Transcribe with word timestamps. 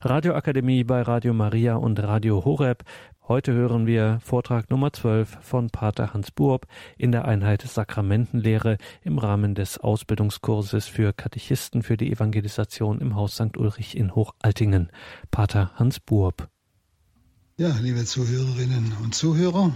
Radioakademie 0.00 0.84
bei 0.84 1.02
Radio 1.02 1.34
Maria 1.34 1.74
und 1.74 2.00
Radio 2.00 2.44
Horeb. 2.44 2.84
Heute 3.26 3.52
hören 3.52 3.88
wir 3.88 4.20
Vortrag 4.22 4.70
Nummer 4.70 4.92
12 4.92 5.38
von 5.40 5.70
Pater 5.70 6.14
Hans 6.14 6.30
Buob 6.30 6.68
in 6.96 7.10
der 7.10 7.24
Einheit 7.24 7.62
Sakramentenlehre 7.62 8.78
im 9.02 9.18
Rahmen 9.18 9.56
des 9.56 9.76
Ausbildungskurses 9.76 10.86
für 10.86 11.12
Katechisten 11.12 11.82
für 11.82 11.96
die 11.96 12.12
Evangelisation 12.12 13.00
im 13.00 13.16
Haus 13.16 13.34
St. 13.34 13.56
Ulrich 13.56 13.96
in 13.96 14.14
Hochaltingen. 14.14 14.92
Pater 15.32 15.72
Hans 15.74 15.98
Buob. 15.98 16.46
Ja, 17.56 17.76
liebe 17.80 18.04
Zuhörerinnen 18.04 18.92
und 19.02 19.16
Zuhörer, 19.16 19.72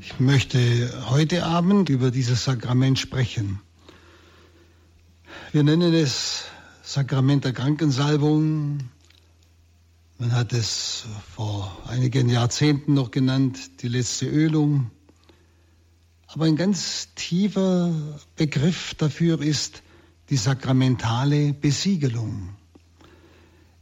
ich 0.00 0.18
möchte 0.18 0.58
heute 1.10 1.44
Abend 1.44 1.90
über 1.90 2.10
dieses 2.10 2.44
Sakrament 2.44 2.98
sprechen. 2.98 3.60
Wir 5.52 5.62
nennen 5.62 5.92
es 5.92 6.46
Sakrament 6.82 7.44
der 7.44 7.52
Krankensalbung, 7.52 8.78
man 10.18 10.32
hat 10.32 10.52
es 10.52 11.04
vor 11.34 11.76
einigen 11.88 12.28
Jahrzehnten 12.28 12.94
noch 12.94 13.10
genannt, 13.10 13.82
die 13.82 13.88
letzte 13.88 14.26
Ölung. 14.26 14.90
Aber 16.28 16.46
ein 16.46 16.56
ganz 16.56 17.08
tiefer 17.14 18.20
Begriff 18.36 18.94
dafür 18.94 19.40
ist 19.40 19.82
die 20.30 20.36
sakramentale 20.36 21.52
Besiegelung. 21.52 22.50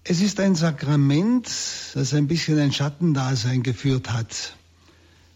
Es 0.04 0.20
ist 0.20 0.40
ein 0.40 0.54
Sakrament, 0.54 1.46
das 1.94 2.12
ein 2.14 2.26
bisschen 2.26 2.58
ein 2.58 2.72
Schattendasein 2.72 3.62
geführt 3.62 4.12
hat. 4.12 4.56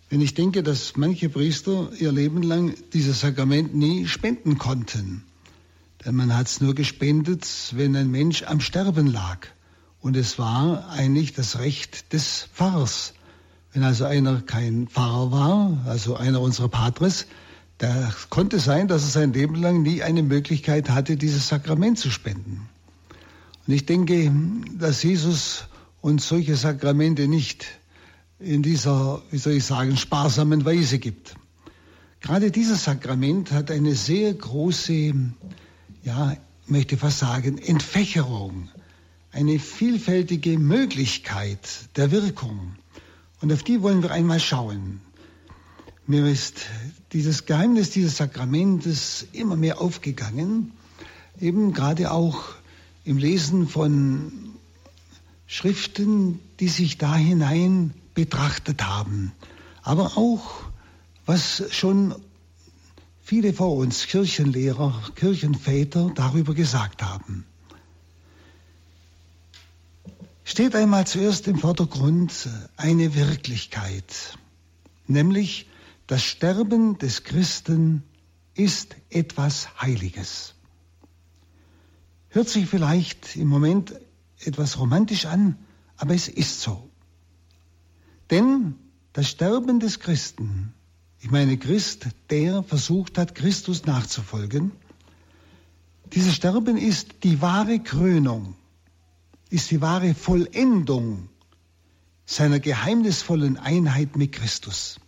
Wenn 0.08 0.20
ich 0.20 0.34
denke, 0.34 0.62
dass 0.62 0.96
manche 0.96 1.28
Priester 1.28 1.90
ihr 1.98 2.10
Leben 2.10 2.42
lang 2.42 2.74
dieses 2.92 3.20
Sakrament 3.20 3.74
nie 3.74 4.06
spenden 4.06 4.58
konnten. 4.58 5.24
Denn 6.04 6.16
man 6.16 6.36
hat 6.36 6.48
es 6.48 6.60
nur 6.60 6.74
gespendet, 6.74 7.46
wenn 7.72 7.96
ein 7.96 8.10
Mensch 8.10 8.42
am 8.42 8.60
Sterben 8.60 9.06
lag. 9.06 9.46
Und 10.06 10.16
es 10.16 10.38
war 10.38 10.88
eigentlich 10.90 11.32
das 11.32 11.58
Recht 11.58 12.12
des 12.12 12.48
Pfarrers. 12.54 13.12
Wenn 13.72 13.82
also 13.82 14.04
einer 14.04 14.40
kein 14.40 14.86
Pfarrer 14.86 15.32
war, 15.32 15.84
also 15.84 16.14
einer 16.14 16.40
unserer 16.40 16.68
Patres, 16.68 17.26
da 17.78 18.14
konnte 18.30 18.60
sein, 18.60 18.86
dass 18.86 19.02
er 19.02 19.08
sein 19.08 19.32
Leben 19.32 19.56
lang 19.56 19.82
nie 19.82 20.04
eine 20.04 20.22
Möglichkeit 20.22 20.90
hatte, 20.90 21.16
dieses 21.16 21.48
Sakrament 21.48 21.98
zu 21.98 22.12
spenden. 22.12 22.68
Und 23.66 23.74
ich 23.74 23.84
denke, 23.84 24.30
dass 24.78 25.02
Jesus 25.02 25.64
uns 26.02 26.28
solche 26.28 26.54
Sakramente 26.54 27.26
nicht 27.26 27.66
in 28.38 28.62
dieser, 28.62 29.22
wie 29.32 29.38
soll 29.38 29.54
ich 29.54 29.64
sagen, 29.64 29.96
sparsamen 29.96 30.64
Weise 30.64 31.00
gibt. 31.00 31.34
Gerade 32.20 32.52
dieses 32.52 32.84
Sakrament 32.84 33.50
hat 33.50 33.72
eine 33.72 33.96
sehr 33.96 34.32
große, 34.34 35.14
ja, 36.04 36.36
möchte 36.68 36.96
fast 36.96 37.18
sagen, 37.18 37.58
Entfächerung 37.58 38.68
eine 39.36 39.58
vielfältige 39.58 40.58
Möglichkeit 40.58 41.90
der 41.96 42.10
Wirkung. 42.10 42.74
Und 43.42 43.52
auf 43.52 43.62
die 43.62 43.82
wollen 43.82 44.02
wir 44.02 44.10
einmal 44.10 44.40
schauen. 44.40 45.02
Mir 46.06 46.26
ist 46.26 46.62
dieses 47.12 47.44
Geheimnis 47.44 47.90
dieses 47.90 48.16
Sakramentes 48.16 49.26
immer 49.32 49.56
mehr 49.56 49.78
aufgegangen, 49.78 50.72
eben 51.38 51.74
gerade 51.74 52.12
auch 52.12 52.44
im 53.04 53.18
Lesen 53.18 53.68
von 53.68 54.32
Schriften, 55.46 56.40
die 56.58 56.68
sich 56.68 56.96
da 56.96 57.14
hinein 57.14 57.92
betrachtet 58.14 58.86
haben, 58.86 59.32
aber 59.82 60.16
auch 60.16 60.62
was 61.26 61.62
schon 61.72 62.14
viele 63.20 63.52
vor 63.52 63.76
uns 63.76 64.06
Kirchenlehrer, 64.06 65.10
Kirchenväter 65.14 66.10
darüber 66.14 66.54
gesagt 66.54 67.02
haben 67.02 67.44
steht 70.46 70.76
einmal 70.76 71.04
zuerst 71.08 71.48
im 71.48 71.58
Vordergrund 71.58 72.48
eine 72.76 73.16
Wirklichkeit, 73.16 74.38
nämlich 75.08 75.68
das 76.06 76.22
Sterben 76.22 76.98
des 76.98 77.24
Christen 77.24 78.04
ist 78.54 78.94
etwas 79.10 79.82
Heiliges. 79.82 80.54
Hört 82.28 82.48
sich 82.48 82.68
vielleicht 82.68 83.34
im 83.34 83.48
Moment 83.48 83.94
etwas 84.38 84.78
romantisch 84.78 85.26
an, 85.26 85.58
aber 85.96 86.14
es 86.14 86.28
ist 86.28 86.60
so. 86.60 86.88
Denn 88.30 88.76
das 89.14 89.28
Sterben 89.28 89.80
des 89.80 89.98
Christen, 89.98 90.72
ich 91.18 91.30
meine 91.32 91.58
Christ, 91.58 92.06
der 92.30 92.62
versucht 92.62 93.18
hat, 93.18 93.34
Christus 93.34 93.84
nachzufolgen, 93.84 94.70
dieses 96.12 96.36
Sterben 96.36 96.76
ist 96.76 97.24
die 97.24 97.42
wahre 97.42 97.80
Krönung 97.80 98.54
ist 99.50 99.70
die 99.70 99.80
wahre 99.80 100.14
Vollendung 100.14 101.28
seiner 102.24 102.58
geheimnisvollen 102.58 103.56
Einheit 103.56 104.16
mit 104.16 104.32
Christus. 104.32 104.98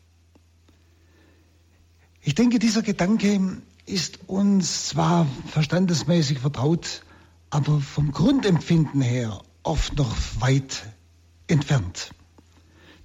Ich 2.23 2.35
denke, 2.35 2.59
dieser 2.59 2.83
Gedanke 2.83 3.61
ist 3.87 4.21
uns 4.29 4.89
zwar 4.89 5.27
verstandesmäßig 5.47 6.39
vertraut, 6.39 7.03
aber 7.51 7.81
vom 7.81 8.13
Grundempfinden 8.13 9.01
her 9.01 9.43
oft 9.63 9.97
noch 9.97 10.15
weit 10.39 10.87
entfernt. 11.47 12.11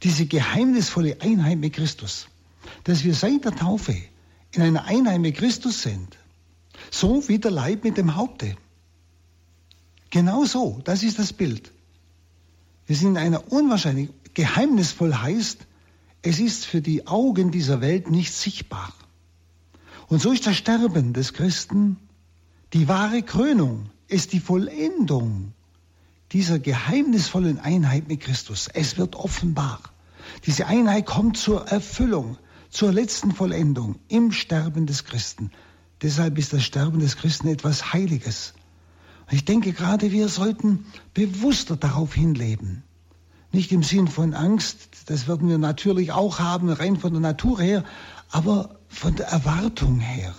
Diese 0.03 0.25
geheimnisvolle 0.25 1.21
Einheit 1.21 1.57
mit 1.57 1.73
Christus, 1.73 2.27
dass 2.83 3.03
wir 3.03 3.15
seit 3.15 3.45
der 3.45 3.55
Taufe 3.55 3.95
in 4.51 4.61
einer 4.61 4.85
Einheit 4.85 5.21
mit 5.21 5.37
Christus 5.37 5.81
sind, 5.81 6.17
so 6.91 7.27
wie 7.29 7.39
der 7.39 7.51
Leib 7.51 7.83
mit 7.83 7.97
dem 7.97 8.15
Haupte. 8.15 8.55
Genau 10.13 10.45
so, 10.45 10.79
das 10.83 11.01
ist 11.01 11.17
das 11.17 11.33
Bild. 11.33 11.71
Wir 12.85 12.95
sind 12.95 13.09
in 13.09 13.17
einer 13.17 13.51
unwahrscheinlich 13.51 14.09
geheimnisvoll 14.35 15.15
heißt, 15.15 15.65
es 16.21 16.39
ist 16.39 16.67
für 16.67 16.81
die 16.81 17.07
Augen 17.07 17.49
dieser 17.49 17.81
Welt 17.81 18.11
nicht 18.11 18.31
sichtbar. 18.31 18.93
Und 20.09 20.21
so 20.21 20.31
ist 20.31 20.45
das 20.45 20.55
Sterben 20.55 21.13
des 21.13 21.33
Christen 21.33 21.97
die 22.73 22.87
wahre 22.87 23.23
Krönung, 23.23 23.89
ist 24.07 24.33
die 24.33 24.39
Vollendung 24.39 25.53
dieser 26.31 26.59
geheimnisvollen 26.59 27.57
Einheit 27.57 28.07
mit 28.07 28.19
Christus. 28.19 28.67
Es 28.71 28.99
wird 28.99 29.15
offenbar. 29.15 29.81
Diese 30.45 30.67
Einheit 30.67 31.07
kommt 31.07 31.37
zur 31.37 31.67
Erfüllung, 31.69 32.37
zur 32.69 32.93
letzten 32.93 33.31
Vollendung 33.31 33.95
im 34.09 34.31
Sterben 34.31 34.85
des 34.85 35.05
Christen. 35.05 35.49
Deshalb 36.03 36.37
ist 36.37 36.53
das 36.53 36.63
Sterben 36.63 36.99
des 36.99 37.15
Christen 37.17 37.47
etwas 37.47 37.93
Heiliges. 37.93 38.53
Ich 39.31 39.45
denke 39.45 39.73
gerade, 39.73 40.11
wir 40.11 40.27
sollten 40.29 40.85
bewusster 41.13 41.75
darauf 41.75 42.13
hinleben. 42.13 42.83
Nicht 43.51 43.71
im 43.71 43.83
Sinn 43.83 44.07
von 44.07 44.33
Angst, 44.33 44.89
das 45.05 45.27
würden 45.27 45.47
wir 45.47 45.57
natürlich 45.57 46.11
auch 46.11 46.39
haben, 46.39 46.69
rein 46.69 46.97
von 46.97 47.13
der 47.13 47.21
Natur 47.21 47.61
her, 47.61 47.83
aber 48.31 48.79
von 48.87 49.15
der 49.15 49.27
Erwartung 49.27 49.99
her. 49.99 50.33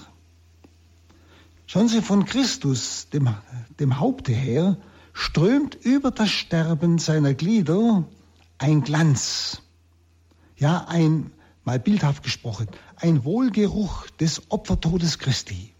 Schauen 1.66 1.88
Sie, 1.88 2.02
von 2.02 2.24
Christus, 2.24 3.08
dem, 3.12 3.34
dem 3.80 3.98
Haupte 3.98 4.32
her, 4.32 4.76
strömt 5.12 5.76
über 5.76 6.10
das 6.10 6.30
Sterben 6.30 6.98
seiner 6.98 7.34
Glieder 7.34 8.04
ein 8.58 8.82
Glanz. 8.82 9.62
Ja, 10.56 10.86
ein, 10.88 11.30
mal 11.64 11.78
bildhaft 11.78 12.22
gesprochen, 12.22 12.68
ein 12.96 13.24
Wohlgeruch 13.24 14.08
des 14.20 14.50
Opfertodes 14.50 15.18
Christi. 15.18 15.72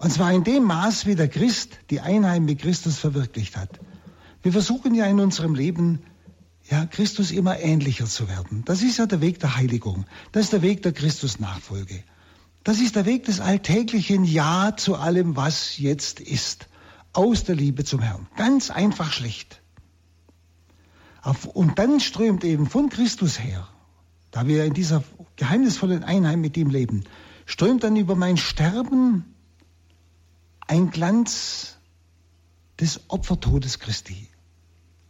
Und 0.00 0.10
zwar 0.10 0.32
in 0.32 0.44
dem 0.44 0.64
Maß, 0.64 1.04
wie 1.04 1.14
der 1.14 1.28
Christ 1.28 1.78
die 1.90 2.00
Einheit 2.00 2.40
mit 2.40 2.60
Christus 2.60 2.98
verwirklicht 2.98 3.54
hat. 3.56 3.80
Wir 4.42 4.50
versuchen 4.50 4.94
ja 4.94 5.04
in 5.04 5.20
unserem 5.20 5.54
Leben, 5.54 6.00
ja, 6.70 6.86
Christus 6.86 7.30
immer 7.30 7.60
ähnlicher 7.60 8.06
zu 8.06 8.26
werden. 8.26 8.62
Das 8.64 8.80
ist 8.80 8.96
ja 8.96 9.04
der 9.04 9.20
Weg 9.20 9.40
der 9.40 9.56
Heiligung. 9.56 10.06
Das 10.32 10.44
ist 10.44 10.54
der 10.54 10.62
Weg 10.62 10.82
der 10.82 10.92
Christusnachfolge. 10.92 12.02
Das 12.64 12.80
ist 12.80 12.96
der 12.96 13.04
Weg 13.04 13.26
des 13.26 13.40
alltäglichen 13.40 14.24
Ja 14.24 14.74
zu 14.74 14.96
allem, 14.96 15.36
was 15.36 15.76
jetzt 15.76 16.20
ist. 16.20 16.68
Aus 17.12 17.44
der 17.44 17.56
Liebe 17.56 17.84
zum 17.84 18.00
Herrn. 18.00 18.26
Ganz 18.36 18.70
einfach 18.70 19.12
schlicht. 19.12 19.60
Und 21.52 21.78
dann 21.78 22.00
strömt 22.00 22.42
eben 22.44 22.66
von 22.66 22.88
Christus 22.88 23.38
her, 23.38 23.68
da 24.30 24.46
wir 24.46 24.64
in 24.64 24.72
dieser 24.72 25.04
geheimnisvollen 25.36 26.04
Einheit 26.04 26.38
mit 26.38 26.56
ihm 26.56 26.70
leben, 26.70 27.04
strömt 27.44 27.84
dann 27.84 27.96
über 27.96 28.14
mein 28.14 28.38
Sterben 28.38 29.29
ein 30.70 30.90
Glanz 30.92 31.78
des 32.78 33.00
Opfertodes 33.08 33.80
Christi. 33.80 34.28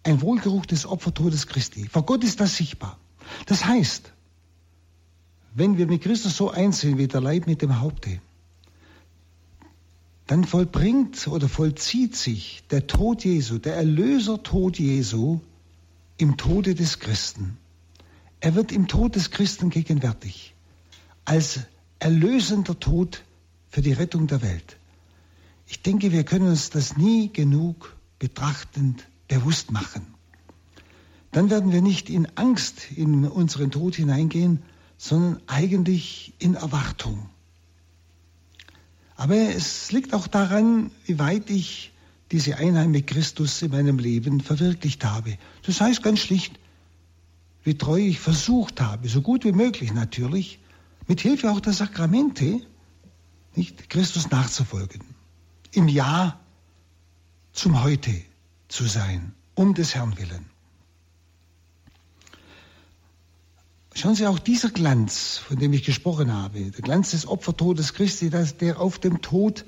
Ein 0.05 0.23
Wohlgeruch 0.23 0.65
des 0.65 0.87
Opfertodes 0.87 1.47
Christi. 1.49 1.87
Vor 1.87 2.05
Gott 2.07 2.25
ist 2.25 2.41
das 2.41 2.57
sichtbar. 2.57 2.99
Das 3.45 3.67
heißt, 3.67 4.11
wenn 5.53 5.77
wir 5.77 5.87
mit 5.87 6.03
Christus 6.03 6.35
so 6.35 6.51
eins 6.51 6.81
sind 6.81 6.97
wie 6.97 7.09
der 7.09 7.21
Leib 7.21 7.47
mit 7.47 7.61
dem 7.61 7.79
Haupte, 7.79 8.23
dann 10.27 10.45
vollbringt 10.45 11.29
oder 11.29 11.47
vollzieht 11.47 12.17
sich 12.17 12.63
der 12.71 12.87
Tod 12.87 13.23
Jesu, 13.25 13.59
der 13.59 13.77
Erlöser-Tod 13.77 14.79
Jesu 14.79 15.41
im 16.17 16.39
Tode 16.39 16.75
des 16.75 17.01
Christen. 17.01 17.59
Er 18.41 18.55
wird 18.55 18.73
im 18.73 18.89
Tod 18.89 19.15
des 19.15 19.31
Christen 19.31 19.69
gegenwärtig, 19.69 20.55
als 21.27 21.61
erlösender 21.99 22.81
Tod 22.81 23.25
für 23.69 23.83
die 23.83 23.93
Rettung 23.93 24.27
der 24.27 24.41
Welt. 24.41 24.80
Ich 25.71 25.83
denke, 25.83 26.11
wir 26.11 26.25
können 26.25 26.49
uns 26.49 26.71
das 26.71 26.97
nie 26.97 27.33
genug 27.33 27.97
betrachtend 28.19 29.07
bewusst 29.29 29.71
machen. 29.71 30.05
Dann 31.31 31.49
werden 31.49 31.71
wir 31.71 31.81
nicht 31.81 32.11
in 32.11 32.27
Angst 32.35 32.91
in 32.97 33.25
unseren 33.25 33.71
Tod 33.71 33.95
hineingehen, 33.95 34.65
sondern 34.99 35.41
eigentlich 35.47 36.35
in 36.41 36.57
Erwartung. 36.57 37.31
Aber 39.15 39.37
es 39.37 39.93
liegt 39.93 40.13
auch 40.13 40.27
daran, 40.27 40.91
wie 41.07 41.21
weit 41.21 41.49
ich 41.51 41.93
diese 42.33 42.57
Einheit 42.57 42.89
mit 42.89 43.07
Christus 43.07 43.63
in 43.63 43.71
meinem 43.71 44.01
Leben 44.01 44.41
verwirklicht 44.41 45.05
habe. 45.05 45.39
Das 45.63 45.81
heißt 45.81 46.03
ganz 46.03 46.19
schlicht, 46.19 46.59
wie 47.63 47.79
treu 47.79 48.01
ich 48.01 48.19
versucht 48.19 48.81
habe, 48.81 49.09
so 49.09 49.23
gut 49.23 49.45
wie 49.45 49.53
möglich 49.53 49.93
natürlich, 49.95 50.59
mit 51.07 51.21
Hilfe 51.21 51.49
auch 51.53 51.61
der 51.61 51.75
Sakramente, 51.75 52.61
nicht 53.55 53.89
Christus 53.89 54.31
nachzufolgen. 54.31 55.10
Im 55.73 55.89
Ja 55.89 56.41
zum 57.53 57.83
Heute 57.83 58.23
zu 58.69 58.87
sein, 58.87 59.35
um 59.55 59.75
des 59.75 59.95
Herrn 59.95 60.17
willen. 60.19 60.47
Schauen 63.95 64.15
Sie 64.15 64.27
auch 64.27 64.39
dieser 64.39 64.71
Glanz, 64.71 65.39
von 65.39 65.59
dem 65.59 65.73
ich 65.73 65.85
gesprochen 65.85 66.33
habe, 66.33 66.71
der 66.71 66.81
Glanz 66.83 67.11
des 67.11 67.27
Opfertodes 67.27 67.93
Christi, 67.93 68.31
der 68.31 68.81
auf 68.81 68.99
dem 68.99 69.21
Tod 69.21 69.65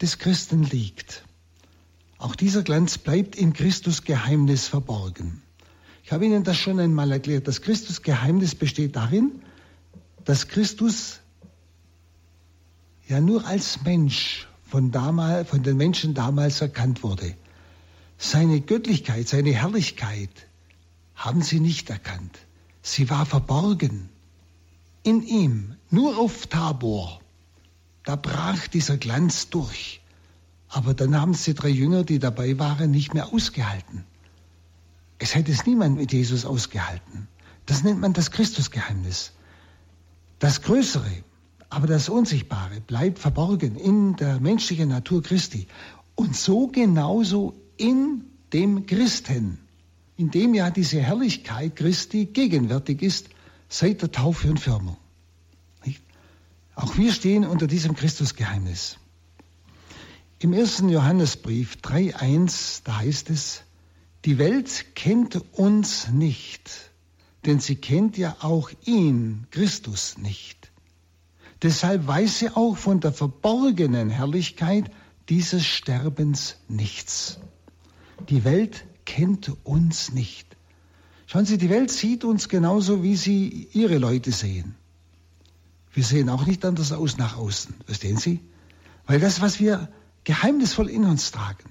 des 0.00 0.18
Christen 0.18 0.64
liegt. 0.64 1.24
Auch 2.18 2.36
dieser 2.36 2.62
Glanz 2.62 2.98
bleibt 2.98 3.36
im 3.36 3.52
Christusgeheimnis 3.52 4.68
verborgen. 4.68 5.42
Ich 6.04 6.12
habe 6.12 6.26
Ihnen 6.26 6.44
das 6.44 6.58
schon 6.58 6.78
einmal 6.78 7.10
erklärt. 7.12 7.48
Das 7.48 7.62
Christusgeheimnis 7.62 8.54
besteht 8.54 8.96
darin, 8.96 9.42
dass 10.24 10.48
Christus 10.48 11.20
ja 13.08 13.20
nur 13.20 13.46
als 13.46 13.82
Mensch 13.82 14.46
von, 14.70 14.90
damals, 14.90 15.48
von 15.48 15.62
den 15.62 15.76
Menschen 15.76 16.14
damals 16.14 16.60
erkannt 16.60 17.02
wurde. 17.02 17.34
Seine 18.18 18.60
Göttlichkeit, 18.60 19.28
seine 19.28 19.52
Herrlichkeit 19.52 20.30
haben 21.14 21.42
sie 21.42 21.60
nicht 21.60 21.90
erkannt. 21.90 22.38
Sie 22.82 23.10
war 23.10 23.26
verborgen 23.26 24.08
in 25.02 25.22
ihm, 25.22 25.76
nur 25.90 26.18
auf 26.18 26.46
Tabor. 26.46 27.20
Da 28.04 28.16
brach 28.16 28.68
dieser 28.68 28.96
Glanz 28.96 29.50
durch. 29.50 30.00
Aber 30.68 30.94
dann 30.94 31.20
haben 31.20 31.32
es 31.32 31.44
die 31.44 31.54
drei 31.54 31.68
Jünger, 31.68 32.04
die 32.04 32.18
dabei 32.18 32.58
waren, 32.58 32.90
nicht 32.90 33.14
mehr 33.14 33.32
ausgehalten. 33.32 34.04
Es 35.18 35.34
hätte 35.34 35.52
es 35.52 35.66
niemand 35.66 35.96
mit 35.96 36.12
Jesus 36.12 36.44
ausgehalten. 36.44 37.28
Das 37.66 37.82
nennt 37.82 38.00
man 38.00 38.12
das 38.12 38.30
Christusgeheimnis. 38.30 39.32
Das 40.38 40.62
Größere, 40.62 41.10
aber 41.70 41.86
das 41.86 42.08
Unsichtbare 42.08 42.80
bleibt 42.80 43.18
verborgen 43.18 43.76
in 43.76 44.16
der 44.16 44.40
menschlichen 44.40 44.90
Natur 44.90 45.22
Christi. 45.22 45.66
Und 46.14 46.36
so 46.36 46.66
genauso 46.66 47.54
in 47.76 48.24
dem 48.52 48.86
Christen 48.86 49.58
in 50.20 50.30
dem 50.30 50.52
ja 50.52 50.70
diese 50.70 51.00
Herrlichkeit 51.00 51.76
Christi 51.76 52.26
gegenwärtig 52.26 53.00
ist 53.00 53.30
seit 53.70 54.02
der 54.02 54.12
Taufe 54.12 54.50
und 54.50 54.60
Firmung. 54.60 54.98
Auch 56.74 56.98
wir 56.98 57.14
stehen 57.14 57.46
unter 57.46 57.66
diesem 57.66 57.94
Christusgeheimnis. 57.94 58.98
Im 60.38 60.52
ersten 60.52 60.90
Johannesbrief 60.90 61.78
3.1, 61.82 62.82
da 62.84 62.98
heißt 62.98 63.30
es, 63.30 63.62
die 64.26 64.36
Welt 64.36 64.94
kennt 64.94 65.36
uns 65.52 66.10
nicht, 66.10 66.70
denn 67.46 67.58
sie 67.58 67.76
kennt 67.76 68.18
ja 68.18 68.36
auch 68.40 68.70
ihn, 68.84 69.46
Christus, 69.50 70.18
nicht. 70.18 70.59
Deshalb 71.62 72.06
weiß 72.06 72.38
sie 72.38 72.48
auch 72.50 72.76
von 72.76 73.00
der 73.00 73.12
verborgenen 73.12 74.10
Herrlichkeit 74.10 74.90
dieses 75.28 75.66
Sterbens 75.66 76.56
nichts. 76.68 77.38
Die 78.28 78.44
Welt 78.44 78.84
kennt 79.04 79.52
uns 79.64 80.12
nicht. 80.12 80.56
Schauen 81.26 81.44
Sie, 81.44 81.58
die 81.58 81.70
Welt 81.70 81.90
sieht 81.90 82.24
uns 82.24 82.48
genauso, 82.48 83.02
wie 83.02 83.14
sie 83.14 83.68
ihre 83.72 83.98
Leute 83.98 84.32
sehen. 84.32 84.74
Wir 85.92 86.02
sehen 86.02 86.28
auch 86.28 86.46
nicht 86.46 86.64
anders 86.64 86.92
aus 86.92 87.18
nach 87.18 87.36
außen, 87.36 87.74
verstehen 87.86 88.16
Sie? 88.16 88.40
Weil 89.06 89.20
das, 89.20 89.40
was 89.40 89.60
wir 89.60 89.88
geheimnisvoll 90.24 90.88
in 90.88 91.04
uns 91.04 91.30
tragen, 91.30 91.70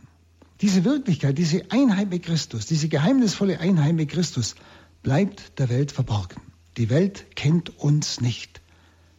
diese 0.62 0.84
Wirklichkeit, 0.84 1.38
diese 1.38 1.72
Einheit 1.72 2.10
mit 2.10 2.24
Christus, 2.24 2.66
diese 2.66 2.90
geheimnisvolle 2.90 3.60
Einheit 3.60 3.96
mit 3.96 4.10
Christus, 4.10 4.56
bleibt 5.04 5.58
der 5.60 5.70
Welt 5.70 5.92
verborgen. 5.92 6.42
Die 6.78 6.90
Welt 6.90 7.36
kennt 7.36 7.80
uns 7.80 8.22
nicht, 8.22 8.59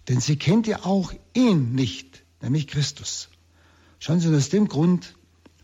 denn 0.08 0.20
sie 0.20 0.37
kennt 0.37 0.67
ja 0.67 0.85
auch 0.85 1.12
ihn 1.35 1.75
nicht, 1.75 2.23
nämlich 2.41 2.67
Christus. 2.67 3.29
Schauen 3.99 4.20
Sie, 4.20 4.35
aus 4.35 4.49
dem 4.49 4.69
Grund 4.69 5.14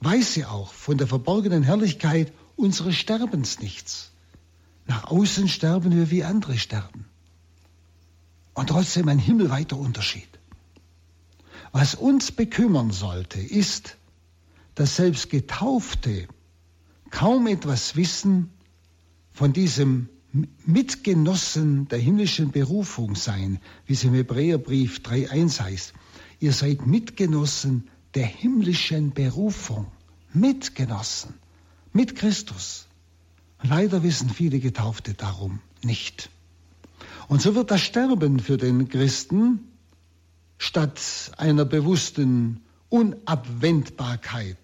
weiß 0.00 0.34
sie 0.34 0.44
auch 0.44 0.72
von 0.72 0.98
der 0.98 1.06
verborgenen 1.06 1.62
Herrlichkeit 1.62 2.32
unseres 2.54 2.96
Sterbens 2.96 3.60
nichts. 3.60 4.12
Nach 4.86 5.04
außen 5.04 5.48
sterben 5.48 5.96
wir 5.96 6.10
wie 6.10 6.22
andere 6.22 6.58
sterben. 6.58 7.06
Und 8.54 8.68
trotzdem 8.68 9.08
ein 9.08 9.18
himmelweiter 9.18 9.76
Unterschied. 9.76 10.28
Was 11.72 11.94
uns 11.94 12.30
bekümmern 12.30 12.90
sollte, 12.90 13.40
ist, 13.40 13.96
dass 14.74 14.96
selbst 14.96 15.30
Getaufte 15.30 16.28
kaum 17.10 17.46
etwas 17.46 17.96
wissen 17.96 18.50
von 19.32 19.52
diesem 19.52 20.08
Mitgenossen 20.64 21.88
der 21.88 21.98
himmlischen 21.98 22.50
Berufung 22.50 23.14
sein, 23.14 23.60
wie 23.86 23.92
es 23.92 24.04
im 24.04 24.14
Hebräerbrief 24.14 24.98
3.1 24.98 25.60
heißt. 25.60 25.94
Ihr 26.40 26.52
seid 26.52 26.86
Mitgenossen 26.86 27.88
der 28.14 28.26
himmlischen 28.26 29.12
Berufung. 29.12 29.86
Mitgenossen 30.32 31.34
mit 31.92 32.16
Christus. 32.16 32.86
Leider 33.62 34.02
wissen 34.02 34.28
viele 34.28 34.58
Getaufte 34.58 35.14
darum 35.14 35.60
nicht. 35.82 36.30
Und 37.28 37.40
so 37.42 37.54
wird 37.54 37.70
das 37.70 37.80
Sterben 37.80 38.38
für 38.38 38.56
den 38.56 38.88
Christen 38.88 39.60
statt 40.58 41.00
einer 41.36 41.64
bewussten 41.64 42.60
Unabwendbarkeit, 42.88 44.58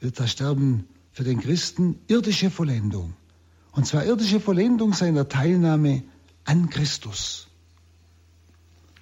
wird 0.00 0.20
das 0.20 0.30
Sterben 0.30 0.86
für 1.12 1.24
den 1.24 1.40
Christen 1.40 1.98
irdische 2.06 2.50
Vollendung. 2.50 3.14
Und 3.74 3.86
zwar 3.86 4.04
irdische 4.04 4.40
Vollendung 4.40 4.92
seiner 4.92 5.28
Teilnahme 5.28 6.02
an 6.44 6.70
Christus. 6.70 7.48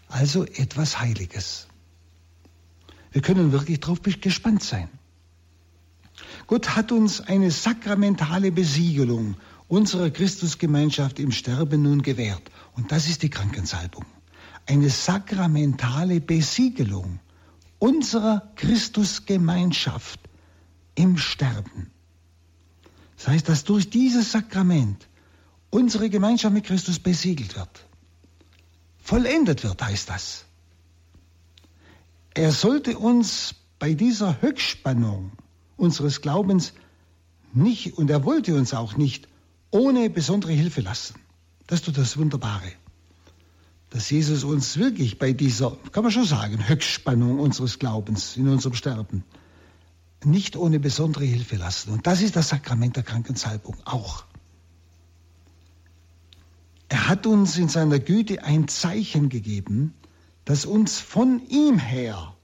Also 0.09 0.45
etwas 0.45 0.99
Heiliges. 1.01 1.67
Wir 3.13 3.23
können 3.23 3.53
wirklich 3.53 3.81
darauf 3.81 4.01
gespannt 4.03 4.63
sein. 4.63 4.89
Gott 6.47 6.75
hat 6.77 6.93
uns 6.93 7.21
eine 7.21 7.51
sakramentale 7.51 8.53
Besiegelung 8.53 9.37
unserer 9.69 10.11
Christusgemeinschaft 10.11 11.19
im 11.19 11.33
Sterben 11.33 11.83
nun 11.83 12.03
gewährt. 12.03 12.43
Und 12.75 12.93
das 12.93 13.09
ist 13.09 13.23
die 13.23 13.31
Krankensalbung. 13.31 14.05
Eine 14.67 14.91
sakramentale 14.91 16.21
Besiegelung 16.21 17.21
unserer 17.79 18.53
Christusgemeinschaft 18.57 20.21
im 20.95 21.17
Sterben. 21.17 21.92
Das 23.23 23.29
heißt, 23.35 23.49
dass 23.49 23.63
durch 23.63 23.89
dieses 23.89 24.33
Sakrament 24.33 25.07
unsere 25.71 26.11
Gemeinschaft 26.11 26.53
mit 26.53 26.65
Christus 26.65 26.99
besiegelt 26.99 27.55
wird. 27.55 27.87
Vollendet 29.01 29.63
wird, 29.63 29.81
heißt 29.81 30.11
das. 30.11 30.45
Er 32.35 32.51
sollte 32.51 32.99
uns 32.99 33.55
bei 33.79 33.95
dieser 33.95 34.43
Höchstspannung 34.43 35.31
unseres 35.77 36.21
Glaubens 36.21 36.73
nicht, 37.53 37.97
und 37.97 38.11
er 38.11 38.25
wollte 38.25 38.57
uns 38.57 38.75
auch 38.75 38.97
nicht, 38.97 39.29
ohne 39.71 40.11
besondere 40.11 40.53
Hilfe 40.53 40.81
lassen. 40.81 41.15
Das 41.69 41.79
ist 41.79 41.87
doch 41.87 41.93
das 41.93 42.17
Wunderbare. 42.17 42.73
Dass 43.91 44.11
Jesus 44.11 44.43
uns 44.43 44.79
wirklich 44.79 45.21
bei 45.21 45.33
dieser, 45.33 45.77
kann 45.93 46.03
man 46.03 46.11
schon 46.11 46.25
sagen, 46.25 46.69
Höchstspannung 46.69 47.39
unseres 47.39 47.79
Glaubens 47.79 48.37
in 48.37 48.49
unserem 48.49 48.75
Sterben 48.75 49.23
nicht 50.25 50.57
ohne 50.57 50.81
besondere 50.81 51.25
Hilfe 51.25 51.57
lassen. 51.57 51.93
Und 51.93 52.07
das 52.07 52.21
ist 52.21 52.37
das 52.37 52.49
Sakrament 52.49 52.97
der 52.97 53.03
Krankensalbung 53.03 53.77
auch. 53.85 54.25
Er 56.89 57.09
hat 57.09 57.27
uns 57.27 57.57
in 57.57 57.69
seiner 57.69 57.99
Güte 57.99 58.45
ein 58.45 58.69
Zeichen 58.69 59.29
gegeben, 59.29 59.95
das 60.45 60.67
uns 60.67 60.99
von 60.99 61.41
ihm 61.49 61.79
her 61.79 62.35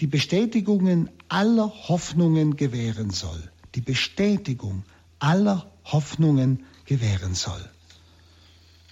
die 0.00 0.06
Bestätigungen 0.06 1.10
aller 1.28 1.68
Hoffnungen 1.88 2.56
gewähren 2.56 3.10
soll. 3.10 3.50
Die 3.74 3.80
Bestätigung 3.80 4.84
aller 5.18 5.70
Hoffnungen 5.84 6.64
gewähren 6.84 7.34
soll. 7.34 7.60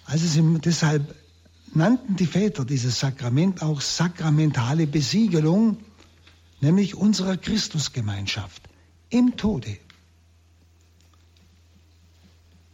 Also 0.04 0.26
sie, 0.26 0.58
deshalb 0.60 1.14
nannten 1.74 2.16
die 2.16 2.26
Väter 2.26 2.64
dieses 2.64 3.00
Sakrament 3.00 3.62
auch 3.62 3.80
sakramentale 3.80 4.86
Besiegelung, 4.86 5.78
nämlich 6.60 6.94
unserer 6.94 7.36
Christusgemeinschaft 7.36 8.62
im 9.10 9.36
Tode. 9.36 9.78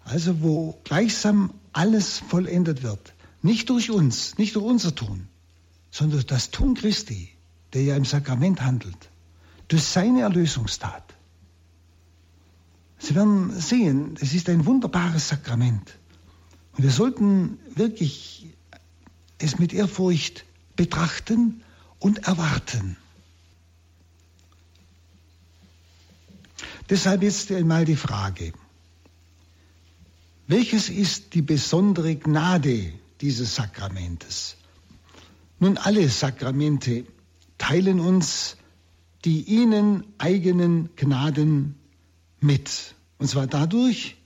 Also 0.04 0.42
wo 0.42 0.80
gleichsam 0.84 1.52
alles 1.72 2.18
vollendet 2.18 2.82
wird, 2.82 3.14
nicht 3.40 3.70
durch 3.70 3.90
uns, 3.90 4.38
nicht 4.38 4.56
durch 4.56 4.64
unser 4.64 4.94
Tun, 4.94 5.28
sondern 5.90 6.18
durch 6.18 6.26
das 6.26 6.50
Tun 6.50 6.74
Christi, 6.74 7.30
der 7.72 7.82
ja 7.82 7.96
im 7.96 8.04
Sakrament 8.04 8.62
handelt, 8.62 9.10
durch 9.68 9.84
seine 9.84 10.22
Erlösungstat. 10.22 11.14
Sie 12.98 13.14
werden 13.14 13.58
sehen, 13.58 14.16
es 14.20 14.32
ist 14.32 14.48
ein 14.48 14.64
wunderbares 14.66 15.28
Sakrament. 15.28 15.98
Und 16.76 16.84
wir 16.84 16.90
sollten 16.90 17.58
wirklich 17.74 18.46
es 19.38 19.58
mit 19.58 19.72
Ehrfurcht 19.72 20.44
betrachten 20.76 21.62
und 21.98 22.26
erwarten. 22.28 22.96
Deshalb 26.88 27.22
jetzt 27.22 27.50
einmal 27.52 27.84
die 27.84 27.96
Frage, 27.96 28.52
welches 30.46 30.88
ist 30.88 31.34
die 31.34 31.42
besondere 31.42 32.16
Gnade 32.16 32.92
dieses 33.20 33.54
Sakramentes? 33.54 34.56
Nun, 35.60 35.78
alle 35.78 36.08
Sakramente 36.08 37.04
teilen 37.58 38.00
uns 38.00 38.56
die 39.24 39.42
ihnen 39.42 40.04
eigenen 40.18 40.90
Gnaden 40.96 41.76
mit. 42.40 42.96
Und 43.18 43.28
zwar 43.28 43.46
dadurch, 43.46 44.16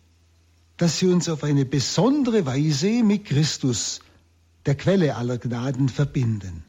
dass 0.79 0.99
sie 0.99 1.09
uns 1.09 1.29
auf 1.29 1.45
eine 1.45 1.67
besondere 1.67 2.47
Weise 2.47 3.03
mit 3.03 3.27
Christus, 3.27 4.01
der 4.65 4.75
Quelle 4.75 5.17
aller 5.17 5.37
Gnaden, 5.37 5.91
verbinden. 5.91 6.65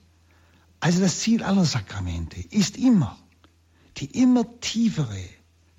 Also 0.82 1.00
das 1.00 1.20
Ziel 1.20 1.44
aller 1.44 1.66
Sakramente 1.66 2.42
ist 2.50 2.78
immer 2.78 3.18
die 3.98 4.22
immer 4.22 4.46
tiefere 4.60 5.18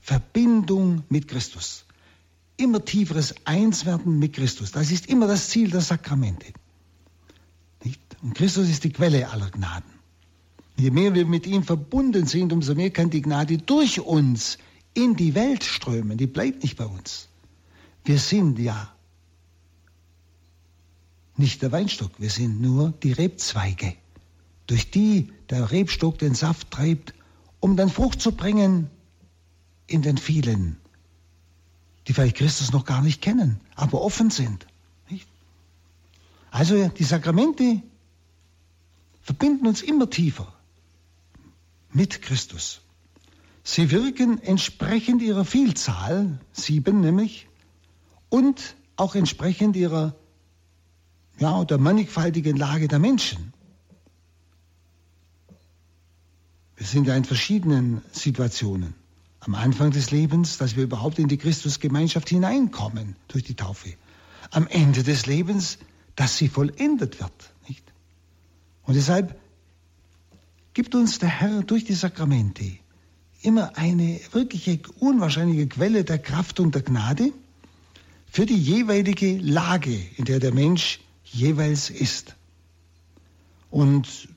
Verbindung 0.08 1.04
mit 1.10 1.28
Christus. 1.28 1.84
Immer 2.56 2.82
tieferes 2.82 3.34
Einswerden 3.44 4.18
mit 4.18 4.32
Christus. 4.32 4.72
Das 4.72 4.90
ist 4.90 5.04
immer 5.04 5.26
das 5.26 5.50
Ziel 5.50 5.70
der 5.70 5.82
Sakramente. 5.82 6.46
Nicht? 7.84 8.00
Und 8.22 8.34
Christus 8.34 8.70
ist 8.70 8.84
die 8.84 8.90
Quelle 8.90 9.28
aller 9.28 9.50
Gnaden. 9.50 9.90
Je 10.78 10.90
mehr 10.90 11.12
wir 11.12 11.26
mit 11.26 11.46
ihm 11.46 11.62
verbunden 11.62 12.26
sind, 12.26 12.54
umso 12.54 12.74
mehr 12.74 12.88
kann 12.88 13.10
die 13.10 13.20
Gnade 13.20 13.58
durch 13.58 14.00
uns 14.00 14.56
in 14.94 15.14
die 15.14 15.34
Welt 15.34 15.62
strömen. 15.62 16.16
Die 16.16 16.26
bleibt 16.26 16.62
nicht 16.62 16.78
bei 16.78 16.86
uns. 16.86 17.28
Wir 18.06 18.18
sind 18.18 18.58
ja 18.58 18.90
nicht 21.36 21.60
der 21.60 21.70
Weinstock, 21.70 22.12
wir 22.16 22.30
sind 22.30 22.62
nur 22.62 22.94
die 23.02 23.12
Rebzweige, 23.12 23.92
durch 24.68 24.90
die 24.90 25.30
der 25.50 25.70
Rebstock 25.70 26.18
den 26.18 26.34
Saft 26.34 26.70
treibt, 26.70 27.12
um 27.60 27.76
dann 27.76 27.90
Frucht 27.90 28.22
zu 28.22 28.32
bringen 28.32 28.88
in 29.88 30.02
den 30.02 30.18
vielen, 30.18 30.76
die 32.06 32.12
vielleicht 32.12 32.36
Christus 32.36 32.72
noch 32.72 32.84
gar 32.84 33.02
nicht 33.02 33.20
kennen, 33.20 33.60
aber 33.74 34.00
offen 34.02 34.30
sind. 34.30 34.66
Also 36.50 36.88
die 36.88 37.04
Sakramente 37.04 37.82
verbinden 39.22 39.66
uns 39.66 39.82
immer 39.82 40.08
tiefer 40.08 40.52
mit 41.92 42.22
Christus. 42.22 42.80
Sie 43.62 43.90
wirken 43.90 44.40
entsprechend 44.40 45.20
ihrer 45.20 45.44
Vielzahl, 45.44 46.40
sieben 46.52 47.00
nämlich, 47.00 47.48
und 48.30 48.76
auch 48.96 49.14
entsprechend 49.14 49.76
ihrer 49.76 50.14
ja, 51.38 51.64
der 51.64 51.78
mannigfaltigen 51.78 52.56
Lage 52.56 52.88
der 52.88 52.98
Menschen. 52.98 53.52
Wir 56.76 56.86
sind 56.86 57.06
ja 57.06 57.14
in 57.14 57.24
verschiedenen 57.24 58.02
Situationen. 58.12 58.94
Am 59.40 59.54
Anfang 59.54 59.90
des 59.90 60.10
Lebens, 60.10 60.58
dass 60.58 60.76
wir 60.76 60.84
überhaupt 60.84 61.18
in 61.18 61.28
die 61.28 61.38
Christusgemeinschaft 61.38 62.28
hineinkommen 62.28 63.16
durch 63.28 63.44
die 63.44 63.54
Taufe. 63.54 63.94
Am 64.50 64.66
Ende 64.66 65.02
des 65.02 65.26
Lebens, 65.26 65.78
dass 66.16 66.36
sie 66.36 66.48
vollendet 66.48 67.20
wird. 67.20 67.52
Nicht? 67.68 67.84
Und 68.82 68.94
deshalb 68.94 69.38
gibt 70.74 70.94
uns 70.94 71.18
der 71.18 71.28
Herr 71.28 71.62
durch 71.62 71.84
die 71.84 71.94
Sakramente 71.94 72.64
immer 73.42 73.76
eine 73.76 74.20
wirkliche 74.32 74.80
unwahrscheinliche 74.98 75.68
Quelle 75.68 76.04
der 76.04 76.18
Kraft 76.18 76.60
und 76.60 76.74
der 76.74 76.82
Gnade 76.82 77.32
für 78.30 78.46
die 78.46 78.56
jeweilige 78.56 79.38
Lage, 79.38 79.96
in 80.16 80.24
der 80.24 80.40
der 80.40 80.52
Mensch 80.52 81.00
jeweils 81.24 81.90
ist. 81.90 82.34
Und 83.70 84.28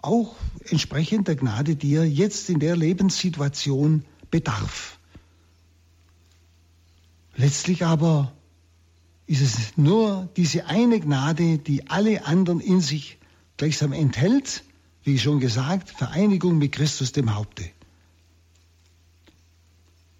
auch 0.00 0.36
entsprechend 0.68 1.28
der 1.28 1.36
Gnade, 1.36 1.76
die 1.76 1.94
er 1.94 2.04
jetzt 2.04 2.50
in 2.50 2.58
der 2.58 2.76
Lebenssituation 2.76 4.04
bedarf. 4.30 4.98
Letztlich 7.36 7.84
aber 7.84 8.32
ist 9.26 9.42
es 9.42 9.76
nur 9.76 10.28
diese 10.36 10.66
eine 10.66 10.98
Gnade, 11.00 11.58
die 11.58 11.88
alle 11.88 12.26
anderen 12.26 12.60
in 12.60 12.80
sich 12.80 13.18
gleichsam 13.56 13.92
enthält 13.92 14.64
wie 15.08 15.18
schon 15.18 15.40
gesagt, 15.40 15.90
Vereinigung 15.90 16.58
mit 16.58 16.72
Christus 16.72 17.12
dem 17.12 17.34
Haupte. 17.34 17.70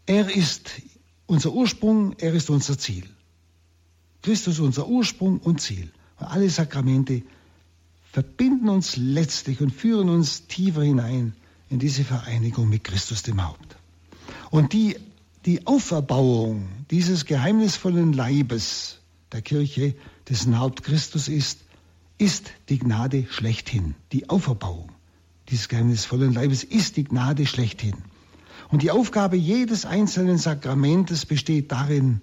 Er 0.07 0.35
ist 0.35 0.71
unser 1.27 1.53
Ursprung, 1.53 2.15
er 2.19 2.33
ist 2.33 2.49
unser 2.49 2.79
Ziel. 2.79 3.05
Christus 4.23 4.59
unser 4.61 4.89
Ursprung 4.89 5.39
und 5.41 5.61
Ziel. 5.61 5.91
Und 6.19 6.27
alle 6.27 6.49
Sakramente 6.49 7.23
verbinden 8.13 8.71
uns 8.71 8.97
letztlich 8.97 9.61
und 9.61 9.73
führen 9.73 10.09
uns 10.09 10.47
tiefer 10.47 10.83
hinein 10.83 11.35
in 11.69 11.79
diese 11.79 12.03
Vereinigung 12.03 12.71
mit 12.71 12.83
Christus 12.83 13.23
dem 13.23 13.45
Haupt. 13.47 13.77
Und 14.51 14.73
die, 14.73 14.97
die 15.45 15.67
Auferbauung 15.67 16.69
dieses 16.91 17.25
geheimnisvollen 17.27 18.13
Leibes 18.13 18.99
der 19.33 19.43
Kirche, 19.43 19.95
dessen 20.29 20.59
Haupt 20.59 20.83
Christus 20.83 21.29
ist, 21.29 21.61
ist 22.17 22.51
die 22.69 22.79
Gnade 22.79 23.27
schlechthin. 23.31 23.95
Die 24.13 24.29
Auferbauung 24.29 24.91
dieses 25.49 25.69
geheimnisvollen 25.69 26.35
Leibes 26.35 26.65
ist 26.65 26.97
die 26.97 27.05
Gnade 27.05 27.47
schlechthin. 27.47 27.95
Und 28.71 28.83
die 28.83 28.91
Aufgabe 28.91 29.37
jedes 29.37 29.87
einzelnen 29.87 30.37
Sakramentes 30.37 31.25
besteht 31.25 31.73
darin, 31.73 32.21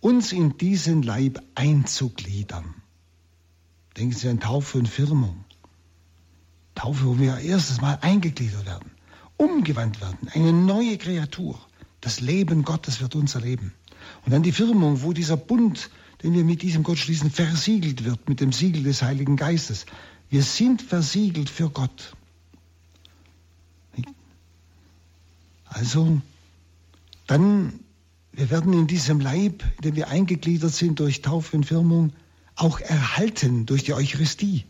uns 0.00 0.32
in 0.32 0.58
diesen 0.58 1.02
Leib 1.02 1.42
einzugliedern. 1.54 2.74
Denken 3.96 4.14
Sie 4.14 4.28
an 4.28 4.40
Taufe 4.40 4.78
und 4.78 4.88
Firmung. 4.88 5.44
Taufe, 6.74 7.06
wo 7.06 7.18
wir 7.18 7.38
erstes 7.38 7.80
Mal 7.80 7.98
eingegliedert 8.02 8.66
werden, 8.66 8.90
umgewandt 9.36 10.00
werden, 10.00 10.28
eine 10.32 10.52
neue 10.52 10.98
Kreatur. 10.98 11.58
Das 12.00 12.20
Leben 12.20 12.64
Gottes 12.64 13.00
wird 13.00 13.14
uns 13.14 13.34
erleben. 13.34 13.72
Und 14.24 14.32
dann 14.32 14.42
die 14.42 14.52
Firmung, 14.52 15.02
wo 15.02 15.12
dieser 15.12 15.36
Bund 15.36 15.90
den 16.22 16.34
wir 16.34 16.44
mit 16.44 16.62
diesem 16.62 16.82
Gott 16.82 16.98
schließen, 16.98 17.30
versiegelt 17.30 18.04
wird 18.04 18.28
mit 18.28 18.40
dem 18.40 18.52
Siegel 18.52 18.82
des 18.82 19.02
Heiligen 19.02 19.36
Geistes. 19.36 19.86
Wir 20.30 20.42
sind 20.42 20.82
versiegelt 20.82 21.50
für 21.50 21.70
Gott. 21.70 22.14
Also, 25.66 26.20
dann, 27.26 27.80
wir 28.32 28.50
werden 28.50 28.72
in 28.72 28.86
diesem 28.86 29.20
Leib, 29.20 29.62
in 29.76 29.82
dem 29.82 29.96
wir 29.96 30.08
eingegliedert 30.08 30.72
sind 30.72 31.00
durch 31.00 31.22
Taufe 31.22 31.56
und 31.56 31.64
Firmung, 31.64 32.12
auch 32.54 32.80
erhalten 32.80 33.66
durch 33.66 33.84
die 33.84 33.92
Eucharistie. 33.92 34.64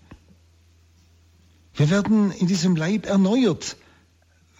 Wir 1.74 1.90
werden 1.90 2.32
in 2.32 2.48
diesem 2.48 2.74
Leib 2.74 3.06
erneuert, 3.06 3.76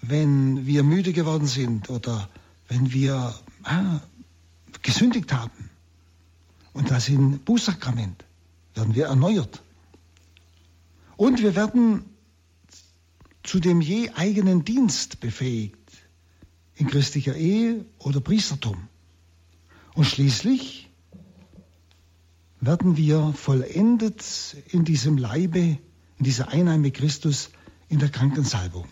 wenn 0.09 0.67
wir 0.67 0.83
müde 0.83 1.13
geworden 1.13 1.47
sind 1.47 1.91
oder 1.91 2.29
wenn 2.69 2.93
wir 2.93 3.35
ah, 3.65 4.01
gesündigt 4.83 5.33
haben. 5.33 5.71
Und 6.73 6.91
das 6.91 7.09
im 7.09 7.39
Bußsakrament 7.39 8.25
werden 8.75 8.95
wir 8.95 9.07
erneuert. 9.07 9.63
Und 11.17 11.43
wir 11.43 11.57
werden 11.57 12.05
zu 13.43 13.61
dem 13.61 13.81
je 13.81 14.11
eigenen 14.11 14.65
Dienst 14.65 15.21
befähigt, 15.21 15.77
in 16.75 16.89
christlicher 16.89 17.35
Ehe 17.37 17.87
oder 17.99 18.21
Priestertum. 18.21 18.89
Und 19.95 20.05
schließlich 20.05 20.91
werden 22.61 22.97
wir 22.97 23.33
vollendet 23.35 24.23
in 24.69 24.85
diesem 24.85 25.17
Leibe, 25.17 25.79
in 26.19 26.25
dieser 26.25 26.53
mit 26.79 26.95
Christus, 26.95 27.51
in 27.89 27.99
der 27.99 28.11
Krankensalbung. 28.11 28.87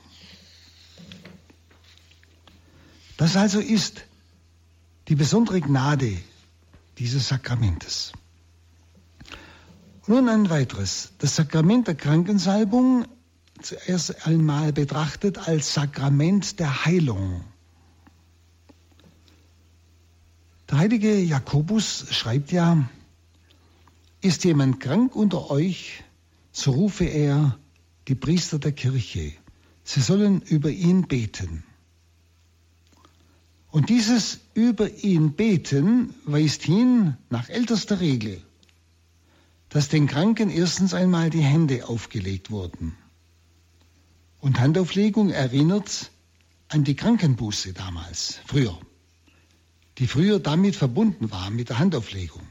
Das 3.16 3.37
also 3.37 3.61
ist 3.61 4.04
die 5.09 5.14
besondere 5.14 5.61
Gnade, 5.61 6.16
dieses 6.99 7.28
Sakramentes. 7.28 8.12
Nun 10.06 10.28
ein 10.28 10.50
weiteres. 10.50 11.12
Das 11.18 11.37
Sakrament 11.37 11.87
der 11.87 11.94
Krankensalbung 11.94 13.06
zuerst 13.62 14.26
einmal 14.26 14.73
betrachtet 14.73 15.49
als 15.49 15.73
Sakrament 15.73 16.59
der 16.59 16.85
Heilung. 16.85 17.44
Der 20.68 20.78
heilige 20.78 21.18
Jakobus 21.18 22.06
schreibt 22.11 22.52
ja, 22.52 22.88
ist 24.21 24.44
jemand 24.44 24.80
krank 24.80 25.14
unter 25.14 25.50
euch, 25.50 26.02
so 26.52 26.73
rufe 26.73 27.04
er 27.04 27.59
die 28.09 28.14
Priester 28.14 28.59
der 28.59 28.73
Kirche. 28.73 29.33
Sie 29.85 30.00
sollen 30.00 30.40
über 30.42 30.71
ihn 30.71 31.02
beten. 31.06 31.62
Und 33.75 33.88
dieses 33.88 34.38
über 34.54 34.88
ihn 35.02 35.33
beten 35.33 36.14
weist 36.26 36.62
hin 36.62 37.16
nach 37.28 37.49
ältester 37.49 37.99
Regel, 37.99 38.40
dass 39.69 39.88
den 39.88 40.07
Kranken 40.07 40.49
erstens 40.49 40.95
einmal 40.95 41.28
die 41.28 41.43
Hände 41.43 41.88
aufgelegt 41.88 42.52
wurden. 42.52 42.95
Und 44.38 44.61
Handauflegung 44.61 45.31
erinnert 45.31 46.12
an 46.69 46.85
die 46.85 46.95
Krankenbuße 46.95 47.73
damals, 47.73 48.38
früher. 48.47 48.78
die 49.99 50.07
früher 50.07 50.38
damit 50.38 50.76
verbunden 50.76 51.33
war, 51.33 51.50
mit 51.50 51.69
der 51.69 51.81
Handauflegung. 51.81 52.47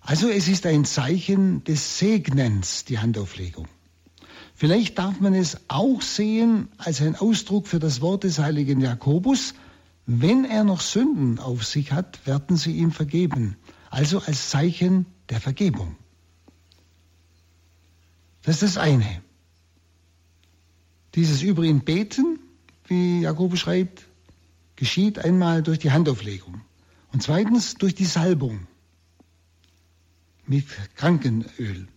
Also 0.00 0.28
es 0.28 0.48
ist 0.48 0.66
ein 0.66 0.84
Zeichen 0.84 1.62
des 1.62 2.00
Segnens, 2.00 2.84
die 2.84 2.98
Handauflegung. 2.98 3.68
Vielleicht 4.56 4.98
darf 4.98 5.20
man 5.20 5.34
es 5.34 5.56
auch 5.68 6.02
sehen 6.02 6.66
als 6.78 7.00
ein 7.00 7.14
Ausdruck 7.14 7.68
für 7.68 7.78
das 7.78 8.00
Wort 8.00 8.24
des 8.24 8.40
heiligen 8.40 8.80
Jakobus, 8.80 9.54
wenn 10.06 10.44
er 10.44 10.64
noch 10.64 10.80
Sünden 10.80 11.38
auf 11.38 11.64
sich 11.64 11.92
hat, 11.92 12.26
werden 12.26 12.56
sie 12.56 12.72
ihm 12.72 12.92
vergeben. 12.92 13.56
Also 13.90 14.18
als 14.20 14.50
Zeichen 14.50 15.06
der 15.30 15.40
Vergebung. 15.40 15.96
Das 18.42 18.56
ist 18.62 18.76
das 18.76 18.78
eine. 18.78 19.22
Dieses 21.14 21.42
über 21.42 21.62
ihn 21.62 21.84
beten, 21.84 22.38
wie 22.86 23.20
Jakobus 23.20 23.60
schreibt, 23.60 24.06
geschieht 24.76 25.18
einmal 25.18 25.62
durch 25.62 25.78
die 25.78 25.92
Handauflegung 25.92 26.60
und 27.12 27.22
zweitens 27.22 27.74
durch 27.74 27.94
die 27.94 28.04
Salbung 28.04 28.66
mit 30.46 30.66
Krankenöl. 30.96 31.88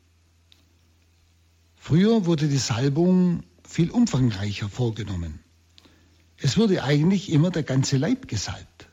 Früher 1.76 2.26
wurde 2.26 2.48
die 2.48 2.58
Salbung 2.58 3.44
viel 3.68 3.92
umfangreicher 3.92 4.70
vorgenommen. 4.70 5.40
Es 6.40 6.58
wurde 6.58 6.84
eigentlich 6.84 7.32
immer 7.32 7.50
der 7.50 7.64
ganze 7.64 7.98
Leib 7.98 8.28
gesalbt. 8.28 8.88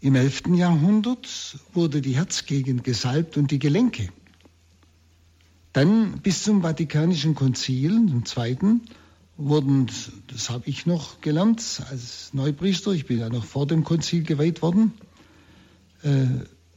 Im 0.00 0.16
11. 0.16 0.54
Jahrhundert 0.54 1.58
wurde 1.72 2.00
die 2.00 2.16
Herzgegend 2.16 2.84
gesalbt 2.84 3.36
und 3.36 3.50
die 3.50 3.58
Gelenke. 3.58 4.08
Dann 5.72 6.20
bis 6.20 6.42
zum 6.42 6.62
Vatikanischen 6.62 7.34
Konzil, 7.34 7.92
im 7.92 8.26
zweiten, 8.26 8.82
wurden, 9.36 9.90
das 10.26 10.50
habe 10.50 10.68
ich 10.68 10.86
noch 10.86 11.20
gelernt 11.20 11.82
als 11.88 12.34
Neupriester, 12.34 12.92
ich 12.92 13.06
bin 13.06 13.18
ja 13.18 13.28
noch 13.28 13.44
vor 13.44 13.66
dem 13.66 13.84
Konzil 13.84 14.22
geweiht 14.24 14.60
worden, 14.60 14.92
äh, 16.02 16.26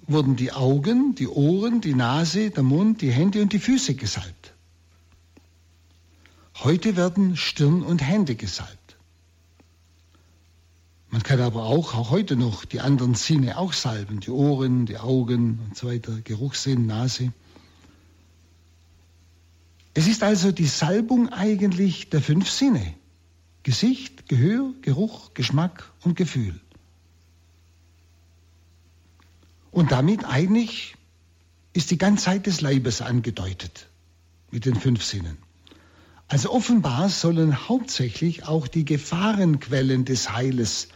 wurden 0.07 0.35
die 0.35 0.51
Augen, 0.51 1.15
die 1.15 1.27
Ohren, 1.27 1.81
die 1.81 1.95
Nase, 1.95 2.51
der 2.51 2.63
Mund, 2.63 3.01
die 3.01 3.11
Hände 3.11 3.41
und 3.41 3.51
die 3.51 3.59
Füße 3.59 3.95
gesalbt. 3.95 4.53
Heute 6.63 6.95
werden 6.95 7.35
Stirn 7.35 7.83
und 7.83 8.01
Hände 8.01 8.35
gesalbt. 8.35 8.84
Man 11.11 11.23
kann 11.23 11.39
aber 11.39 11.63
auch, 11.63 11.93
auch 11.93 12.09
heute 12.09 12.35
noch 12.35 12.65
die 12.65 12.81
anderen 12.81 13.15
Sinne 13.15 13.57
auch 13.57 13.73
salben, 13.73 14.19
die 14.19 14.31
Ohren, 14.31 14.85
die 14.85 14.97
Augen 14.97 15.59
und 15.65 15.77
so 15.77 15.87
weiter, 15.87 16.19
Geruchssinn, 16.23 16.85
Nase. 16.87 17.31
Es 19.93 20.07
ist 20.07 20.23
also 20.23 20.51
die 20.51 20.67
Salbung 20.67 21.29
eigentlich 21.29 22.09
der 22.09 22.21
fünf 22.21 22.49
Sinne. 22.49 22.95
Gesicht, 23.63 24.27
Gehör, 24.27 24.73
Geruch, 24.81 25.33
Geschmack 25.33 25.91
und 26.03 26.15
Gefühl. 26.15 26.59
Und 29.71 29.91
damit 29.91 30.25
eigentlich 30.25 30.95
ist 31.73 31.91
die 31.91 31.97
Ganzheit 31.97 32.45
des 32.45 32.61
Leibes 32.61 33.01
angedeutet 33.01 33.89
mit 34.51 34.65
den 34.65 34.75
fünf 34.75 35.03
Sinnen. 35.03 35.37
Also 36.27 36.51
offenbar 36.51 37.09
sollen 37.09 37.67
hauptsächlich 37.67 38.47
auch 38.47 38.67
die 38.67 38.85
Gefahrenquellen 38.85 40.05
des 40.05 40.31
Heiles 40.31 40.89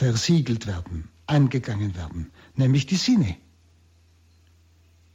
versiegelt 0.00 0.66
werden, 0.66 1.10
angegangen 1.26 1.94
werden, 1.94 2.30
nämlich 2.54 2.86
die 2.86 2.96
Sinne. 2.96 3.36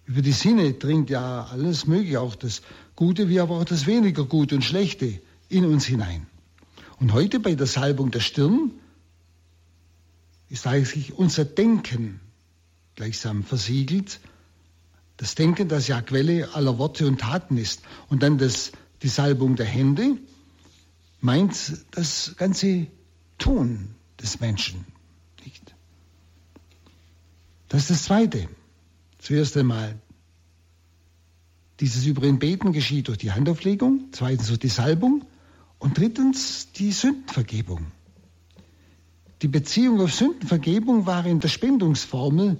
Über 0.06 0.22
die 0.22 0.32
Sinne 0.32 0.74
dringt 0.74 1.10
ja 1.10 1.46
alles 1.46 1.88
Mögliche, 1.88 2.22
auch 2.22 2.36
das 2.36 2.62
Gute 2.96 3.28
wie 3.28 3.40
aber 3.40 3.58
auch 3.58 3.66
das 3.66 3.88
weniger 3.88 4.26
Gute 4.26 4.54
und 4.54 4.62
Schlechte 4.62 5.20
in 5.50 5.66
uns 5.66 5.86
hinein. 5.86 6.28
Und 7.00 7.14
heute 7.14 7.40
bei 7.40 7.56
der 7.56 7.66
Salbung 7.66 8.12
der 8.12 8.20
Stirn 8.20 8.74
ist 10.50 10.68
eigentlich 10.68 11.14
unser 11.14 11.46
Denken 11.46 12.20
gleichsam 12.94 13.44
versiegelt. 13.44 14.20
Das 15.18 15.34
Denken, 15.34 15.68
das 15.68 15.88
ja 15.88 16.00
Quelle 16.04 16.54
aller 16.54 16.78
Worte 16.78 17.08
und 17.08 17.22
Taten 17.22 17.58
ist. 17.58 17.82
Und 18.10 18.22
dann 18.22 18.38
das, 18.38 18.72
die 19.02 19.08
Salbung 19.08 19.56
der 19.56 19.66
Hände 19.66 20.20
meint 21.22 21.56
das 21.90 22.36
ganze 22.38 22.86
Tun 23.40 23.96
des 24.26 24.40
Menschen. 24.40 24.86
Nicht? 25.44 25.76
Das 27.70 27.84
ist 27.84 27.90
das 27.92 28.04
Zweite. 28.04 28.50
Zuerst 29.20 29.56
einmal, 29.56 30.00
dieses 31.80 32.06
über 32.06 32.26
ihn 32.26 32.40
Beten 32.40 32.74
geschieht 32.74 33.08
durch 33.08 33.18
die 33.18 33.32
Handauflegung, 33.32 34.10
zweitens 34.12 34.48
durch 34.48 34.60
die 34.60 34.70
Salbung 34.70 35.26
und 35.80 35.98
drittens 35.98 36.72
die 36.72 36.92
Sündenvergebung. 36.92 37.86
Die 39.42 39.48
Beziehung 39.48 40.02
auf 40.02 40.14
Sündenvergebung 40.14 41.06
war 41.06 41.26
in 41.26 41.40
der 41.40 41.50
Spendungsformel 41.50 42.58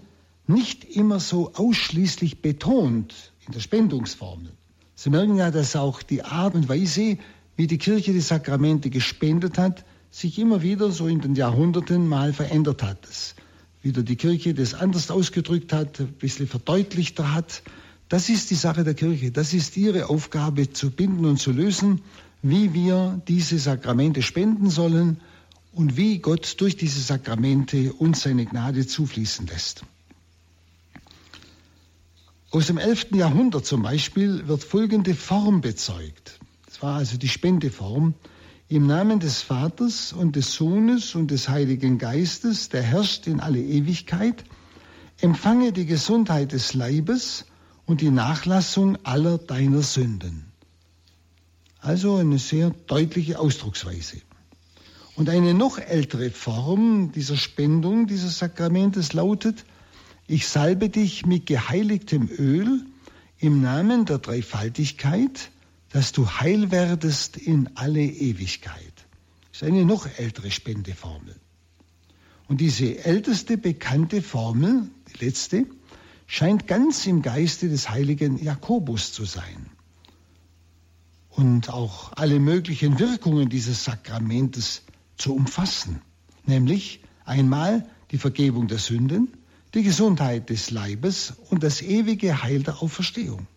nicht 0.48 0.84
immer 0.84 1.20
so 1.20 1.54
ausschließlich 1.54 2.42
betont 2.42 3.34
in 3.48 3.54
der 3.54 3.62
Spendungsformel. 3.62 4.52
Sie 4.96 5.10
merken 5.10 5.38
ja, 5.38 5.50
dass 5.50 5.76
auch 5.76 6.04
die 6.04 6.24
Art 6.24 6.54
und 6.54 6.70
Weise, 6.70 7.18
wie 7.56 7.68
die 7.68 7.78
Kirche 7.78 8.14
die 8.14 8.22
Sakramente 8.22 8.90
gespendet 8.90 9.58
hat, 9.58 9.86
sich 10.16 10.40
immer 10.40 10.62
wieder 10.62 10.92
so 10.92 11.08
in 11.08 11.20
den 11.20 11.36
Jahrhunderten 11.36 12.08
mal 12.08 12.32
verändert 12.32 12.82
hat. 12.84 13.06
Dass 13.06 13.36
wieder 13.82 14.02
die 14.02 14.16
Kirche 14.16 14.54
das 14.54 14.74
anders 14.74 15.12
ausgedrückt 15.12 15.74
hat, 15.74 16.00
ein 16.00 16.14
bisschen 16.14 16.48
verdeutlichter 16.48 17.34
hat. 17.34 17.64
Das 18.08 18.30
ist 18.30 18.50
die 18.50 18.56
Sache 18.56 18.86
der 18.86 18.94
Kirche. 18.94 19.32
Das 19.32 19.54
ist 19.54 19.76
ihre 19.76 20.10
Aufgabe 20.10 20.72
zu 20.72 20.90
binden 20.90 21.26
und 21.26 21.38
zu 21.38 21.52
lösen, 21.52 22.02
wie 22.42 22.74
wir 22.74 23.22
diese 23.28 23.60
Sakramente 23.60 24.22
spenden 24.22 24.70
sollen 24.70 25.20
und 25.74 25.98
wie 25.98 26.20
Gott 26.20 26.62
durch 26.62 26.78
diese 26.78 27.02
Sakramente 27.02 27.92
uns 27.92 28.22
seine 28.22 28.46
Gnade 28.46 28.88
zufließen 28.88 29.48
lässt. 29.48 29.84
Aus 32.52 32.68
dem 32.68 32.78
11. 32.78 33.08
Jahrhundert 33.16 33.66
zum 33.66 33.84
Beispiel 33.84 34.48
wird 34.48 34.64
folgende 34.64 35.14
Form 35.14 35.60
bezeugt. 35.60 36.40
Das 36.68 36.82
war 36.82 36.96
also 36.96 37.18
die 37.18 37.28
Spendeform. 37.28 38.14
Im 38.68 38.88
Namen 38.88 39.20
des 39.20 39.44
Vaters 39.44 40.12
und 40.12 40.36
des 40.36 40.54
Sohnes 40.54 41.14
und 41.14 41.30
des 41.30 41.50
Heiligen 41.50 42.00
Geistes, 42.00 42.70
der 42.70 42.82
herrscht 42.82 43.28
in 43.28 43.40
alle 43.40 43.62
Ewigkeit, 43.62 44.44
empfange 45.22 45.72
die 45.72 45.86
Gesundheit 45.86 46.52
des 46.52 46.74
Leibes 46.74 47.46
und 47.86 48.02
die 48.02 48.10
Nachlassung 48.10 48.98
aller 49.04 49.38
deiner 49.38 49.84
Sünden. 49.84 50.52
Also 51.80 52.16
eine 52.16 52.40
sehr 52.40 52.72
deutliche 52.88 53.38
Ausdrucksweise. 53.38 54.18
Und 55.16 55.30
eine 55.30 55.54
noch 55.54 55.78
ältere 55.78 56.32
Form 56.32 57.12
dieser 57.12 57.38
Spendung 57.38 58.08
dieses 58.08 58.40
Sakramentes 58.40 59.14
lautet, 59.14 59.64
ich 60.26 60.48
salbe 60.48 60.90
dich 60.90 61.28
mit 61.28 61.46
geheiligtem 61.46 62.28
Öl 62.30 62.84
im 63.38 63.62
Namen 63.62 64.06
der 64.06 64.18
Dreifaltigkeit, 64.18 65.52
dass 65.96 66.12
du 66.12 66.30
heil 66.30 66.72
werdest 66.72 67.38
in 67.38 67.70
alle 67.76 68.02
Ewigkeit. 68.02 68.94
Das 69.54 69.62
ist 69.62 69.64
eine 69.64 69.86
noch 69.86 70.06
ältere 70.18 70.52
Spendeformel. 70.52 71.34
Und 72.50 72.60
diese 72.60 73.06
älteste 73.06 73.58
bekannte 73.58 74.22
Formel, 74.22 74.90
die 75.08 75.24
letzte, 75.24 75.66
scheint 76.28 76.68
ganz 76.68 77.08
im 77.08 77.22
Geiste 77.22 77.70
des 77.70 77.90
heiligen 77.90 78.44
Jakobus 78.44 79.14
zu 79.14 79.24
sein. 79.24 79.70
Und 81.30 81.70
auch 81.70 82.12
alle 82.18 82.42
möglichen 82.42 83.00
Wirkungen 83.00 83.48
dieses 83.48 83.86
Sakramentes 83.86 84.82
zu 85.16 85.34
umfassen. 85.34 86.02
Nämlich 86.46 87.00
einmal 87.24 87.90
die 88.12 88.18
Vergebung 88.18 88.68
der 88.68 88.80
Sünden, 88.80 89.30
die 89.74 89.84
Gesundheit 89.84 90.50
des 90.50 90.72
Leibes 90.72 91.36
und 91.50 91.64
das 91.64 91.82
ewige 91.82 92.44
Heil 92.44 92.64
der 92.64 92.82
Auferstehung. 92.82 93.48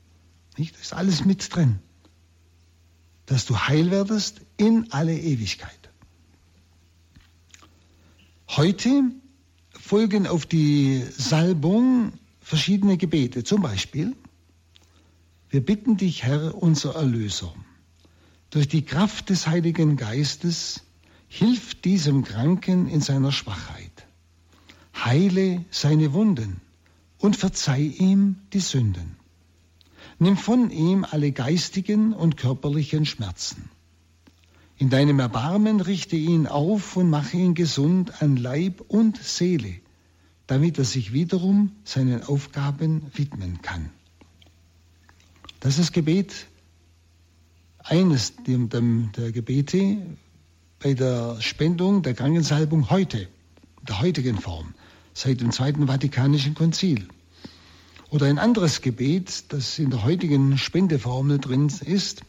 Nicht? 0.57 0.77
Das 0.77 0.83
ist 0.83 0.93
alles 0.93 1.25
mit 1.25 1.53
drin. 1.53 1.81
Dass 3.29 3.47
du 3.47 3.57
heil 3.57 3.91
werdest 3.91 4.41
in 4.57 4.91
alle 4.93 5.17
Ewigkeit. 5.17 5.91
Heute 8.49 9.13
folgen 9.79 10.27
auf 10.27 10.47
die 10.47 11.05
Salbung 11.11 12.13
verschiedene 12.41 12.97
Gebete. 12.97 13.45
Zum 13.45 13.63
Beispiel, 13.63 14.17
wir 15.51 15.65
bitten 15.65 15.97
dich, 15.97 16.25
Herr, 16.25 16.55
unser 16.61 16.95
Erlöser, 16.95 17.55
durch 18.51 18.69
die 18.69 18.85
Kraft 18.85 19.31
des 19.31 19.47
Heiligen 19.47 19.97
Geistes, 19.97 20.83
hilf 21.29 21.75
diesem 21.75 22.25
Kranken 22.25 22.89
in 22.89 23.01
seiner 23.01 23.33
Schwachheit 23.33 24.09
heile 25.05 25.65
seine 25.71 26.13
Wunden 26.13 26.61
und 27.19 27.37
verzeih 27.37 27.83
ihm 27.83 28.37
die 28.53 28.61
Sünden. 28.61 29.17
Nimm 30.19 30.37
von 30.37 30.71
ihm 30.71 31.05
alle 31.09 31.33
geistigen 31.33 32.13
und 32.13 32.37
körperlichen 32.37 33.07
Schmerzen. 33.07 33.71
In 34.77 34.91
deinem 34.91 35.19
Erbarmen 35.21 35.81
richte 35.81 36.17
ihn 36.17 36.47
auf 36.47 36.97
und 36.97 37.11
mache 37.11 37.37
ihn 37.37 37.55
gesund 37.55 38.23
an 38.23 38.37
Leib 38.37 38.81
und 38.89 39.17
Seele, 39.17 39.75
damit 40.47 40.79
er 40.79 40.85
sich 40.85 41.13
wiederum 41.13 41.73
seinen 41.85 42.23
Aufgaben 42.23 43.03
widmen 43.15 43.61
kann. 43.63 43.91
Das 45.61 45.79
ist 45.79 45.93
Gebet, 45.93 46.47
eines 47.83 48.35
der 48.47 49.33
Gebete 49.33 49.99
bei 50.81 50.95
der 50.95 51.41
Spendung 51.41 52.03
der 52.03 52.15
Krankensalbung 52.15 52.91
heute. 52.91 53.29
der 53.89 54.01
heutigen 54.01 54.39
Form, 54.39 54.75
seit 55.15 55.41
dem 55.41 55.51
Zweiten 55.51 55.87
Vatikanischen 55.87 56.55
Konzil. 56.55 57.09
Oder 58.11 58.27
ein 58.27 58.39
anderes 58.39 58.81
Gebet, 58.81 59.53
das 59.53 59.79
in 59.79 59.91
der 59.91 60.03
heutigen 60.03 60.57
Spendeformel 60.57 61.39
drin 61.39 61.71
ist. 61.85 62.23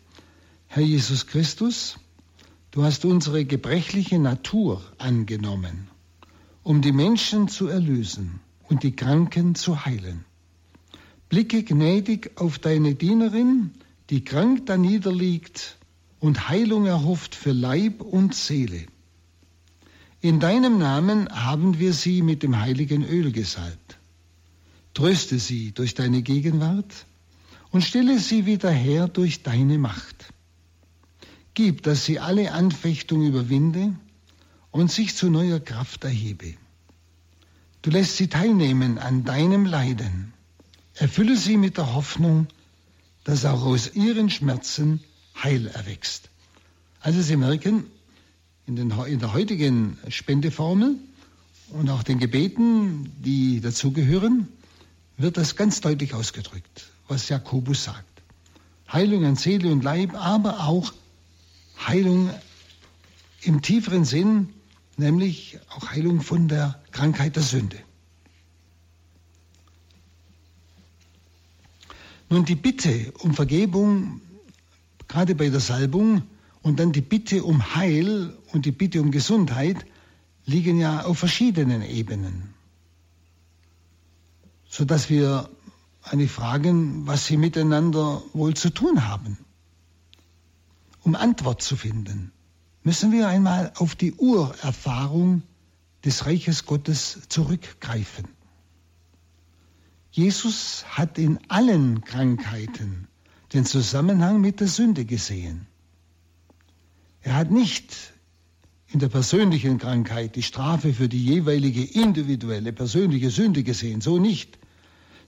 Herr 0.68 0.84
Jesus 0.84 1.26
Christus, 1.28 1.98
du 2.72 2.84
hast 2.84 3.06
unsere 3.06 3.46
gebrechliche 3.46 4.20
Natur 4.20 4.84
angenommen, 4.98 5.88
um 6.64 6.82
die 6.82 6.92
Menschen 6.92 7.48
zu 7.48 7.68
erlösen 7.68 8.42
und 8.68 8.84
die 8.84 8.96
Kranken 8.96 9.56
zu 9.56 9.86
heilen. 9.86 10.26
Blicke 11.30 11.64
gnädig 11.64 12.32
auf 12.36 12.60
deine 12.60 12.96
Dienerin, 12.96 13.72
die 14.10 14.24
krank 14.24 14.66
da 14.66 14.76
niederliegt 14.76 15.78
und 16.20 16.50
Heilung 16.50 16.88
erhofft 16.88 17.36
für 17.36 17.54
Leib 17.54 18.02
und 18.02 18.36
Seele. 18.36 18.86
In 20.20 20.42
deinem 20.42 20.78
Namen 20.78 21.30
haben 21.30 21.80
wir 21.80 21.94
sie 21.94 22.22
mit 22.22 22.44
dem 22.44 22.60
heiligen 22.60 23.06
Öl 23.06 23.32
gesalbt. 23.32 23.89
Tröste 25.00 25.40
sie 25.40 25.72
durch 25.72 25.94
deine 25.94 26.22
Gegenwart 26.22 27.06
und 27.72 27.86
stelle 27.86 28.20
sie 28.20 28.46
wieder 28.46 28.70
her 28.70 29.08
durch 29.08 29.44
deine 29.44 29.78
Macht. 29.78 30.34
Gib, 31.54 31.84
dass 31.84 32.04
sie 32.04 32.20
alle 32.20 32.52
Anfechtung 32.52 33.26
überwinde 33.26 33.96
und 34.72 34.92
sich 34.92 35.16
zu 35.16 35.30
neuer 35.30 35.62
Kraft 35.62 36.04
erhebe. 36.04 36.56
Du 37.82 37.92
lässt 37.92 38.18
sie 38.18 38.28
teilnehmen 38.28 38.98
an 38.98 39.24
deinem 39.24 39.64
Leiden. 39.64 40.34
Erfülle 40.96 41.38
sie 41.38 41.56
mit 41.56 41.78
der 41.78 41.94
Hoffnung, 41.94 42.48
dass 43.24 43.46
auch 43.46 43.64
aus 43.64 43.96
ihren 43.96 44.30
Schmerzen 44.30 45.00
Heil 45.42 45.68
erwächst. 45.68 46.28
Also 47.00 47.22
Sie 47.22 47.38
merken, 47.38 47.86
in, 48.68 48.76
den, 48.76 48.92
in 48.92 49.20
der 49.20 49.32
heutigen 49.32 49.98
Spendeformel 50.10 50.98
und 51.70 51.90
auch 51.90 52.04
den 52.04 52.20
Gebeten, 52.20 53.14
die 53.24 53.62
dazugehören, 53.62 54.50
wird 55.20 55.38
das 55.38 55.56
ganz 55.56 55.82
deutlich 55.82 56.14
ausgedrückt, 56.14 56.90
was 57.08 57.30
Jakobus 57.30 57.84
sagt. 57.84 58.06
Heilung 58.92 59.26
an 59.26 59.36
Seele 59.36 59.72
und 59.72 59.84
Leib, 59.84 60.16
aber 60.16 60.62
auch 60.62 60.94
Heilung 61.86 62.32
im 63.42 63.62
tieferen 63.62 64.06
Sinn, 64.06 64.50
nämlich 64.98 65.60
auch 65.70 65.92
Heilung 65.92 66.22
von 66.22 66.48
der 66.48 66.82
Krankheit 66.92 67.36
der 67.36 67.44
Sünde. 67.44 67.78
Nun 72.30 72.46
die 72.46 72.56
Bitte 72.56 73.12
um 73.20 73.34
Vergebung, 73.34 74.22
gerade 75.08 75.36
bei 75.36 75.50
der 75.50 75.60
Salbung, 75.60 76.24
und 76.62 76.80
dann 76.80 76.92
die 76.92 77.02
Bitte 77.02 77.44
um 77.44 77.76
Heil 77.76 78.38
und 78.52 78.66
die 78.66 78.72
Bitte 78.72 79.02
um 79.02 79.12
Gesundheit 79.12 79.86
liegen 80.46 80.80
ja 80.80 81.06
auf 81.06 81.20
verschiedenen 81.20 81.82
Ebenen, 81.82 82.54
sodass 84.70 85.10
wir 85.10 85.50
eine 86.04 86.28
fragen, 86.28 87.06
was 87.06 87.26
sie 87.26 87.38
miteinander 87.38 88.22
wohl 88.34 88.54
zu 88.54 88.70
tun 88.70 89.08
haben. 89.08 89.38
Um 91.02 91.16
Antwort 91.16 91.62
zu 91.62 91.76
finden, 91.76 92.32
müssen 92.84 93.12
wir 93.12 93.28
einmal 93.28 93.74
auf 93.76 93.96
die 93.96 94.14
Urerfahrung 94.14 95.44
des 96.06 96.26
Reiches 96.26 96.66
Gottes 96.66 97.20
zurückgreifen. 97.28 98.28
Jesus 100.12 100.86
hat 100.88 101.18
in 101.18 101.40
allen 101.50 102.02
Krankheiten 102.04 103.08
den 103.54 103.66
Zusammenhang 103.66 104.40
mit 104.40 104.60
der 104.60 104.68
Sünde 104.68 105.06
gesehen. 105.06 105.68
Er 107.22 107.36
hat 107.36 107.52
nicht 107.52 107.96
in 108.88 109.00
der 109.00 109.10
persönlichen 109.10 109.78
Krankheit 109.78 110.36
die 110.36 110.44
Strafe 110.44 110.94
für 110.94 111.10
die 111.10 111.24
jeweilige 111.24 111.84
individuelle 111.84 112.74
persönliche 112.74 113.30
Sünde 113.30 113.64
gesehen, 113.64 114.02
so 114.02 114.18
nicht, 114.18 114.59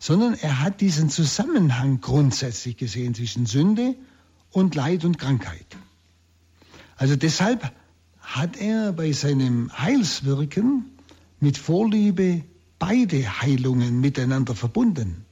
sondern 0.02 0.34
er 0.34 0.62
hat 0.62 0.82
diesen 0.82 1.12
Zusammenhang 1.12 2.02
grundsätzlich 2.02 2.76
gesehen 2.76 3.14
zwischen 3.14 3.46
Sünde 3.46 3.94
und 4.50 4.74
Leid 4.74 5.06
und 5.06 5.20
Krankheit. 5.20 5.68
Also 6.98 7.16
deshalb 7.16 7.72
hat 8.20 8.58
er 8.58 8.94
bei 8.94 9.12
seinem 9.12 9.72
Heilswirken 9.78 10.86
mit 11.40 11.60
Vorliebe 11.60 12.44
beide 12.80 13.42
Heilungen 13.42 14.02
miteinander 14.02 14.56
verbunden. 14.56 15.24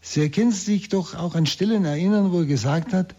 Sie 0.00 0.30
können 0.30 0.52
sich 0.52 0.88
doch 0.88 1.14
auch 1.14 1.34
an 1.34 1.44
Stellen 1.44 1.84
erinnern, 1.84 2.32
wo 2.32 2.40
er 2.40 2.46
gesagt 2.46 2.94
hat, 2.94 3.14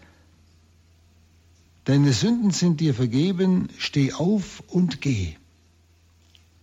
Deine 1.84 2.12
Sünden 2.12 2.50
sind 2.50 2.80
dir 2.80 2.94
vergeben, 2.94 3.68
steh 3.78 4.12
auf 4.12 4.62
und 4.66 5.00
geh. 5.00 5.36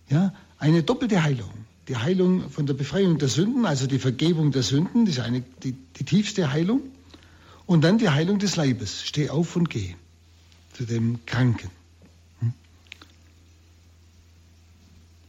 Ja, 0.08 0.32
eine 0.58 0.84
doppelte 0.84 1.24
Heilung. 1.24 1.65
Die 1.88 1.96
Heilung 1.96 2.50
von 2.50 2.66
der 2.66 2.74
Befreiung 2.74 3.18
der 3.18 3.28
Sünden, 3.28 3.64
also 3.64 3.86
die 3.86 3.98
Vergebung 3.98 4.50
der 4.50 4.62
Sünden, 4.62 5.06
das 5.06 5.16
ist 5.16 5.20
eine, 5.20 5.42
die, 5.62 5.72
die 5.72 6.04
tiefste 6.04 6.52
Heilung. 6.52 6.82
Und 7.66 7.82
dann 7.82 7.98
die 7.98 8.08
Heilung 8.08 8.38
des 8.38 8.56
Leibes. 8.56 9.04
Steh 9.04 9.30
auf 9.30 9.56
und 9.56 9.70
geh 9.70 9.94
zu 10.72 10.84
dem 10.84 11.18
Kranken. 11.26 11.70
Hm? 12.40 12.52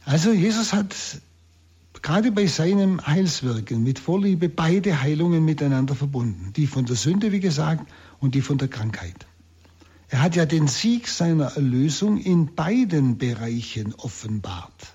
Also 0.04 0.32
Jesus 0.32 0.72
hat 0.72 0.94
gerade 2.02 2.32
bei 2.32 2.46
seinem 2.46 3.04
Heilswirken 3.06 3.82
mit 3.82 3.98
Vorliebe 3.98 4.48
beide 4.48 5.00
Heilungen 5.00 5.44
miteinander 5.44 5.94
verbunden. 5.94 6.52
Die 6.54 6.66
von 6.66 6.86
der 6.86 6.96
Sünde, 6.96 7.32
wie 7.32 7.40
gesagt, 7.40 7.88
und 8.20 8.34
die 8.34 8.42
von 8.42 8.58
der 8.58 8.68
Krankheit. 8.68 9.26
Er 10.08 10.22
hat 10.22 10.36
ja 10.36 10.46
den 10.46 10.68
Sieg 10.68 11.08
seiner 11.08 11.56
Erlösung 11.56 12.18
in 12.18 12.54
beiden 12.54 13.18
Bereichen 13.18 13.94
offenbart. 13.94 14.94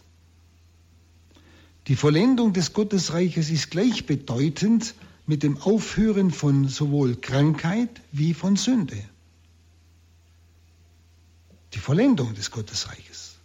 Die 1.88 1.98
Vollendung 1.98 2.54
des 2.54 2.72
Gottesreiches 2.72 3.50
ist 3.50 3.72
gleichbedeutend 3.72 4.96
mit 5.28 5.44
dem 5.44 5.58
Aufhören 5.58 6.32
von 6.32 6.70
sowohl 6.70 7.16
Krankheit 7.18 8.02
wie 8.12 8.34
von 8.34 8.56
Sünde. 8.56 8.98
Die 11.74 11.80
Vollendung 11.80 12.34
des 12.36 12.52
Gottesreiches 12.52 13.36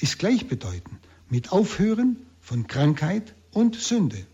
ist 0.00 0.18
gleichbedeutend 0.18 0.98
mit 1.28 1.52
Aufhören 1.52 2.16
von 2.40 2.66
Krankheit 2.66 3.34
und 3.52 3.76
Sünde. 3.76 4.24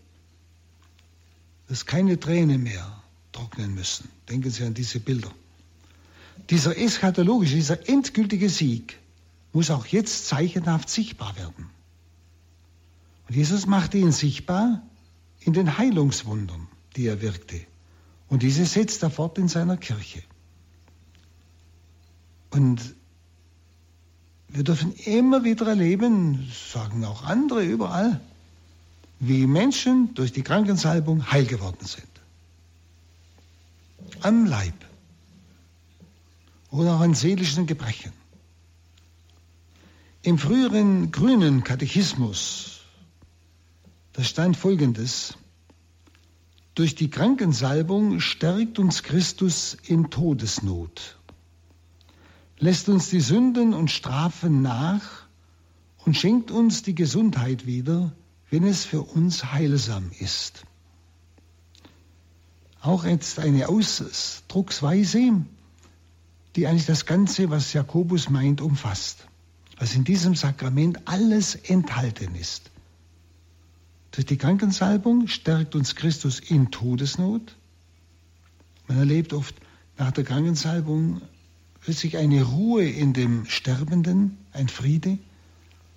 Dass 1.67 1.85
keine 1.85 2.19
Tränen 2.19 2.63
mehr 2.63 3.01
trocknen 3.31 3.73
müssen. 3.73 4.07
Denken 4.29 4.49
Sie 4.49 4.63
an 4.63 4.73
diese 4.73 4.99
Bilder. 4.99 5.31
Dieser 6.49 6.77
eschatologische, 6.77 7.55
dieser 7.55 7.87
endgültige 7.89 8.49
Sieg 8.49 8.97
muss 9.53 9.69
auch 9.69 9.85
jetzt 9.85 10.27
zeichenhaft 10.27 10.89
sichtbar 10.89 11.35
werden. 11.37 11.69
Jesus 13.33 13.65
machte 13.65 13.97
ihn 13.97 14.11
sichtbar 14.11 14.81
in 15.39 15.53
den 15.53 15.77
Heilungswundern, 15.77 16.67
die 16.95 17.07
er 17.07 17.21
wirkte. 17.21 17.61
Und 18.27 18.43
diese 18.43 18.65
setzt 18.65 19.03
er 19.03 19.09
fort 19.09 19.37
in 19.37 19.47
seiner 19.47 19.77
Kirche. 19.77 20.21
Und 22.49 22.95
wir 24.49 24.63
dürfen 24.63 24.93
immer 24.93 25.43
wieder 25.45 25.67
erleben, 25.67 26.51
sagen 26.73 27.05
auch 27.05 27.23
andere 27.23 27.63
überall, 27.63 28.19
wie 29.19 29.47
Menschen 29.47 30.13
durch 30.13 30.33
die 30.33 30.41
Krankensalbung 30.41 31.31
heil 31.31 31.45
geworden 31.45 31.85
sind. 31.85 32.07
Am 34.21 34.45
Leib 34.45 34.73
oder 36.69 36.95
auch 36.95 37.01
an 37.01 37.13
seelischen 37.13 37.65
Gebrechen. 37.65 38.11
Im 40.23 40.37
früheren 40.37 41.11
grünen 41.11 41.63
Katechismus, 41.63 42.80
da 44.13 44.23
stand 44.23 44.57
Folgendes, 44.57 45.37
durch 46.75 46.95
die 46.95 47.09
Krankensalbung 47.09 48.19
stärkt 48.19 48.79
uns 48.79 49.03
Christus 49.03 49.77
in 49.85 50.09
Todesnot, 50.09 51.17
lässt 52.59 52.89
uns 52.89 53.09
die 53.09 53.19
Sünden 53.19 53.73
und 53.73 53.91
Strafen 53.91 54.61
nach 54.61 55.23
und 56.05 56.17
schenkt 56.17 56.51
uns 56.51 56.83
die 56.83 56.95
Gesundheit 56.95 57.65
wieder, 57.65 58.11
wenn 58.49 58.63
es 58.63 58.85
für 58.85 59.01
uns 59.01 59.51
heilsam 59.51 60.11
ist. 60.19 60.65
Auch 62.81 63.05
jetzt 63.05 63.37
eine 63.37 63.69
Ausdrucksweise, 63.69 65.45
die 66.55 66.67
eigentlich 66.67 66.87
das 66.87 67.05
Ganze, 67.05 67.49
was 67.49 67.73
Jakobus 67.73 68.29
meint, 68.29 68.59
umfasst. 68.59 69.27
Was 69.77 69.95
in 69.95 70.03
diesem 70.03 70.35
Sakrament 70.35 71.07
alles 71.07 71.55
enthalten 71.55 72.35
ist. 72.35 72.70
Durch 74.11 74.25
die 74.25 74.37
Krankensalbung 74.37 75.27
stärkt 75.27 75.75
uns 75.75 75.95
Christus 75.95 76.39
in 76.39 76.71
Todesnot. 76.71 77.55
Man 78.87 78.97
erlebt 78.97 79.33
oft 79.33 79.55
nach 79.97 80.11
der 80.11 80.23
Krankensalbung 80.23 81.21
plötzlich 81.79 82.17
eine 82.17 82.43
Ruhe 82.43 82.87
in 82.87 83.13
dem 83.13 83.45
Sterbenden, 83.45 84.37
ein 84.53 84.67
Friede, 84.67 85.17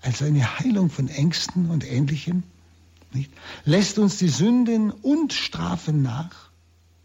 als 0.00 0.22
eine 0.22 0.58
Heilung 0.60 0.90
von 0.90 1.08
Ängsten 1.08 1.70
und 1.70 1.84
Ähnlichem. 1.84 2.42
Nicht? 3.12 3.32
Lässt 3.64 3.98
uns 3.98 4.18
die 4.18 4.28
Sünden 4.28 4.90
und 4.90 5.32
Strafen 5.32 6.02
nach 6.02 6.50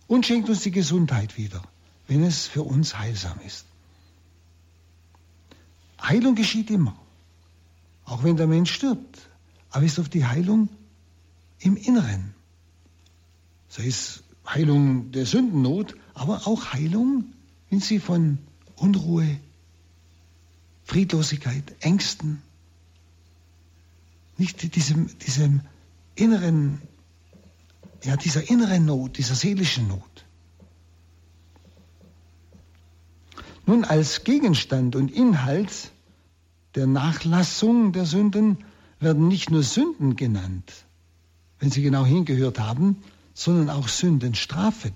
und 0.08 0.26
schenkt 0.26 0.50
uns 0.50 0.62
die 0.62 0.72
Gesundheit 0.72 1.38
wieder 1.38 1.64
wenn 2.10 2.24
es 2.24 2.48
für 2.48 2.64
uns 2.64 2.98
heilsam 2.98 3.40
ist. 3.46 3.66
Heilung 6.02 6.36
geschieht 6.36 6.70
immer. 6.70 6.96
auch 8.06 8.24
wenn 8.24 8.38
der 8.38 8.48
Mensch 8.48 8.74
stirbt. 8.74 9.20
Aber 9.70 9.86
ist 9.86 10.00
auf 10.00 10.10
die 10.10 10.26
Heilung 10.26 10.68
im 11.60 11.78
Inneren. 11.78 12.34
Sei 13.68 13.88
es 13.88 14.24
Heilung 14.48 15.12
der 15.12 15.26
Sündennot, 15.26 15.96
aber 16.14 16.48
auch 16.48 16.74
Heilung, 16.74 17.26
wenn 17.70 17.80
sie 17.80 18.00
von 18.00 18.40
Unruhe, 18.76 19.40
Friedlosigkeit, 20.84 21.76
Ängsten, 21.82 22.42
nicht 24.38 24.76
diesem, 24.76 25.18
diesem 25.20 25.62
inneren, 26.16 26.82
ja, 28.04 28.16
dieser 28.16 28.50
inneren 28.50 28.86
Not, 28.86 29.18
dieser 29.18 29.36
seelischen 29.36 29.88
Not. 29.88 30.26
Nun, 33.66 33.84
als 33.84 34.24
Gegenstand 34.24 34.96
und 34.96 35.12
Inhalt 35.12 35.92
der 36.74 36.88
Nachlassung 36.88 37.92
der 37.92 38.06
Sünden 38.06 38.58
werden 39.00 39.28
nicht 39.28 39.52
nur 39.52 39.62
Sünden 39.62 40.16
genannt, 40.16 40.86
wenn 41.60 41.72
Sie 41.72 41.82
genau 41.82 42.06
hingehört 42.06 42.60
haben, 42.60 42.98
sondern 43.34 43.70
auch 43.70 43.88
Sündenstrafen. 43.88 44.94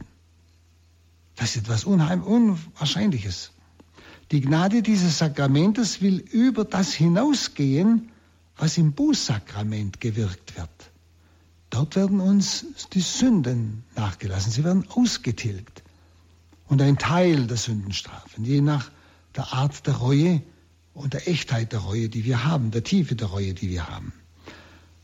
Das 1.36 1.56
ist 1.56 1.64
etwas 1.64 1.84
Unheim 1.86 2.22
Unwahrscheinliches. 2.24 3.52
Die 4.32 4.42
Gnade 4.42 4.82
dieses 4.82 5.18
Sakramentes 5.18 6.02
will 6.02 6.20
über 6.20 6.66
das 6.66 6.94
hinausgehen, 6.94 8.10
was 8.58 8.78
im 8.78 8.94
Bußsakrament 8.94 10.00
gewirkt 10.00 10.58
wird. 10.58 10.70
Dort 11.70 11.96
werden 11.96 12.20
uns 12.20 12.66
die 12.94 13.02
Sünden 13.02 13.84
nachgelassen, 13.96 14.52
sie 14.52 14.64
werden 14.64 14.86
ausgetilgt. 14.90 15.84
Und 16.68 16.82
ein 16.82 16.98
Teil 16.98 17.48
der 17.48 17.58
Sündenstrafen, 17.58 18.46
je 18.46 18.62
nach 18.62 18.92
der 19.36 19.54
Art 19.54 19.86
der 19.88 19.96
Reue 19.96 20.42
und 20.94 21.14
der 21.14 21.28
Echtheit 21.28 21.74
der 21.74 21.80
Reue, 21.80 22.10
die 22.10 22.26
wir 22.26 22.46
haben, 22.46 22.72
der 22.72 22.84
Tiefe 22.84 23.16
der 23.16 23.28
Reue, 23.28 23.54
die 23.54 23.70
wir 23.70 23.90
haben. 23.90 24.14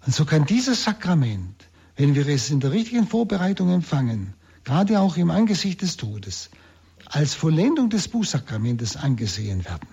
Und 0.10 0.16
so 0.16 0.26
kann 0.26 0.46
dieses 0.46 0.86
Sakrament, 0.86 1.68
wenn 1.96 2.16
wir 2.16 2.28
es 2.28 2.50
in 2.50 2.60
der 2.60 2.72
richtigen 2.72 3.06
Vorbereitung 3.06 3.70
empfangen, 3.70 4.34
gerade 4.64 5.02
auch 5.02 5.18
im 5.18 5.30
Angesicht 5.30 5.84
des 5.84 5.98
Todes, 5.98 6.50
als 7.06 7.36
Vollendung 7.36 7.92
des 7.92 8.08
Bußsakramentes 8.08 8.98
angesehen 8.98 9.66
werden. 9.66 9.88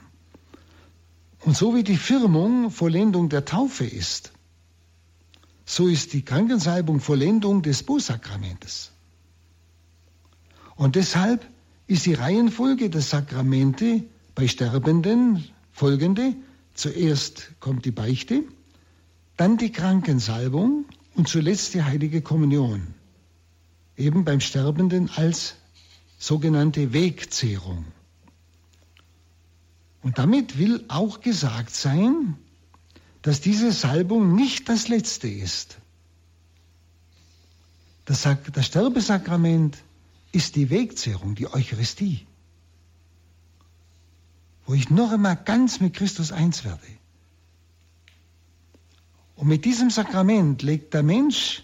Und 1.41 1.55
so 1.55 1.75
wie 1.75 1.85
die 1.85 1.99
Firmung 1.99 2.71
Vollendung 2.71 3.29
der 3.29 3.45
Taufe 3.45 3.85
ist, 3.85 4.33
so 5.67 5.87
ist 5.87 6.15
die 6.15 6.25
Krankensalbung 6.25 7.01
Vollendung 7.01 7.61
des 7.61 7.83
Bußsakramentes. 7.83 8.93
Und 10.77 10.97
deshalb 10.97 11.47
ist 11.89 12.07
die 12.07 12.15
Reihenfolge 12.15 12.89
der 12.89 13.03
Sakramente 13.03 14.03
bei 14.35 14.49
Sterbenden 14.49 15.45
folgende. 15.73 16.35
Zuerst 16.73 17.51
kommt 17.61 17.85
die 17.85 17.91
Beichte, 17.91 18.45
dann 19.37 19.57
die 19.59 19.73
Krankensalbung 19.73 20.87
und 21.15 21.29
zuletzt 21.29 21.75
die 21.75 21.83
heilige 21.83 22.23
Kommunion. 22.23 22.95
Eben 23.97 24.25
beim 24.25 24.41
Sterbenden 24.41 25.11
als 25.11 25.55
sogenannte 26.19 26.93
Wegzehrung. 26.93 27.85
Und 30.03 30.19
damit 30.19 30.59
will 30.59 30.85
auch 30.89 31.21
gesagt 31.21 31.75
sein, 31.75 32.37
dass 33.23 33.41
diese 33.41 33.73
Salbung 33.73 34.35
nicht 34.35 34.69
das 34.69 34.89
letzte 34.89 35.29
ist. 35.29 35.79
Das, 38.05 38.23
das 38.53 38.67
Sterbesakrament 38.67 39.79
ist 40.31 40.55
die 40.55 40.71
Wegzehrung, 40.71 41.35
die 41.35 41.53
Eucharistie, 41.53 42.27
wo 44.65 44.75
ich 44.75 44.91
noch 44.91 45.11
einmal 45.11 45.37
ganz 45.37 45.81
mit 45.81 45.95
Christus 45.95 46.31
eins 46.31 46.65
werde. 46.65 46.87
Und 49.37 49.49
mit 49.49 49.65
diesem 49.65 49.91
Sakrament 49.91 50.63
legt 50.63 50.95
der 50.95 51.03
Mensch 51.03 51.63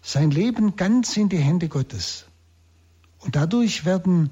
sein 0.00 0.30
Leben 0.30 0.76
ganz 0.76 1.16
in 1.16 1.28
die 1.28 1.38
Hände 1.38 1.68
Gottes. 1.68 2.24
Und 3.18 3.36
dadurch 3.36 3.84
werden 3.84 4.30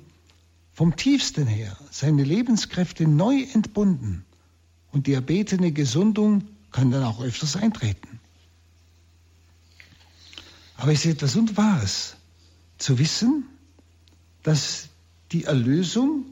vom 0.72 0.96
tiefsten 0.96 1.46
her 1.46 1.76
seine 1.90 2.22
Lebenskräfte 2.22 3.06
neu 3.06 3.42
entbunden 3.52 4.24
und 4.92 5.06
die 5.06 5.14
erbetene 5.14 5.72
Gesundung 5.72 6.44
kann 6.70 6.90
dann 6.90 7.02
auch 7.02 7.20
öfters 7.20 7.56
eintreten. 7.56 8.20
Aber 10.76 10.92
es 10.92 11.04
ist 11.04 11.12
etwas 11.12 11.36
Unwahres 11.36 12.16
zu 12.78 12.98
wissen, 12.98 13.44
dass 14.42 14.88
die 15.32 15.44
Erlösung 15.44 16.26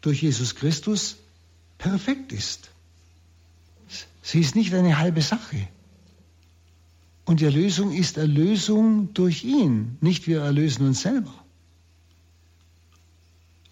durch 0.00 0.22
Jesus 0.22 0.54
Christus 0.54 1.16
perfekt 1.78 2.32
ist. 2.32 2.69
Sie 4.30 4.38
ist 4.38 4.54
nicht 4.54 4.72
eine 4.72 4.96
halbe 4.96 5.22
Sache. 5.22 5.66
Und 7.24 7.40
die 7.40 7.46
Erlösung 7.46 7.90
ist 7.90 8.16
Erlösung 8.16 9.12
durch 9.12 9.42
ihn, 9.42 9.98
nicht 10.00 10.28
wir 10.28 10.42
erlösen 10.42 10.86
uns 10.86 11.00
selber. 11.00 11.34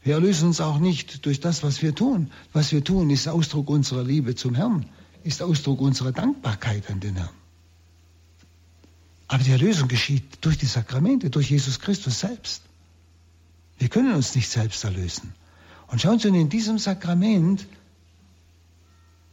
Wir 0.03 0.15
erlösen 0.15 0.49
uns 0.49 0.61
auch 0.61 0.81
nicht 0.81 1.25
durch 1.27 1.39
das, 1.39 1.63
was 1.63 1.81
wir 1.81 1.95
tun. 1.95 2.33
Was 2.53 2.73
wir 2.73 2.83
tun, 2.83 3.09
ist 3.11 3.29
Ausdruck 3.29 3.71
unserer 3.71 4.03
Liebe 4.03 4.35
zum 4.35 4.57
Herrn, 4.57 4.85
ist 5.23 5.43
Ausdruck 5.43 5.81
unserer 5.81 6.11
Dankbarkeit 6.11 6.91
an 6.91 6.99
den 6.99 7.15
Herrn. 7.15 7.37
Aber 9.29 9.45
die 9.45 9.53
Erlösung 9.53 9.87
geschieht 9.87 10.39
durch 10.41 10.59
die 10.59 10.67
Sakramente, 10.67 11.31
durch 11.31 11.51
Jesus 11.51 11.79
Christus 11.79 12.19
selbst. 12.19 12.63
Wir 13.79 13.89
können 13.89 14.13
uns 14.13 14.35
nicht 14.35 14.49
selbst 14.49 14.83
erlösen. 14.83 15.35
Und 15.87 16.01
schauen 16.01 16.19
Sie, 16.19 16.27
in 16.27 16.49
diesem 16.49 16.79
Sakrament 16.79 17.65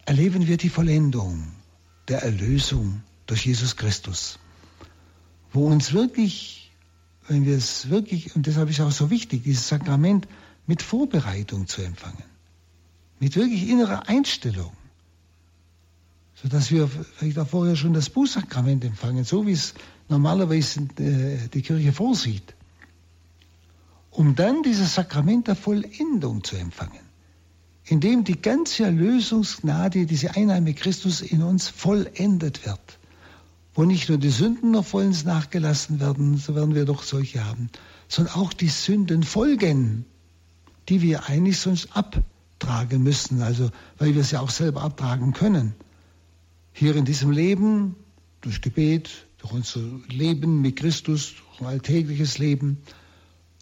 erleben 0.05 0.47
wir 0.47 0.57
die 0.57 0.69
Vollendung 0.69 1.51
der 2.07 2.23
Erlösung 2.23 3.01
durch 3.25 3.45
Jesus 3.45 3.75
Christus, 3.75 4.39
wo 5.51 5.67
uns 5.67 5.93
wirklich, 5.93 6.71
wenn 7.27 7.45
wir 7.45 7.57
es 7.57 7.89
wirklich, 7.89 8.35
und 8.35 8.45
deshalb 8.45 8.69
ist 8.69 8.79
es 8.79 8.85
auch 8.85 8.91
so 8.91 9.09
wichtig, 9.09 9.43
dieses 9.43 9.67
Sakrament 9.67 10.27
mit 10.67 10.81
Vorbereitung 10.81 11.67
zu 11.67 11.81
empfangen, 11.81 12.23
mit 13.19 13.35
wirklich 13.35 13.67
innerer 13.67 14.07
Einstellung, 14.07 14.71
sodass 16.35 16.69
wir 16.69 16.87
vielleicht 16.87 17.39
auch 17.39 17.47
vorher 17.47 17.75
schon 17.75 17.93
das 17.93 18.09
Bußsakrament 18.09 18.85
empfangen, 18.85 19.23
so 19.23 19.47
wie 19.47 19.53
es 19.53 19.73
normalerweise 20.09 20.81
äh, 20.99 21.47
die 21.47 21.61
Kirche 21.63 21.93
vorsieht, 21.93 22.53
um 24.11 24.35
dann 24.35 24.61
dieses 24.61 24.93
Sakrament 24.93 25.47
der 25.47 25.55
Vollendung 25.55 26.43
zu 26.43 26.57
empfangen, 26.57 27.04
in 27.85 27.99
dem 27.99 28.23
die 28.23 28.41
ganze 28.41 28.83
Erlösungsgnade, 28.83 30.05
diese 30.05 30.35
Einnahme 30.35 30.73
Christus 30.73 31.21
in 31.21 31.43
uns 31.43 31.67
vollendet 31.69 32.65
wird, 32.65 32.99
wo 33.73 33.83
nicht 33.83 34.09
nur 34.09 34.17
die 34.17 34.29
Sünden 34.29 34.71
noch 34.71 34.85
vollends 34.85 35.23
nachgelassen 35.23 35.99
werden, 35.99 36.37
so 36.37 36.55
werden 36.55 36.75
wir 36.75 36.85
doch 36.85 37.03
solche 37.03 37.45
haben, 37.45 37.69
sondern 38.07 38.35
auch 38.35 38.53
die 38.53 38.69
Sünden 38.69 39.23
folgen 39.23 40.05
die 40.89 41.01
wir 41.01 41.27
eigentlich 41.27 41.59
sonst 41.59 41.89
abtragen 41.95 43.03
müssen, 43.03 43.41
also 43.41 43.71
weil 43.97 44.15
wir 44.15 44.23
sie 44.23 44.37
auch 44.37 44.49
selber 44.49 44.81
abtragen 44.81 45.33
können. 45.33 45.73
Hier 46.73 46.95
in 46.95 47.05
diesem 47.05 47.31
Leben, 47.31 47.95
durch 48.41 48.61
Gebet, 48.61 49.27
durch 49.39 49.53
unser 49.53 49.81
Leben 50.09 50.61
mit 50.61 50.75
Christus, 50.75 51.33
durch 51.35 51.61
ein 51.61 51.67
alltägliches 51.67 52.37
Leben 52.37 52.77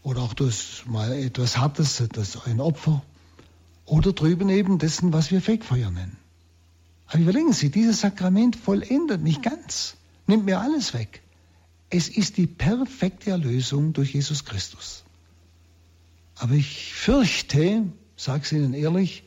oder 0.01 0.21
auch 0.21 0.33
durch 0.33 0.83
mal 0.87 1.11
etwas 1.13 1.57
Hartes, 1.57 1.99
etwas 1.99 2.45
ein 2.45 2.59
Opfer 2.59 3.03
oder 3.85 4.13
drüben 4.13 4.49
eben 4.49 4.77
dessen, 4.77 5.13
was 5.13 5.31
wir 5.31 5.41
Fegfeuer 5.41 5.91
nennen. 5.91 6.17
Aber 7.07 7.19
überlegen 7.19 7.53
Sie, 7.53 7.69
dieses 7.69 8.01
Sakrament 8.01 8.55
vollendet 8.55 9.21
nicht 9.21 9.43
ganz, 9.43 9.95
nimmt 10.27 10.45
mir 10.45 10.59
alles 10.59 10.93
weg. 10.93 11.21
Es 11.89 12.09
ist 12.09 12.37
die 12.37 12.47
perfekte 12.47 13.31
Erlösung 13.31 13.93
durch 13.93 14.13
Jesus 14.13 14.45
Christus. 14.45 15.03
Aber 16.35 16.53
ich 16.53 16.93
fürchte, 16.93 17.83
sage 18.15 18.43
es 18.43 18.51
Ihnen 18.51 18.73
ehrlich, 18.73 19.23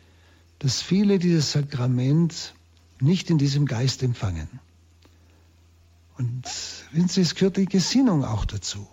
dass 0.58 0.82
viele 0.82 1.18
dieses 1.18 1.52
Sakrament 1.52 2.54
nicht 3.00 3.30
in 3.30 3.38
diesem 3.38 3.66
Geist 3.66 4.02
empfangen. 4.02 4.48
Und 6.18 6.44
wissen 6.92 7.08
Sie, 7.08 7.20
es 7.20 7.34
gehört 7.34 7.58
die 7.58 7.66
Gesinnung 7.66 8.24
auch 8.24 8.46
dazu. 8.46 8.88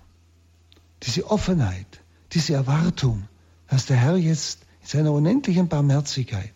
Diese 1.03 1.29
Offenheit, 1.31 2.01
diese 2.33 2.53
Erwartung, 2.53 3.27
dass 3.69 3.85
der 3.85 3.97
Herr 3.97 4.17
jetzt 4.17 4.59
in 4.83 4.87
seiner 4.87 5.11
unendlichen 5.11 5.67
Barmherzigkeit 5.67 6.53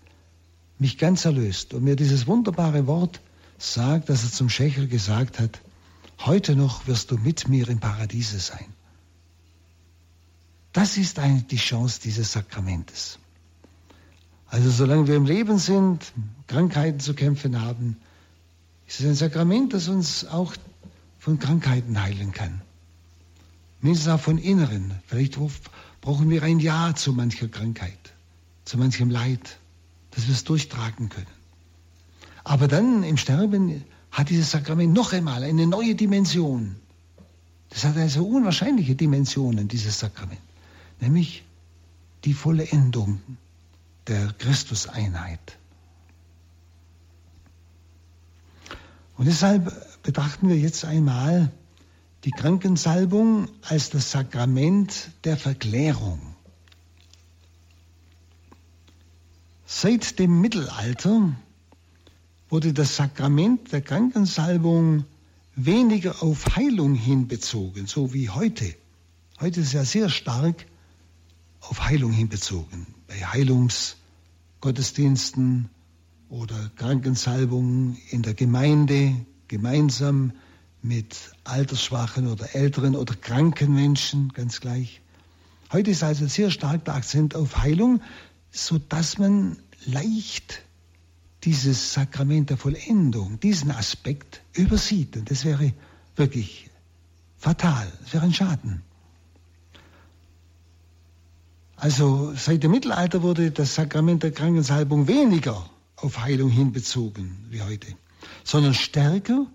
mich 0.80 0.98
ganz 0.98 1.26
erlöst 1.26 1.74
und 1.74 1.84
mir 1.84 1.96
dieses 1.96 2.28
wunderbare 2.28 2.86
Wort 2.86 3.20
sagt, 3.58 4.10
dass 4.10 4.24
er 4.24 4.32
zum 4.32 4.50
Schächer 4.50 4.86
gesagt 4.86 5.40
hat, 5.40 5.60
heute 6.20 6.56
noch 6.56 6.88
wirst 6.88 7.12
du 7.12 7.18
mit 7.18 7.48
mir 7.48 7.68
im 7.68 7.80
Paradiese 7.80 8.40
sein. 8.40 8.66
Das 10.74 10.98
ist 10.98 11.18
eigentlich 11.18 11.48
die 11.48 11.58
Chance 11.58 12.02
dieses 12.04 12.32
Sakramentes. 12.32 13.18
Also 14.46 14.70
solange 14.70 15.08
wir 15.08 15.16
im 15.16 15.26
Leben 15.26 15.58
sind, 15.58 16.14
Krankheiten 16.46 17.00
zu 17.00 17.14
kämpfen 17.14 17.60
haben, 17.62 17.98
ist 18.88 19.00
es 19.00 19.06
ein 19.06 19.16
Sakrament, 19.16 19.74
das 19.74 19.88
uns 19.88 20.26
auch 20.26 20.54
von 21.20 21.40
Krankheiten 21.40 22.02
heilen 22.02 22.32
kann. 22.32 22.62
Mindestens 23.82 24.14
auch 24.14 24.20
von 24.20 24.38
Inneren. 24.38 24.94
Vielleicht 25.06 25.38
brauchen 26.02 26.30
wir 26.30 26.44
ein 26.44 26.60
Ja 26.60 26.96
zu 26.96 27.12
mancher 27.12 27.48
Krankheit, 27.48 28.14
zu 28.68 28.78
manchem 28.78 29.10
Leid, 29.10 29.60
dass 30.12 30.28
wir 30.28 30.34
es 30.34 30.44
durchtragen 30.44 31.08
können. 31.08 31.26
Aber 32.44 32.68
dann 32.68 33.04
im 33.04 33.16
Sterben 33.18 33.86
hat 34.12 34.30
dieses 34.30 34.52
Sakrament 34.52 34.94
noch 34.94 35.14
einmal 35.14 35.44
eine 35.44 35.68
neue 35.68 35.96
Dimension. 35.96 36.76
Das 37.70 37.86
hat 37.86 37.96
also 37.98 38.26
unwahrscheinliche 38.26 38.96
Dimensionen, 38.96 39.68
dieses 39.68 40.00
Sakrament. 40.00 40.42
Nämlich 41.00 41.46
die 42.26 42.34
Vollendung 42.34 43.22
der 44.08 44.34
Christuseinheit. 44.34 45.58
Und 49.16 49.28
deshalb 49.28 50.04
betrachten 50.04 50.50
wir 50.50 50.58
jetzt 50.58 50.84
einmal 50.84 51.52
die 52.26 52.32
Krankensalbung 52.32 53.48
als 53.62 53.90
das 53.90 54.12
Sakrament 54.12 55.12
der 55.24 55.38
Verklärung. 55.38 56.37
Seit 59.70 60.18
dem 60.18 60.40
Mittelalter 60.40 61.36
wurde 62.48 62.72
das 62.72 62.96
Sakrament 62.96 63.74
der 63.74 63.82
Krankensalbung 63.82 65.04
weniger 65.58 66.24
auf 66.24 66.56
Heilung 66.56 66.96
hinbezogen, 66.96 67.86
so 67.86 68.14
wie 68.14 68.30
heute. 68.30 68.74
Heute 69.42 69.60
ist 69.60 69.68
es 69.68 69.74
ja 69.74 69.84
sehr 69.84 70.08
stark 70.08 70.66
auf 71.60 71.84
Heilung 71.84 72.14
hinbezogen. 72.14 72.88
Bei 73.08 73.16
Heilungsgottesdiensten 73.16 75.70
oder 76.30 76.72
Krankensalbungen 76.78 77.98
in 78.10 78.22
der 78.22 78.36
Gemeinde 78.36 79.18
gemeinsam 79.50 80.32
mit 80.82 81.34
altersschwachen 81.44 82.28
oder 82.28 82.56
älteren 82.56 82.96
oder 82.96 83.16
kranken 83.16 83.74
Menschen, 83.74 84.32
ganz 84.32 84.62
gleich. 84.62 85.02
Heute 85.74 85.92
ist 85.92 86.04
also 86.04 86.26
sehr 86.28 86.52
stark 86.52 86.86
der 86.86 86.96
Akzent 86.96 87.36
auf 87.36 87.58
Heilung, 87.58 88.02
so 88.52 88.78
dass 88.78 89.18
man 89.18 89.58
leicht 89.86 90.64
dieses 91.44 91.94
Sakrament 91.94 92.50
der 92.50 92.58
Vollendung, 92.58 93.40
diesen 93.40 93.72
Aspekt 93.72 94.42
übersieht. 94.54 95.16
Und 95.16 95.30
das 95.32 95.46
wäre 95.46 95.74
wirklich 96.16 96.70
fatal, 97.38 97.92
das 98.04 98.14
wäre 98.14 98.24
ein 98.24 98.34
Schaden. 98.34 98.82
Also 101.76 102.34
seit 102.36 102.64
dem 102.64 102.72
Mittelalter 102.72 103.22
wurde 103.22 103.52
das 103.52 103.76
Sakrament 103.76 104.24
der 104.24 104.32
Krankensalbung 104.32 105.08
weniger 105.08 105.70
auf 105.96 106.20
Heilung 106.20 106.50
hinbezogen 106.50 107.38
wie 107.50 107.62
heute, 107.62 107.96
sondern 108.44 108.74
stärker 108.74 109.46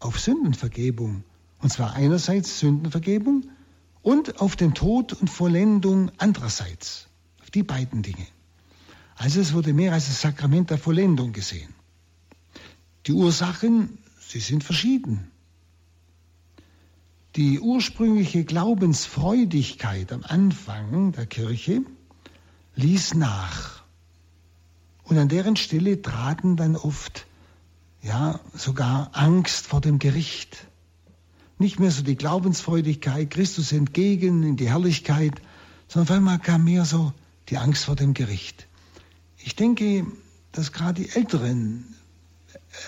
auf 0.00 0.18
Sündenvergebung. 0.18 1.22
Und 1.60 1.70
zwar 1.70 1.92
einerseits 1.94 2.60
Sündenvergebung 2.60 3.44
und 4.02 4.40
auf 4.40 4.56
den 4.56 4.72
Tod 4.72 5.12
und 5.12 5.28
Vollendung 5.28 6.10
andererseits. 6.16 7.08
Auf 7.42 7.50
die 7.50 7.62
beiden 7.62 8.02
Dinge. 8.02 8.26
Also 9.16 9.40
es 9.40 9.54
wurde 9.54 9.72
mehr 9.72 9.92
als 9.92 10.06
das 10.06 10.20
Sakrament 10.20 10.70
der 10.70 10.78
Vollendung 10.78 11.32
gesehen. 11.32 11.74
Die 13.06 13.12
Ursachen, 13.12 13.98
sie 14.20 14.40
sind 14.40 14.62
verschieden. 14.62 15.30
Die 17.34 17.60
ursprüngliche 17.60 18.44
Glaubensfreudigkeit 18.44 20.12
am 20.12 20.22
Anfang 20.22 21.12
der 21.12 21.26
Kirche 21.26 21.82
ließ 22.74 23.14
nach. 23.14 23.82
Und 25.02 25.18
an 25.18 25.28
deren 25.28 25.56
Stelle 25.56 26.02
traten 26.02 26.56
dann 26.56 26.76
oft, 26.76 27.26
ja, 28.02 28.40
sogar 28.54 29.10
Angst 29.12 29.66
vor 29.66 29.80
dem 29.80 29.98
Gericht. 29.98 30.66
Nicht 31.58 31.78
mehr 31.78 31.90
so 31.90 32.02
die 32.02 32.16
Glaubensfreudigkeit, 32.16 33.30
Christus 33.30 33.72
entgegen 33.72 34.42
in 34.42 34.56
die 34.56 34.68
Herrlichkeit, 34.68 35.40
sondern 35.88 36.08
auf 36.08 36.16
einmal 36.16 36.38
kam 36.38 36.64
mehr 36.64 36.84
so 36.84 37.12
die 37.48 37.56
Angst 37.56 37.84
vor 37.84 37.96
dem 37.96 38.12
Gericht. 38.12 38.65
Ich 39.46 39.54
denke, 39.54 40.04
dass 40.50 40.72
gerade 40.72 41.04
die 41.04 41.10
älteren 41.10 41.94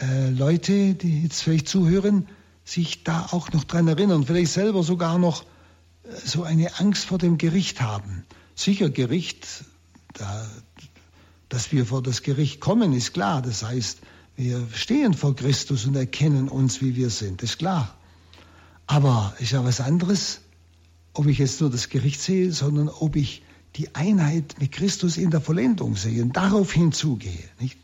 äh, 0.02 0.30
Leute, 0.30 0.96
die 0.96 1.22
jetzt 1.22 1.40
vielleicht 1.40 1.68
zuhören, 1.68 2.26
sich 2.64 3.04
da 3.04 3.28
auch 3.30 3.52
noch 3.52 3.62
dran 3.62 3.86
erinnern, 3.86 4.26
vielleicht 4.26 4.50
selber 4.54 4.82
sogar 4.82 5.20
noch 5.20 5.44
äh, 6.02 6.08
so 6.24 6.42
eine 6.42 6.80
Angst 6.80 7.04
vor 7.04 7.18
dem 7.18 7.38
Gericht 7.38 7.80
haben. 7.80 8.24
Sicher 8.56 8.90
Gericht, 8.90 9.46
da, 10.14 10.50
dass 11.48 11.70
wir 11.70 11.86
vor 11.86 12.02
das 12.02 12.22
Gericht 12.22 12.58
kommen, 12.58 12.92
ist 12.92 13.14
klar. 13.14 13.40
Das 13.40 13.62
heißt, 13.62 14.00
wir 14.34 14.66
stehen 14.74 15.14
vor 15.14 15.36
Christus 15.36 15.86
und 15.86 15.94
erkennen 15.94 16.48
uns, 16.48 16.82
wie 16.82 16.96
wir 16.96 17.10
sind, 17.10 17.40
ist 17.44 17.58
klar. 17.58 17.96
Aber 18.88 19.32
ist 19.38 19.52
ja 19.52 19.64
was 19.64 19.80
anderes, 19.80 20.40
ob 21.12 21.28
ich 21.28 21.38
jetzt 21.38 21.60
nur 21.60 21.70
das 21.70 21.88
Gericht 21.88 22.20
sehe, 22.20 22.50
sondern 22.50 22.88
ob 22.88 23.14
ich 23.14 23.44
die 23.76 23.94
Einheit 23.94 24.56
mit 24.58 24.72
Christus 24.72 25.16
in 25.16 25.30
der 25.30 25.40
Vollendung 25.40 25.96
sehen, 25.96 26.32
darauf 26.32 26.72
hinzugehe. 26.72 27.44
Nicht? 27.60 27.78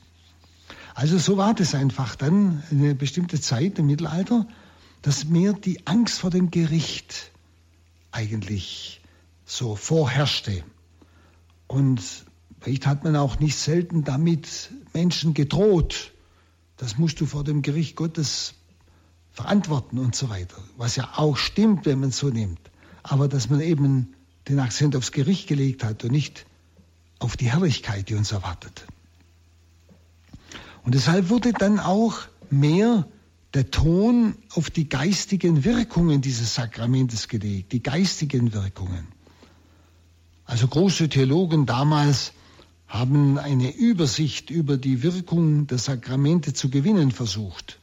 Also 0.94 1.18
so 1.18 1.36
war 1.36 1.54
das 1.54 1.74
einfach 1.74 2.16
dann 2.16 2.62
eine 2.70 2.94
bestimmte 2.94 3.40
Zeit 3.40 3.78
im 3.78 3.86
Mittelalter, 3.86 4.46
dass 5.02 5.24
mir 5.24 5.52
die 5.52 5.86
Angst 5.86 6.20
vor 6.20 6.30
dem 6.30 6.50
Gericht 6.50 7.30
eigentlich 8.12 9.00
so 9.44 9.76
vorherrschte. 9.76 10.64
Und 11.66 12.00
vielleicht 12.60 12.86
hat 12.86 13.04
man 13.04 13.16
auch 13.16 13.38
nicht 13.40 13.56
selten 13.56 14.04
damit 14.04 14.70
Menschen 14.92 15.34
gedroht, 15.34 16.12
das 16.76 16.98
musst 16.98 17.20
du 17.20 17.26
vor 17.26 17.44
dem 17.44 17.62
Gericht 17.62 17.96
Gottes 17.96 18.54
verantworten 19.32 19.98
und 19.98 20.14
so 20.14 20.28
weiter. 20.28 20.56
Was 20.76 20.96
ja 20.96 21.12
auch 21.16 21.36
stimmt, 21.36 21.86
wenn 21.86 22.00
man 22.00 22.10
es 22.10 22.18
so 22.18 22.28
nimmt. 22.28 22.60
Aber 23.02 23.28
dass 23.28 23.50
man 23.50 23.60
eben 23.60 24.14
den 24.48 24.59
Akzent 24.59 24.96
aufs 24.96 25.12
Gericht 25.12 25.48
gelegt 25.48 25.85
hat 25.85 26.04
und 26.04 26.12
nicht 26.12 26.46
auf 27.18 27.37
die 27.37 27.50
Herrlichkeit, 27.50 28.09
die 28.09 28.14
uns 28.14 28.33
erwartet. 28.33 28.85
Und 30.83 30.94
deshalb 30.94 31.30
wurde 31.30 31.52
dann 31.52 31.80
auch 31.80 32.18
mehr 32.50 33.07
der 33.54 33.70
Ton 33.70 34.35
auf 34.50 34.68
die 34.68 34.88
geistigen 34.88 35.64
Wirkungen 35.64 36.20
dieses 36.20 36.54
Sakramentes 36.54 37.28
gelegt, 37.28 37.72
die 37.72 37.83
geistigen 37.83 38.52
Wirkungen. 38.52 39.07
Also 40.44 40.68
große 40.68 41.09
Theologen 41.09 41.64
damals 41.64 42.33
haben 42.87 43.38
eine 43.38 43.74
Übersicht 43.74 44.50
über 44.50 44.76
die 44.76 45.02
Wirkung 45.02 45.66
der 45.66 45.78
Sakramente 45.78 46.52
zu 46.52 46.68
gewinnen 46.68 47.12
versucht. 47.12 47.78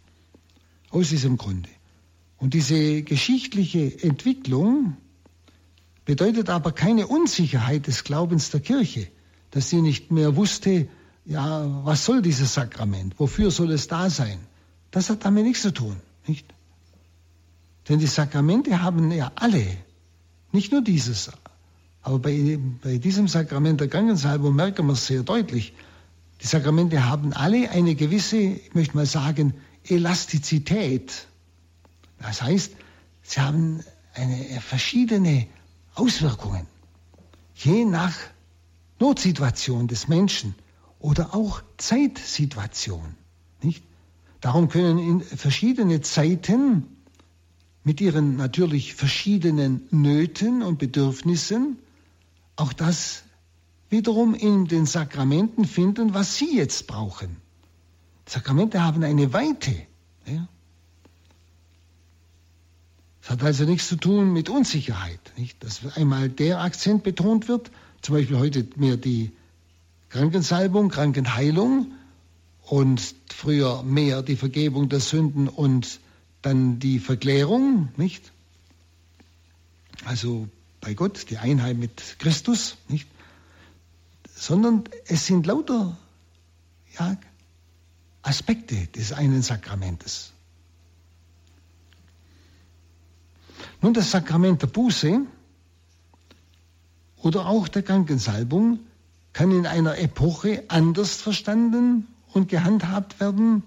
Aus 0.89 1.10
diesem 1.10 1.38
Grunde. 1.38 1.69
Und 2.38 2.54
diese 2.54 3.02
geschichtliche 3.02 4.04
Entwicklung 4.04 4.97
bedeutet 6.12 6.50
aber 6.50 6.74
keine 6.74 7.08
Unsicherheit 7.08 7.88
des 7.88 8.04
Glaubens 8.04 8.50
der 8.50 8.60
Kirche, 8.60 9.08
dass 9.52 9.69
sie 9.69 9.82
nicht 9.82 10.12
mehr 10.12 10.36
wusste, 10.36 10.89
ja, 11.24 11.63
was 11.86 12.04
soll 12.04 12.21
dieses 12.21 12.54
Sakrament? 12.54 13.17
Wofür 13.17 13.50
soll 13.50 13.71
es 13.71 13.88
da 13.88 14.10
sein? 14.10 14.38
Das 14.91 15.10
hat 15.10 15.24
damit 15.24 15.45
nichts 15.45 15.62
zu 15.62 15.71
tun, 15.71 15.95
nicht? 16.28 16.45
Denn 17.88 18.00
die 18.00 18.08
Sakramente 18.08 18.82
haben 18.82 19.10
ja 19.13 19.32
alle, 19.36 19.65
nicht 20.52 20.74
nur 20.74 20.84
dieses, 20.84 21.32
aber 22.02 22.19
bei, 22.19 22.60
bei 22.84 22.97
diesem 22.97 23.30
Sakrament 23.30 23.80
der 23.80 23.88
Krankensalbung 23.88 24.54
merken 24.54 24.88
wir 24.88 24.93
es 24.93 25.08
sehr 25.08 25.24
deutlich. 25.24 25.74
Die 26.41 26.47
Sakramente 26.47 27.06
haben 27.06 27.32
alle 27.32 27.69
eine 27.71 27.95
gewisse, 27.95 28.36
ich 28.36 28.74
möchte 28.74 28.97
mal 28.97 29.06
sagen, 29.06 29.54
Elastizität. 29.86 31.28
Das 32.19 32.41
heißt, 32.41 32.74
sie 33.21 33.39
haben 33.39 33.80
eine 34.13 34.60
verschiedene 34.60 35.47
Auswirkungen, 35.95 36.67
je 37.56 37.86
nach 37.86 38.15
Notsituation 38.99 39.88
des 39.88 40.08
Menschen 40.08 40.56
oder 40.99 41.34
auch 41.36 41.62
Zeitsituation. 41.77 43.15
Nicht? 43.62 43.84
Darum 44.39 44.69
können 44.69 44.97
in 44.97 45.21
verschiedene 45.21 46.01
Zeiten 46.01 46.86
mit 47.84 47.99
ihren 47.99 48.36
natürlich 48.36 48.95
verschiedenen 48.95 49.88
Nöten 49.92 50.62
und 50.62 50.77
Bedürfnissen 50.77 51.77
auch 52.56 52.73
das 52.73 53.23
wiederum 53.89 54.33
in 54.35 54.67
den 54.67 54.85
Sakramenten 54.85 55.65
finden, 55.65 56.13
was 56.13 56.37
sie 56.37 56.56
jetzt 56.56 56.87
brauchen. 56.87 57.37
Sakramente 58.25 58.83
haben 58.83 59.04
eine 59.04 59.33
Weite. 59.33 59.75
Ja? 60.25 60.48
Es 63.24 63.30
hat 63.30 63.44
also 63.44 63.65
nichts 63.65 63.88
zu 63.88 63.98
tun 63.98 64.34
mit 64.34 64.50
Unsicherheit, 64.50 65.19
nicht? 65.38 65.63
dass 65.63 65.86
einmal 65.96 66.30
der 66.30 66.62
Akzent 66.62 67.04
betont 67.04 67.48
wird, 67.48 67.72
zum 68.02 68.15
Beispiel 68.15 68.40
heute 68.40 68.67
mehr 68.76 68.98
die 68.98 69.32
Krankensalbung, 70.10 70.90
Krankenheilung 70.90 71.92
und 72.63 73.15
früher 73.30 73.84
mehr 73.84 74.24
die 74.24 74.36
Vergebung 74.36 74.90
der 74.90 75.00
Sünden 75.00 75.48
und 75.48 76.00
dann 76.42 76.80
die 76.80 77.00
Verklärung, 77.00 77.90
nicht? 77.96 78.32
Also 80.06 80.48
bei 80.80 80.96
Gott, 80.96 81.30
die 81.30 81.38
Einheit 81.38 81.78
mit 81.78 82.17
Christus, 82.17 82.78
nicht? 82.88 83.08
Sondern 84.36 84.86
es 85.06 85.28
sind 85.28 85.46
lauter 85.46 85.96
ja, 86.98 87.17
Aspekte 88.24 88.88
des 88.88 89.13
einen 89.13 89.44
Sakramentes. 89.44 90.31
Nun, 93.82 93.94
das 93.94 94.12
Sakrament 94.12 94.62
der 94.62 94.67
Buße 94.67 95.21
oder 97.17 97.48
auch 97.48 97.67
der 97.67 97.82
Krankensalbung 97.82 98.79
kann 99.34 99.52
in 99.52 99.65
einer 99.65 99.98
Epoche 99.98 100.63
anders 100.67 101.15
verstanden 101.15 102.08
und 102.34 102.50
gehandhabt 102.50 103.19
werden 103.19 103.63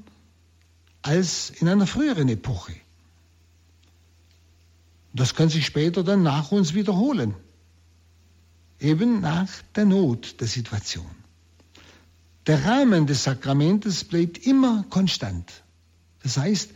als 1.03 1.51
in 1.51 1.69
einer 1.69 1.87
früheren 1.87 2.29
Epoche. 2.29 2.75
Das 5.13 5.35
kann 5.35 5.49
sich 5.49 5.67
später 5.67 6.03
dann 6.03 6.23
nach 6.23 6.51
uns 6.51 6.75
wiederholen. 6.75 7.35
Eben 8.81 9.21
nach 9.21 9.49
der 9.77 9.85
Not 9.85 10.41
der 10.41 10.49
Situation. 10.49 11.07
Der 12.47 12.65
Rahmen 12.65 13.07
des 13.07 13.25
Sakramentes 13.25 14.05
bleibt 14.05 14.47
immer 14.47 14.85
konstant. 14.91 15.65
Das 16.23 16.37
heißt, 16.37 16.71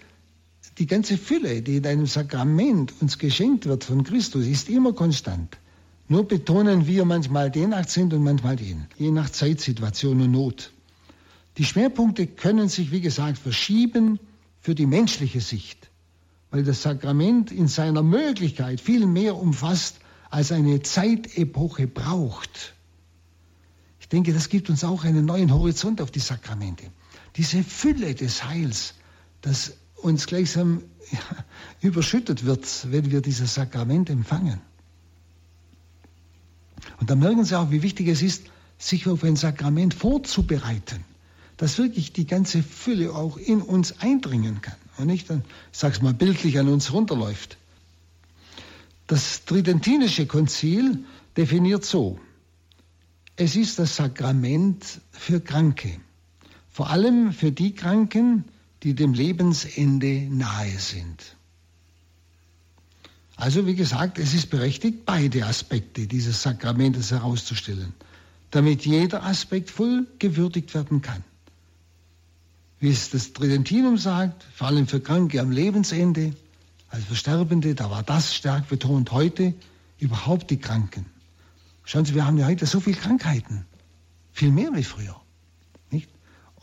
die 0.78 0.86
ganze 0.86 1.18
Fülle, 1.18 1.62
die 1.62 1.78
in 1.78 1.86
einem 1.86 2.06
Sakrament 2.06 2.92
uns 3.00 3.18
geschenkt 3.18 3.66
wird 3.66 3.84
von 3.84 4.04
Christus, 4.04 4.46
ist 4.46 4.68
immer 4.68 4.92
konstant. 4.92 5.58
Nur 6.06 6.26
betonen 6.26 6.86
wir 6.86 7.04
manchmal 7.04 7.50
den 7.50 7.74
Akzent 7.74 8.14
und 8.14 8.22
manchmal 8.22 8.56
den, 8.56 8.86
je 8.96 9.10
nach 9.10 9.30
Zeitsituation 9.30 10.20
und 10.22 10.30
Not. 10.30 10.72
Die 11.58 11.64
Schwerpunkte 11.64 12.26
können 12.26 12.68
sich, 12.68 12.92
wie 12.92 13.00
gesagt, 13.00 13.38
verschieben 13.38 14.20
für 14.60 14.74
die 14.74 14.86
menschliche 14.86 15.40
Sicht, 15.40 15.90
weil 16.50 16.62
das 16.62 16.82
Sakrament 16.82 17.50
in 17.50 17.68
seiner 17.68 18.02
Möglichkeit 18.02 18.80
viel 18.80 19.06
mehr 19.06 19.36
umfasst, 19.36 19.96
als 20.30 20.52
eine 20.52 20.82
Zeitepoche 20.82 21.86
braucht. 21.86 22.74
Ich 24.00 24.08
denke, 24.08 24.32
das 24.32 24.48
gibt 24.48 24.70
uns 24.70 24.84
auch 24.84 25.04
einen 25.04 25.24
neuen 25.24 25.52
Horizont 25.52 26.00
auf 26.00 26.10
die 26.10 26.20
Sakramente. 26.20 26.84
Diese 27.36 27.62
Fülle 27.62 28.14
des 28.14 28.44
Heils, 28.44 28.94
das 29.42 29.77
uns 30.02 30.26
gleichsam 30.26 30.82
überschüttet 31.80 32.44
wird, 32.44 32.90
wenn 32.90 33.10
wir 33.10 33.20
dieses 33.20 33.54
Sakrament 33.54 34.10
empfangen. 34.10 34.60
Und 37.00 37.10
da 37.10 37.14
merken 37.14 37.44
Sie 37.44 37.58
auch, 37.58 37.70
wie 37.70 37.82
wichtig 37.82 38.08
es 38.08 38.22
ist, 38.22 38.44
sich 38.78 39.06
auf 39.08 39.24
ein 39.24 39.36
Sakrament 39.36 39.94
vorzubereiten, 39.94 41.04
dass 41.56 41.78
wirklich 41.78 42.12
die 42.12 42.26
ganze 42.26 42.62
Fülle 42.62 43.12
auch 43.14 43.36
in 43.36 43.60
uns 43.60 44.00
eindringen 44.00 44.60
kann 44.62 44.76
und 44.96 45.06
nicht 45.06 45.28
dann, 45.30 45.42
ich 45.72 45.78
sag's 45.78 46.02
mal 46.02 46.14
bildlich, 46.14 46.58
an 46.58 46.68
uns 46.68 46.92
runterläuft. 46.92 47.56
Das 49.06 49.44
Tridentinische 49.44 50.26
Konzil 50.26 51.04
definiert 51.36 51.84
so, 51.84 52.20
es 53.36 53.56
ist 53.56 53.78
das 53.78 53.96
Sakrament 53.96 55.00
für 55.10 55.40
Kranke, 55.40 56.00
vor 56.70 56.90
allem 56.90 57.32
für 57.32 57.52
die 57.52 57.74
Kranken, 57.74 58.44
die 58.82 58.94
dem 58.94 59.12
Lebensende 59.12 60.28
nahe 60.30 60.78
sind. 60.78 61.36
Also 63.36 63.66
wie 63.66 63.74
gesagt, 63.74 64.18
es 64.18 64.34
ist 64.34 64.50
berechtigt, 64.50 65.04
beide 65.06 65.46
Aspekte 65.46 66.06
dieses 66.06 66.42
Sakramentes 66.42 67.12
herauszustellen, 67.12 67.92
damit 68.50 68.84
jeder 68.84 69.22
Aspekt 69.22 69.70
voll 69.70 70.06
gewürdigt 70.18 70.74
werden 70.74 71.02
kann. 71.02 71.22
Wie 72.80 72.90
es 72.90 73.10
das 73.10 73.32
Tridentinum 73.32 73.96
sagt, 73.96 74.44
vor 74.54 74.68
allem 74.68 74.86
für 74.86 75.00
Kranke 75.00 75.40
am 75.40 75.50
Lebensende, 75.50 76.34
also 76.90 77.06
für 77.06 77.16
Sterbende, 77.16 77.74
da 77.74 77.90
war 77.90 78.02
das 78.02 78.34
stark 78.34 78.68
betont. 78.68 79.10
Heute 79.12 79.54
überhaupt 79.98 80.50
die 80.50 80.58
Kranken. 80.58 81.06
Schauen 81.84 82.04
Sie, 82.04 82.14
wir 82.14 82.26
haben 82.26 82.38
ja 82.38 82.46
heute 82.46 82.66
so 82.66 82.80
viele 82.80 82.96
Krankheiten, 82.96 83.66
viel 84.32 84.50
mehr 84.50 84.70
wie 84.74 84.84
früher. 84.84 85.20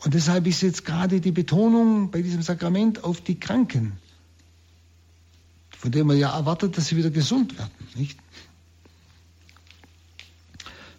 Und 0.06 0.14
deshalb 0.14 0.46
ist 0.46 0.62
jetzt 0.62 0.86
gerade 0.86 1.20
die 1.20 1.32
Betonung 1.32 2.10
bei 2.10 2.22
diesem 2.22 2.40
Sakrament 2.40 3.04
auf 3.04 3.20
die 3.20 3.38
Kranken 3.38 3.98
von 5.86 5.92
dem 5.92 6.06
man 6.06 6.18
ja 6.18 6.36
erwartet, 6.36 6.76
dass 6.76 6.88
sie 6.88 6.96
wieder 6.96 7.10
gesund 7.10 7.56
werden. 7.58 7.70
Nicht? 7.94 8.18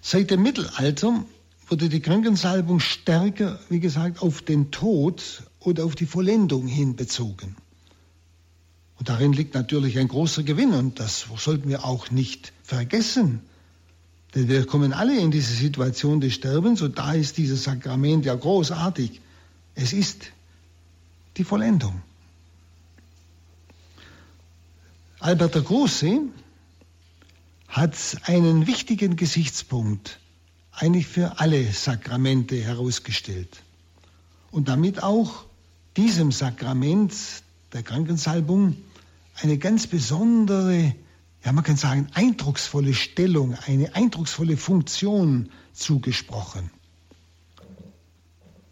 Seit 0.01 0.31
dem 0.31 0.43
Mittelalter 0.43 1.25
wurde 1.67 1.89
die 1.89 1.99
Krankensalbung 1.99 2.79
stärker, 2.79 3.59
wie 3.69 3.81
gesagt, 3.81 4.21
auf 4.21 4.41
den 4.41 4.71
Tod 4.71 5.43
oder 5.59 5.83
auf 5.83 5.95
die 5.95 6.05
Vollendung 6.05 6.67
hin 6.67 6.95
bezogen. 6.95 7.57
Und 8.97 9.09
darin 9.09 9.33
liegt 9.33 9.55
natürlich 9.55 9.99
ein 9.99 10.07
großer 10.07 10.43
Gewinn 10.43 10.73
und 10.73 10.99
das 10.99 11.27
sollten 11.37 11.67
wir 11.67 11.83
auch 11.83 12.09
nicht 12.09 12.53
vergessen. 12.63 13.41
Denn 14.35 14.47
wir 14.47 14.65
kommen 14.65 14.93
alle 14.93 15.17
in 15.19 15.31
diese 15.31 15.53
Situation 15.53 16.19
des 16.19 16.33
Sterbens 16.33 16.81
und 16.81 16.97
da 16.97 17.13
ist 17.13 17.37
dieses 17.37 17.63
Sakrament 17.63 18.25
ja 18.25 18.35
großartig. 18.35 19.21
Es 19.75 19.93
ist 19.93 20.31
die 21.37 21.43
Vollendung. 21.43 22.01
Albert 25.19 25.55
der 25.55 25.61
Große 25.61 26.19
hat 27.67 27.95
einen 28.23 28.67
wichtigen 28.67 29.15
Gesichtspunkt 29.15 30.19
eigentlich 30.71 31.07
für 31.07 31.39
alle 31.39 31.71
Sakramente 31.71 32.55
herausgestellt 32.55 33.63
und 34.51 34.67
damit 34.67 35.01
auch 35.01 35.45
diesem 35.95 36.31
Sakrament 36.31 37.13
der 37.73 37.83
Krankensalbung 37.83 38.77
eine 39.41 39.57
ganz 39.57 39.87
besondere, 39.87 40.95
ja 41.43 41.51
man 41.51 41.63
kann 41.63 41.77
sagen, 41.77 42.07
eindrucksvolle 42.13 42.93
Stellung, 42.93 43.55
eine 43.65 43.95
eindrucksvolle 43.95 44.57
Funktion 44.57 45.49
zugesprochen. 45.73 46.69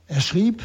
Er 0.08 0.22
schrieb, 0.22 0.62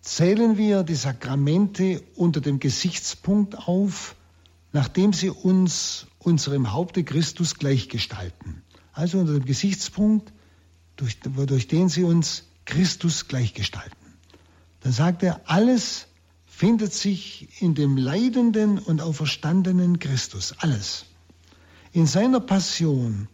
zählen 0.00 0.56
wir 0.56 0.82
die 0.82 0.94
Sakramente 0.94 2.02
unter 2.14 2.40
dem 2.40 2.58
Gesichtspunkt 2.58 3.68
auf, 3.68 4.16
nachdem 4.72 5.12
sie 5.12 5.30
uns 5.30 6.06
unserem 6.18 6.72
Haupte 6.72 7.04
Christus 7.04 7.56
gleichgestalten. 7.56 8.62
Also 8.92 9.18
unter 9.18 9.34
dem 9.34 9.44
Gesichtspunkt, 9.44 10.32
durch, 10.96 11.20
durch 11.20 11.68
den 11.68 11.88
sie 11.88 12.04
uns 12.04 12.44
Christus 12.64 13.28
gleichgestalten. 13.28 13.96
Dann 14.80 14.92
sagt 14.92 15.22
er, 15.22 15.40
alles 15.44 16.07
findet 16.58 16.92
sich 16.92 17.62
in 17.62 17.76
dem 17.76 17.96
leidenden 17.96 18.80
und 18.80 19.00
auferstandenen 19.00 20.00
Christus. 20.00 20.56
Alles. 20.58 21.06
In 21.92 22.08
seiner 22.08 22.40
Passion 22.40 23.28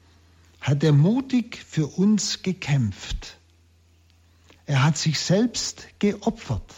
hat 0.60 0.84
er 0.84 0.92
mutig 0.92 1.56
für 1.56 1.86
uns 1.86 2.42
gekämpft. 2.42 3.38
Er 4.66 4.84
hat 4.84 4.98
sich 4.98 5.18
selbst 5.18 5.86
geopfert. 6.00 6.74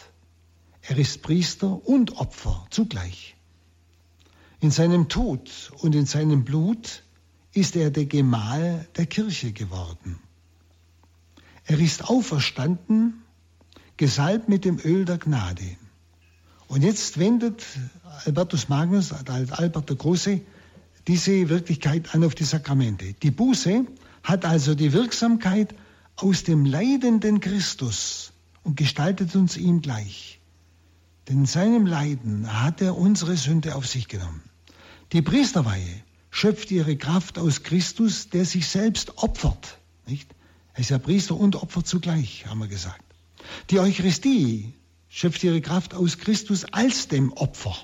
Er 0.83 0.97
ist 0.97 1.21
Priester 1.21 1.85
und 1.85 2.15
Opfer 2.15 2.65
zugleich. 2.69 3.35
In 4.61 4.71
seinem 4.71 5.09
Tod 5.09 5.73
und 5.79 5.95
in 5.95 6.05
seinem 6.05 6.45
Blut 6.45 7.03
ist 7.51 7.75
er 7.75 7.91
der 7.91 8.05
Gemahl 8.05 8.87
der 8.95 9.05
Kirche 9.05 9.51
geworden. 9.51 10.17
Er 11.65 11.77
ist 11.77 12.09
auferstanden, 12.09 13.21
gesalbt 13.97 14.47
mit 14.47 14.63
dem 14.63 14.79
Öl 14.79 15.03
der 15.03 15.17
Gnade. 15.17 15.75
Und 16.67 16.83
jetzt 16.83 17.17
wendet 17.17 17.63
Albertus 18.25 18.69
Magnus, 18.69 19.11
Albert 19.13 19.89
der 19.89 19.95
Große, 19.95 20.41
diese 21.07 21.49
Wirklichkeit 21.49 22.13
an 22.13 22.23
auf 22.23 22.35
die 22.35 22.43
Sakramente. 22.43 23.13
Die 23.13 23.31
Buße 23.31 23.85
hat 24.23 24.43
also 24.45 24.75
die 24.75 24.91
Wirksamkeit 24.91 25.73
aus 26.17 26.43
dem 26.43 26.65
leidenden 26.65 27.39
Christus 27.39 28.33
und 28.63 28.75
gestaltet 28.75 29.35
uns 29.35 29.55
ihm 29.55 29.81
gleich. 29.81 30.39
Denn 31.27 31.39
in 31.39 31.45
seinem 31.45 31.85
Leiden 31.85 32.61
hat 32.61 32.81
er 32.81 32.97
unsere 32.97 33.37
Sünde 33.37 33.75
auf 33.75 33.87
sich 33.87 34.07
genommen. 34.07 34.43
Die 35.13 35.21
Priesterweihe 35.21 36.03
schöpft 36.29 36.71
ihre 36.71 36.97
Kraft 36.97 37.39
aus 37.39 37.63
Christus, 37.63 38.29
der 38.29 38.43
sich 38.43 38.67
selbst 38.67 39.17
opfert. 39.17 39.77
Nicht? 40.05 40.29
Er 40.73 40.81
ist 40.81 40.89
ja 40.89 40.97
Priester 40.97 41.35
und 41.35 41.55
Opfer 41.55 41.83
zugleich, 41.83 42.45
haben 42.47 42.59
wir 42.59 42.67
gesagt. 42.67 43.03
Die 43.69 43.79
Eucharistie 43.79 44.73
schöpft 45.17 45.43
ihre 45.43 45.61
Kraft 45.61 45.95
aus 45.95 46.19
Christus 46.19 46.63
als 46.65 47.07
dem 47.07 47.33
Opfer. 47.33 47.75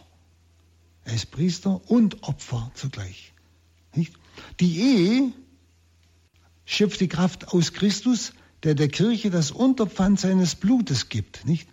Er 1.04 1.16
ist 1.16 1.32
Priester 1.32 1.82
und 1.90 2.22
Opfer 2.22 2.70
zugleich. 2.76 3.34
Nicht? 3.96 4.14
Die 4.60 4.80
Ehe 4.80 5.32
schöpft 6.64 7.02
die 7.02 7.08
Kraft 7.08 7.48
aus 7.48 7.74
Christus, 7.74 8.34
der 8.62 8.76
der 8.76 8.88
Kirche 8.88 9.32
das 9.32 9.50
Unterpfand 9.50 10.20
seines 10.20 10.54
Blutes 10.54 11.10
gibt. 11.10 11.44
Nicht? 11.46 11.68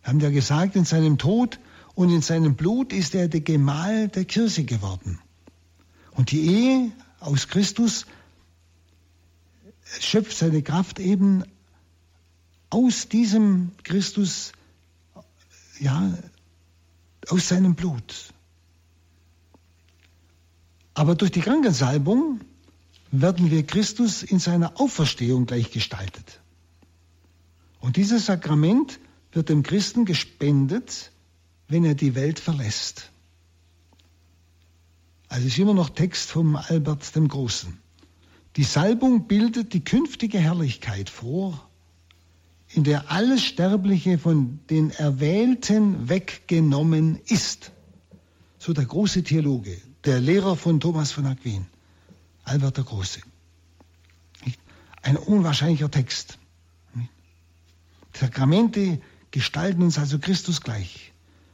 Wir 0.00 0.08
haben 0.08 0.20
ja 0.20 0.30
gesagt, 0.30 0.74
in 0.74 0.86
seinem 0.86 1.18
Tod 1.18 1.58
und 1.94 2.08
in 2.08 2.22
seinem 2.22 2.56
Blut 2.56 2.94
ist 2.94 3.14
er 3.14 3.28
der 3.28 3.42
Gemahl 3.42 4.08
der 4.08 4.24
Kirche 4.24 4.64
geworden. 4.64 5.18
Und 6.12 6.30
die 6.30 6.46
Ehe 6.46 6.92
aus 7.20 7.48
Christus 7.48 8.06
schöpft 10.00 10.34
seine 10.34 10.62
Kraft 10.62 10.98
eben 10.98 11.44
aus 12.70 13.08
diesem 13.08 13.72
Christus, 13.82 14.52
ja, 15.80 16.12
aus 17.28 17.48
seinem 17.48 17.74
Blut. 17.74 18.32
Aber 20.94 21.14
durch 21.14 21.32
die 21.32 21.40
Krankensalbung 21.40 22.40
werden 23.10 23.50
wir 23.50 23.64
Christus 23.64 24.22
in 24.22 24.38
seiner 24.38 24.80
Auferstehung 24.80 25.46
gleichgestaltet. 25.46 26.40
Und 27.80 27.96
dieses 27.96 28.26
Sakrament 28.26 28.98
wird 29.32 29.48
dem 29.48 29.62
Christen 29.62 30.04
gespendet, 30.04 31.10
wenn 31.68 31.84
er 31.84 31.94
die 31.94 32.14
Welt 32.14 32.38
verlässt. 32.38 33.10
Also 35.28 35.46
ist 35.46 35.58
immer 35.58 35.74
noch 35.74 35.90
Text 35.90 36.30
vom 36.30 36.56
Albert 36.56 37.16
dem 37.16 37.28
Großen. 37.28 37.76
Die 38.56 38.64
Salbung 38.64 39.26
bildet 39.26 39.74
die 39.74 39.82
künftige 39.82 40.38
Herrlichkeit 40.38 41.10
vor, 41.10 41.68
in 42.74 42.82
der 42.82 43.10
alles 43.10 43.44
Sterbliche 43.44 44.18
von 44.18 44.58
den 44.68 44.90
Erwählten 44.90 46.08
weggenommen 46.08 47.20
ist. 47.26 47.70
So 48.58 48.72
der 48.72 48.84
große 48.84 49.22
Theologe, 49.22 49.80
der 50.04 50.20
Lehrer 50.20 50.56
von 50.56 50.80
Thomas 50.80 51.12
von 51.12 51.26
Aquin, 51.26 51.66
Albert 52.42 52.78
der 52.78 52.84
Große. 52.84 53.20
Ein 55.02 55.16
unwahrscheinlicher 55.16 55.90
Text. 55.90 56.38
Sakramente 58.12 59.00
gestalten 59.30 59.82
uns 59.82 59.98
also 59.98 60.18
Christus 60.18 60.60
gleich. 60.60 61.12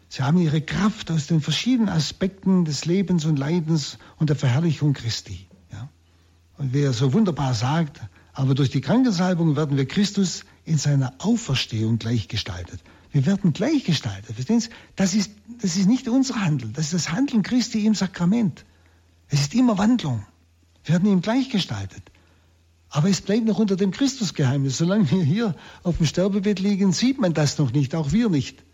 Sie 0.09 0.23
haben 0.23 0.39
ihre 0.39 0.61
Kraft 0.61 1.11
aus 1.11 1.27
den 1.27 1.41
verschiedenen 1.41 1.89
Aspekten 1.89 2.64
des 2.64 2.85
Lebens 2.85 3.25
und 3.25 3.39
Leidens 3.39 3.99
und 4.18 4.31
der 4.31 4.37
Verherrlichung 4.37 4.93
Christi. 4.93 5.47
Ja? 5.71 5.89
Und 6.59 6.73
wer 6.73 6.93
so 6.93 7.12
wunderbar 7.12 7.55
sagt, 7.55 8.01
aber 8.33 8.55
durch 8.55 8.71
die 8.71 8.81
Krankensalbung 8.81 9.57
werden 9.57 9.77
wir 9.77 9.87
Christus 9.87 10.45
in 10.64 10.78
seiner 10.78 11.14
Auferstehung 11.18 11.98
gleichgestaltet. 11.98 12.80
Wir 13.12 13.26
werden 13.26 13.52
gleichgestaltet. 13.52 14.34
Verstehen 14.34 14.61
Sie? 14.61 14.70
Das 14.96 15.14
ist, 15.14 15.32
das 15.61 15.76
ist 15.76 15.86
nicht 15.86 16.08
unser 16.08 16.40
Handeln, 16.40 16.72
das 16.72 16.86
ist 16.86 16.94
das 16.94 17.12
Handeln 17.12 17.42
Christi 17.42 17.84
im 17.86 17.94
Sakrament. 17.94 18.64
Es 19.28 19.40
ist 19.40 19.54
immer 19.54 19.78
Wandlung. 19.78 20.24
Wir 20.84 20.94
werden 20.94 21.11
ihm 21.11 21.20
gleichgestaltet. 21.20 22.02
Aber 22.88 23.08
es 23.08 23.20
bleibt 23.20 23.46
noch 23.46 23.58
unter 23.58 23.76
dem 23.76 23.92
Christusgeheimnis. 23.92 24.78
Solange 24.78 25.11
wir 25.11 25.22
hier 25.22 25.54
auf 25.84 25.98
dem 25.98 26.06
Sterbebett 26.06 26.58
liegen, 26.58 26.92
sieht 26.92 27.20
man 27.20 27.34
das 27.34 27.58
noch 27.58 27.72
nicht, 27.72 27.94
auch 27.94 28.11
wir 28.11 28.28
nicht. 28.28 28.64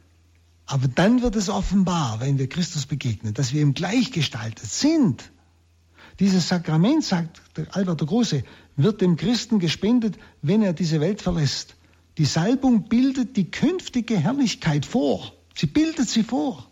Aber 0.64 0.88
dann 0.88 1.22
wird 1.22 1.36
es 1.36 1.48
offenbar, 1.48 2.20
wenn 2.20 2.38
wir 2.38 2.48
Christus 2.48 2.86
begegnen, 2.86 3.34
dass 3.34 3.52
wir 3.52 3.60
ihm 3.60 3.74
gleichgestaltet 3.74 4.66
sind. 4.66 5.30
Dieses 6.18 6.48
Sakrament, 6.48 7.04
sagt 7.04 7.42
Albert 7.72 8.00
der 8.00 8.06
Große, 8.06 8.42
wird 8.76 9.02
dem 9.02 9.16
Christen 9.16 9.58
gespendet, 9.58 10.18
wenn 10.40 10.62
er 10.62 10.72
diese 10.72 11.00
Welt 11.00 11.20
verlässt. 11.20 11.75
Die 12.18 12.24
Salbung 12.24 12.88
bildet 12.88 13.36
die 13.36 13.50
künftige 13.50 14.18
Herrlichkeit 14.18 14.86
vor. 14.86 15.32
Sie 15.54 15.66
bildet 15.66 16.08
sie 16.08 16.22
vor. 16.22 16.66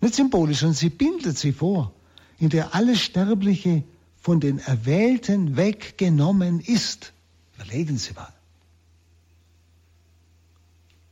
Nicht 0.00 0.14
symbolisch, 0.14 0.60
sondern 0.60 0.74
sie 0.74 0.90
bildet 0.90 1.38
sie 1.38 1.52
vor, 1.52 1.92
in 2.38 2.50
der 2.50 2.74
alles 2.74 3.00
Sterbliche 3.00 3.82
von 4.20 4.40
den 4.40 4.58
Erwählten 4.58 5.56
weggenommen 5.56 6.60
ist. 6.60 7.12
Überlegen 7.54 7.98
Sie 7.98 8.12
mal. 8.12 8.32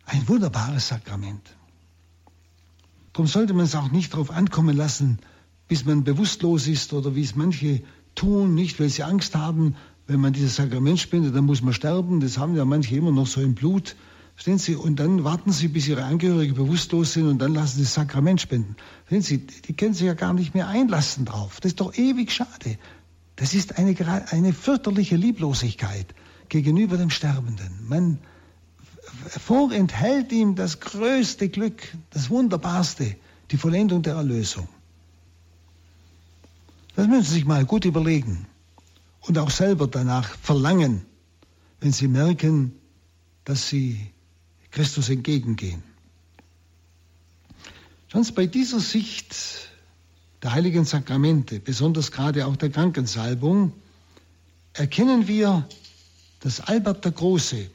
Ein 0.04 0.28
wunderbares 0.28 0.88
Sakrament. 0.88 1.42
Darum 3.12 3.26
sollte 3.26 3.54
man 3.54 3.64
es 3.64 3.74
auch 3.74 3.90
nicht 3.90 4.12
darauf 4.12 4.30
ankommen 4.30 4.76
lassen, 4.76 5.18
bis 5.66 5.84
man 5.84 6.04
bewusstlos 6.04 6.68
ist 6.68 6.92
oder 6.92 7.16
wie 7.16 7.22
es 7.22 7.34
manche 7.34 7.82
tun, 8.14 8.54
nicht 8.54 8.78
weil 8.78 8.88
sie 8.88 9.02
Angst 9.02 9.34
haben, 9.34 9.74
wenn 10.06 10.20
man 10.20 10.32
dieses 10.32 10.56
Sakrament 10.56 11.00
spendet, 11.00 11.34
dann 11.34 11.44
muss 11.44 11.62
man 11.62 11.74
sterben. 11.74 12.20
Das 12.20 12.38
haben 12.38 12.56
ja 12.56 12.64
manche 12.64 12.94
immer 12.96 13.10
noch 13.10 13.26
so 13.26 13.40
im 13.40 13.54
Blut. 13.54 13.96
Verstehen 14.34 14.58
Sie? 14.58 14.76
Und 14.76 14.96
dann 14.96 15.24
warten 15.24 15.50
Sie, 15.50 15.68
bis 15.68 15.88
Ihre 15.88 16.04
Angehörigen 16.04 16.54
bewusstlos 16.54 17.14
sind 17.14 17.26
und 17.26 17.38
dann 17.38 17.54
lassen 17.54 17.78
Sie 17.78 17.82
das 17.82 17.94
Sakrament 17.94 18.40
spenden. 18.40 18.76
Verstehen 19.06 19.22
Sie? 19.22 19.62
Die 19.62 19.72
können 19.72 19.94
sich 19.94 20.06
ja 20.06 20.14
gar 20.14 20.34
nicht 20.34 20.54
mehr 20.54 20.68
einlassen 20.68 21.24
drauf. 21.24 21.60
Das 21.60 21.72
ist 21.72 21.80
doch 21.80 21.94
ewig 21.94 22.30
schade. 22.30 22.78
Das 23.36 23.54
ist 23.54 23.78
eine, 23.78 23.94
eine 24.30 24.52
fürchterliche 24.52 25.16
Lieblosigkeit 25.16 26.14
gegenüber 26.48 26.96
dem 26.96 27.10
Sterbenden. 27.10 27.70
Man 27.88 28.18
vorenthält 29.26 30.32
ihm 30.32 30.54
das 30.54 30.80
größte 30.80 31.48
Glück, 31.48 31.82
das 32.10 32.30
Wunderbarste, 32.30 33.16
die 33.50 33.56
Vollendung 33.56 34.02
der 34.02 34.14
Erlösung. 34.14 34.68
Das 36.94 37.08
müssen 37.08 37.24
Sie 37.24 37.34
sich 37.34 37.44
mal 37.44 37.64
gut 37.64 37.84
überlegen 37.84 38.46
und 39.26 39.38
auch 39.38 39.50
selber 39.50 39.86
danach 39.86 40.28
verlangen, 40.38 41.04
wenn 41.80 41.92
Sie 41.92 42.08
merken, 42.08 42.72
dass 43.44 43.68
Sie 43.68 44.10
Christus 44.70 45.08
entgegengehen. 45.08 45.82
Schon 48.08 48.26
bei 48.34 48.46
dieser 48.46 48.80
Sicht 48.80 49.34
der 50.42 50.52
heiligen 50.52 50.84
Sakramente, 50.84 51.60
besonders 51.60 52.12
gerade 52.12 52.46
auch 52.46 52.56
der 52.56 52.70
Krankensalbung, 52.70 53.72
erkennen 54.72 55.26
wir, 55.26 55.66
dass 56.40 56.60
Albert 56.60 57.04
der 57.04 57.12
Große 57.12 57.70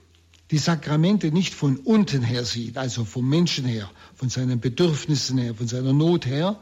die 0.51 0.57
Sakramente 0.57 1.31
nicht 1.31 1.53
von 1.53 1.77
unten 1.77 2.21
her 2.21 2.45
sieht, 2.45 2.77
also 2.77 3.05
vom 3.05 3.27
Menschen 3.27 3.65
her, 3.65 3.89
von 4.15 4.29
seinen 4.29 4.59
Bedürfnissen 4.59 5.37
her, 5.37 5.55
von 5.55 5.67
seiner 5.67 5.93
Not 5.93 6.25
her, 6.25 6.59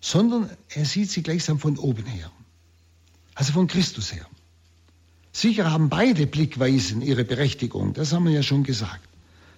sondern 0.00 0.50
er 0.68 0.84
sieht 0.84 1.10
sie 1.10 1.22
gleichsam 1.22 1.58
von 1.58 1.78
oben 1.78 2.04
her, 2.04 2.30
also 3.34 3.52
von 3.52 3.66
Christus 3.66 4.12
her. 4.12 4.26
Sicher 5.32 5.70
haben 5.70 5.88
beide 5.88 6.26
Blickweisen 6.26 7.00
ihre 7.00 7.24
Berechtigung, 7.24 7.94
das 7.94 8.12
haben 8.12 8.26
wir 8.26 8.32
ja 8.32 8.42
schon 8.42 8.64
gesagt. 8.64 9.08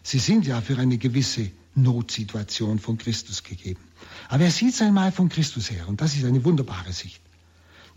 Sie 0.03 0.19
sind 0.19 0.47
ja 0.47 0.61
für 0.61 0.79
eine 0.79 0.99
gewisse 0.99 1.51
Notsituation 1.75 2.79
von 2.79 2.99
Christus 2.99 3.43
gegeben. 3.43 3.81
Aber 4.29 4.45
er 4.45 4.51
sieht 4.51 4.75
es 4.75 4.83
einmal 4.83 5.13
von 5.13 5.29
Christus 5.29 5.71
her 5.71 5.89
und 5.89 6.01
das 6.01 6.15
ist 6.15 6.25
eine 6.25 6.45
wunderbare 6.45 6.93
Sicht. 6.93 7.21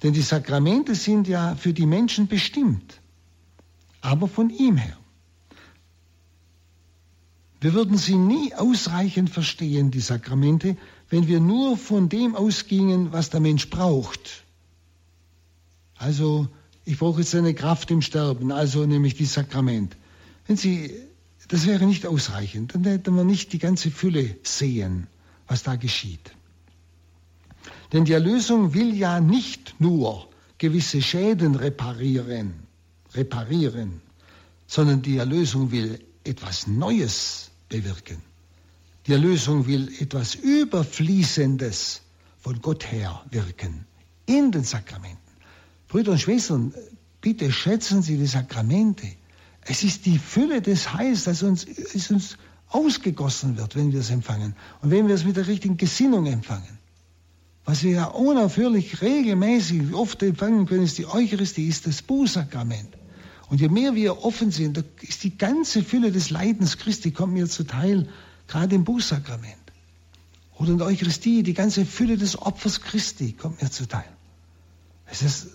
Denn 0.04 0.14
die 0.14 0.22
Sakramente 0.22 0.96
sind 0.96 1.28
ja 1.28 1.56
für 1.56 1.74
die 1.74 1.86
Menschen 1.86 2.28
bestimmt, 2.28 3.02
aber 4.02 4.28
von 4.28 4.50
ihm 4.50 4.78
her. 4.78 4.98
Wir 7.60 7.74
würden 7.74 7.98
sie 7.98 8.16
nie 8.16 8.54
ausreichend 8.54 9.32
verstehen, 9.32 9.90
die 9.90 10.00
Sakramente, 10.00 10.78
wenn 11.10 11.28
wir 11.28 11.40
nur 11.40 11.78
von 11.78 12.08
dem 12.08 12.36
ausgingen, 12.36 13.12
was 13.12 13.32
der 13.32 13.40
Mensch 13.40 13.70
braucht. 13.70 14.44
Also, 15.98 16.48
ich 16.86 16.98
brauche 17.00 17.20
jetzt 17.22 17.36
eine 17.36 17.54
Kraft 17.54 17.92
im 17.92 18.02
Sterben, 18.02 18.52
also 18.52 18.86
nämlich 18.86 19.16
die 19.16 19.26
Sakrament. 19.26 19.98
Wenn 20.46 20.58
Sie, 20.58 20.94
das 21.48 21.66
wäre 21.66 21.86
nicht 21.86 22.06
ausreichend, 22.06 22.76
dann 22.76 22.84
hätte 22.84 23.12
man 23.12 23.28
nicht 23.28 23.52
die 23.54 23.60
ganze 23.60 23.92
Fülle 23.92 24.38
sehen, 24.44 25.08
was 25.48 25.64
da 25.64 25.76
geschieht. 25.76 26.32
Denn 27.92 28.06
die 28.06 28.14
Erlösung 28.14 28.74
will 28.74 28.96
ja 28.96 29.20
nicht 29.20 29.76
nur 29.80 30.28
gewisse 30.58 31.02
Schäden 31.02 31.56
reparieren, 31.56 32.54
reparieren, 33.14 34.02
sondern 34.68 35.02
die 35.02 35.18
Erlösung 35.18 35.72
will 35.72 36.00
etwas 36.24 36.68
Neues 36.68 37.52
bewirken. 37.70 38.22
Die 39.08 39.14
Erlösung 39.14 39.68
will 39.68 39.90
etwas 40.00 40.36
Überfließendes 40.36 42.02
von 42.40 42.62
Gott 42.62 42.92
her 42.92 43.24
wirken 43.32 43.86
in 44.26 44.52
den 44.52 44.64
Sakramenten. 44.64 45.27
Brüder 45.88 46.12
und 46.12 46.20
Schwestern, 46.20 46.74
bitte 47.22 47.52
schätzen 47.52 48.02
Sie 48.02 48.18
die 48.18 48.26
Sakramente. 48.26 49.08
Es 49.62 49.84
ist 49.84 50.06
die 50.06 50.20
Fülle 50.20 50.62
des 50.62 50.94
Heils, 50.94 51.26
das 51.26 51.44
uns, 51.44 51.64
ist 51.64 52.12
uns 52.12 52.38
ausgegossen 52.70 53.58
wird, 53.58 53.76
wenn 53.76 53.92
wir 53.92 54.02
es 54.02 54.10
empfangen 54.10 54.56
und 54.82 54.92
wenn 54.92 55.08
wir 55.08 55.16
es 55.16 55.24
mit 55.24 55.38
der 55.38 55.48
richtigen 55.48 55.78
Gesinnung 55.78 56.26
empfangen. 56.26 56.78
Was 57.66 57.84
wir 57.84 57.92
ja 57.92 58.06
unaufhörlich 58.06 59.02
regelmäßig 59.02 59.94
oft 59.94 60.24
empfangen 60.24 60.66
können, 60.66 60.84
ist 60.84 60.98
die 60.98 61.06
Eucharistie, 61.06 61.68
ist 61.68 61.86
das 61.86 62.02
Bußsakrament. 62.02 62.96
Und 63.50 63.60
je 63.60 63.70
mehr 63.70 63.96
wir 63.96 64.24
offen 64.24 64.52
sind, 64.52 64.84
ist 65.02 65.24
die 65.24 65.38
ganze 65.38 65.84
Fülle 65.84 66.12
des 66.12 66.30
Leidens 66.30 66.78
Christi 66.78 67.12
kommt 67.12 67.34
mir 67.34 67.48
zuteil, 67.48 68.08
gerade 68.48 68.76
im 68.76 68.84
Bußsakrament. 68.84 69.56
Oder 70.58 70.72
in 70.72 70.78
der 70.78 70.88
Eucharistie, 70.88 71.44
die 71.44 71.54
ganze 71.54 71.86
Fülle 71.86 72.18
des 72.18 72.42
Opfers 72.42 72.82
Christi 72.82 73.34
kommt 73.34 73.62
mir 73.62 73.70
zuteil. 73.70 74.08
Es 75.06 75.22
ist 75.22 75.48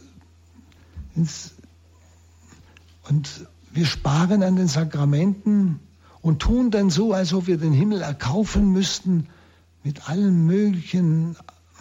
und 3.08 3.46
wir 3.72 3.86
sparen 3.86 4.42
an 4.42 4.56
den 4.56 4.68
Sakramenten 4.68 5.80
und 6.20 6.40
tun 6.40 6.70
dann 6.70 6.90
so, 6.90 7.12
als 7.12 7.32
ob 7.34 7.46
wir 7.46 7.58
den 7.58 7.72
Himmel 7.72 8.02
erkaufen 8.02 8.72
müssten 8.72 9.28
mit 9.82 10.08
allen 10.08 10.46
möglichen, 10.46 11.36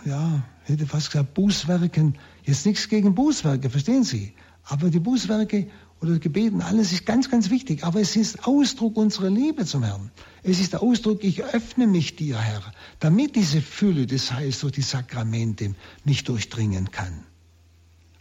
ja, 0.05 0.43
hätte 0.63 0.88
fast 0.88 1.11
gesagt, 1.11 1.34
Bußwerken. 1.34 2.17
Jetzt 2.43 2.65
nichts 2.65 2.89
gegen 2.89 3.13
Bußwerke, 3.13 3.69
verstehen 3.69 4.03
Sie? 4.03 4.34
Aber 4.63 4.89
die 4.89 4.99
Bußwerke 4.99 5.67
oder 6.01 6.17
Gebeten, 6.17 6.61
alles 6.61 6.91
ist 6.91 7.05
ganz, 7.05 7.29
ganz 7.29 7.51
wichtig. 7.51 7.84
Aber 7.84 8.01
es 8.01 8.15
ist 8.15 8.47
Ausdruck 8.47 8.97
unserer 8.97 9.29
Liebe 9.29 9.65
zum 9.65 9.84
Herrn. 9.84 10.09
Es 10.41 10.59
ist 10.59 10.73
der 10.73 10.82
Ausdruck, 10.82 11.23
ich 11.23 11.43
öffne 11.43 11.86
mich 11.86 12.15
dir, 12.15 12.39
Herr, 12.39 12.63
damit 12.99 13.36
diese 13.36 13.61
Fülle 13.61 14.07
des 14.07 14.32
Heils 14.32 14.61
durch 14.61 14.73
die 14.73 14.82
Sakramente 14.82 15.75
mich 16.03 16.23
durchdringen 16.23 16.89
kann. 16.89 17.25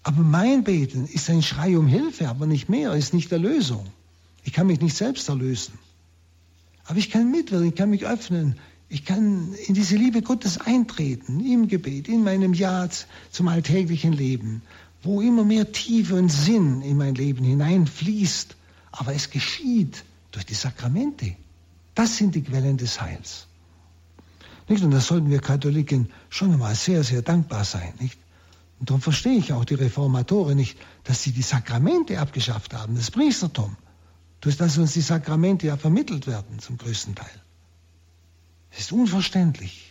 Aber 0.03 0.22
mein 0.22 0.64
Beten 0.64 1.07
ist 1.07 1.28
ein 1.28 1.42
Schrei 1.42 1.76
um 1.76 1.86
Hilfe, 1.86 2.28
aber 2.28 2.46
nicht 2.46 2.68
mehr, 2.68 2.94
ist 2.94 3.12
nicht 3.12 3.30
Erlösung. 3.32 3.86
Ich 4.44 4.53
kann 4.53 4.66
mich 4.66 4.80
nicht 4.80 4.96
selbst 4.96 5.28
erlösen. 5.28 5.78
Aber 6.84 6.98
ich 6.98 7.11
kann 7.11 7.30
mitwirken, 7.30 7.68
ich 7.68 7.74
kann 7.74 7.90
mich 7.90 8.07
öffnen, 8.07 8.57
ich 8.88 9.05
kann 9.05 9.55
in 9.66 9.74
diese 9.74 9.96
Liebe 9.96 10.22
Gottes 10.22 10.59
eintreten, 10.59 11.44
im 11.44 11.68
Gebet, 11.68 12.09
in 12.09 12.24
meinem 12.24 12.55
Ja 12.55 12.88
zum 13.30 13.48
alltäglichen 13.48 14.12
Leben 14.12 14.62
wo 15.03 15.20
immer 15.20 15.44
mehr 15.44 15.72
Tiefe 15.72 16.14
und 16.14 16.28
Sinn 16.28 16.82
in 16.82 16.96
mein 16.96 17.14
Leben 17.14 17.44
hineinfließt. 17.44 18.57
Aber 18.92 19.14
es 19.14 19.30
geschieht 19.30 20.05
durch 20.32 20.46
die 20.46 20.55
Sakramente. 20.55 21.36
Das 21.94 22.16
sind 22.16 22.34
die 22.34 22.42
Quellen 22.42 22.76
des 22.76 23.01
Heils. 23.01 23.46
Nicht? 24.68 24.82
Und 24.84 24.90
da 24.90 25.01
sollten 25.01 25.30
wir 25.30 25.40
Katholiken 25.40 26.11
schon 26.28 26.53
einmal 26.53 26.74
sehr, 26.74 27.03
sehr 27.03 27.22
dankbar 27.22 27.64
sein. 27.64 27.94
Nicht? 27.98 28.18
Und 28.81 28.91
darum 28.91 29.01
verstehe 29.01 29.39
ich 29.39 29.53
auch 29.53 29.64
die 29.64 29.74
Reformatoren 29.74 30.57
nicht, 30.57 30.78
dass 31.05 31.22
sie 31.22 31.33
die 31.33 31.43
Sakramente 31.43 32.18
abgeschafft 32.18 32.74
haben, 32.74 32.97
das 32.97 33.11
Priestertum. 33.11 33.76
durch 34.41 34.57
das 34.57 34.78
uns 34.78 34.95
die 34.95 35.01
Sakramente 35.01 35.66
ja 35.66 35.76
vermittelt 35.76 36.26
werden, 36.26 36.59
zum 36.59 36.78
größten 36.78 37.14
Teil. 37.14 37.43
Es 38.70 38.81
ist 38.81 38.93
unverständlich, 38.93 39.91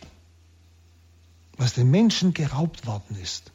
was 1.56 1.74
den 1.74 1.90
Menschen 1.90 2.34
geraubt 2.34 2.86
worden 2.86 3.16
ist. 3.22 3.52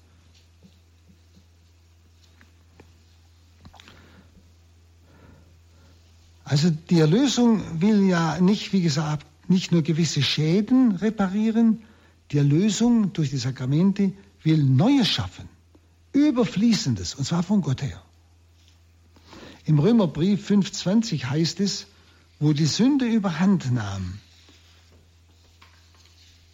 Also 6.44 6.70
die 6.70 7.00
Erlösung 7.00 7.82
will 7.82 8.08
ja 8.08 8.40
nicht, 8.40 8.72
wie 8.72 8.82
gesagt, 8.82 9.26
nicht 9.50 9.72
nur 9.72 9.82
gewisse 9.82 10.22
Schäden 10.22 10.96
reparieren, 10.96 11.82
die 12.32 12.38
Erlösung 12.38 13.14
durch 13.14 13.32
die 13.32 13.38
Sakramente 13.38 14.14
will 14.46 14.64
Neues 14.64 15.08
schaffen, 15.08 15.50
Überfließendes, 16.14 17.16
und 17.16 17.26
zwar 17.26 17.44
von 17.44 17.62
Gott 17.62 17.82
her. 17.82 18.02
Im 19.66 19.80
Römerbrief 19.80 20.50
5.20 20.50 21.26
heißt 21.26 21.60
es, 21.60 21.88
wo 22.40 22.54
die 22.54 22.66
Sünde 22.66 23.06
überhand 23.06 23.74
nahm, 23.74 24.20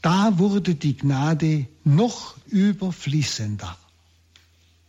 da 0.01 0.39
wurde 0.39 0.73
die 0.73 0.97
Gnade 0.97 1.67
noch 1.83 2.35
überfließender. 2.47 3.77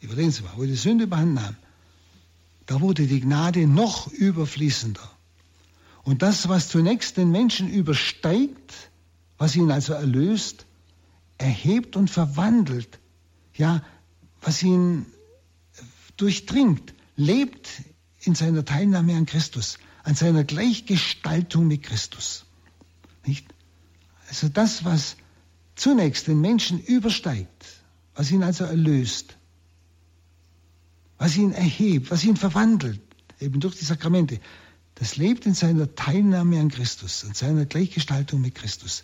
Überlegen 0.00 0.30
Sie 0.30 0.42
mal, 0.42 0.53
wo 0.57 0.64
die 0.64 0.74
Sünde 0.74 1.05
überhand 1.05 1.34
nahm, 1.34 1.57
da 2.66 2.80
wurde 2.80 3.07
die 3.07 3.20
Gnade 3.20 3.66
noch 3.66 4.11
überfließender. 4.11 5.11
Und 6.05 6.22
das, 6.22 6.48
was 6.48 6.68
zunächst 6.68 7.16
den 7.16 7.30
Menschen 7.30 7.68
übersteigt, 7.68 8.90
was 9.36 9.55
ihn 9.55 9.70
also 9.70 9.92
erlöst, 9.92 10.66
erhebt 11.43 11.97
und 11.97 12.09
verwandelt, 12.09 12.99
ja, 13.55 13.82
was 14.40 14.62
ihn 14.62 15.07
durchdringt, 16.16 16.95
lebt 17.16 17.68
in 18.20 18.34
seiner 18.34 18.64
Teilnahme 18.64 19.16
an 19.16 19.26
Christus, 19.26 19.78
an 20.05 20.14
seiner 20.14 20.45
Gleichgestaltung 20.45 21.66
mit 21.66 21.82
Christus. 21.82 22.45
Nicht? 23.26 23.47
Also 24.28 24.49
das, 24.49 24.84
was 24.84 25.16
zunächst 25.74 26.28
den 26.28 26.40
Menschen 26.40 26.80
übersteigt, 26.80 27.66
was 28.14 28.30
ihn 28.30 28.43
also 28.43 28.64
erlöst, 28.64 29.36
was 31.18 31.36
ihn 31.36 31.53
erhebt, 31.53 32.11
was 32.11 32.24
ihn 32.24 32.36
verwandelt, 32.36 33.01
eben 33.40 33.61
durch 33.61 33.76
die 33.76 33.84
Sakramente, 33.84 34.40
das 34.95 35.16
lebt 35.16 35.47
in 35.47 35.55
seiner 35.55 35.95
Teilnahme 35.95 36.61
an 36.61 36.68
Christus, 36.68 37.24
in 37.24 37.34
seiner 37.34 37.64
Gleichgestaltung 37.64 38.40
mit 38.40 38.55
Christus. 38.55 39.03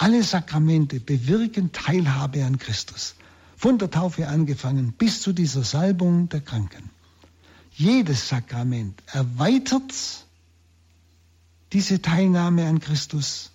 Alle 0.00 0.22
Sakramente 0.22 0.98
bewirken 0.98 1.72
Teilhabe 1.72 2.42
an 2.46 2.58
Christus, 2.58 3.16
von 3.54 3.76
der 3.76 3.90
Taufe 3.90 4.28
angefangen 4.28 4.92
bis 4.92 5.20
zu 5.20 5.34
dieser 5.34 5.62
Salbung 5.62 6.30
der 6.30 6.40
Kranken. 6.40 6.88
Jedes 7.74 8.30
Sakrament 8.30 9.02
erweitert 9.08 9.92
diese 11.74 12.00
Teilnahme 12.00 12.66
an 12.66 12.80
Christus, 12.80 13.50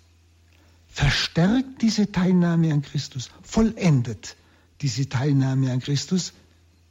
verstärkt 0.86 1.82
diese 1.82 2.12
Teilnahme 2.12 2.72
an 2.72 2.82
Christus, 2.82 3.28
vollendet 3.42 4.36
diese 4.82 5.08
Teilnahme 5.08 5.72
an 5.72 5.80
Christus, 5.80 6.32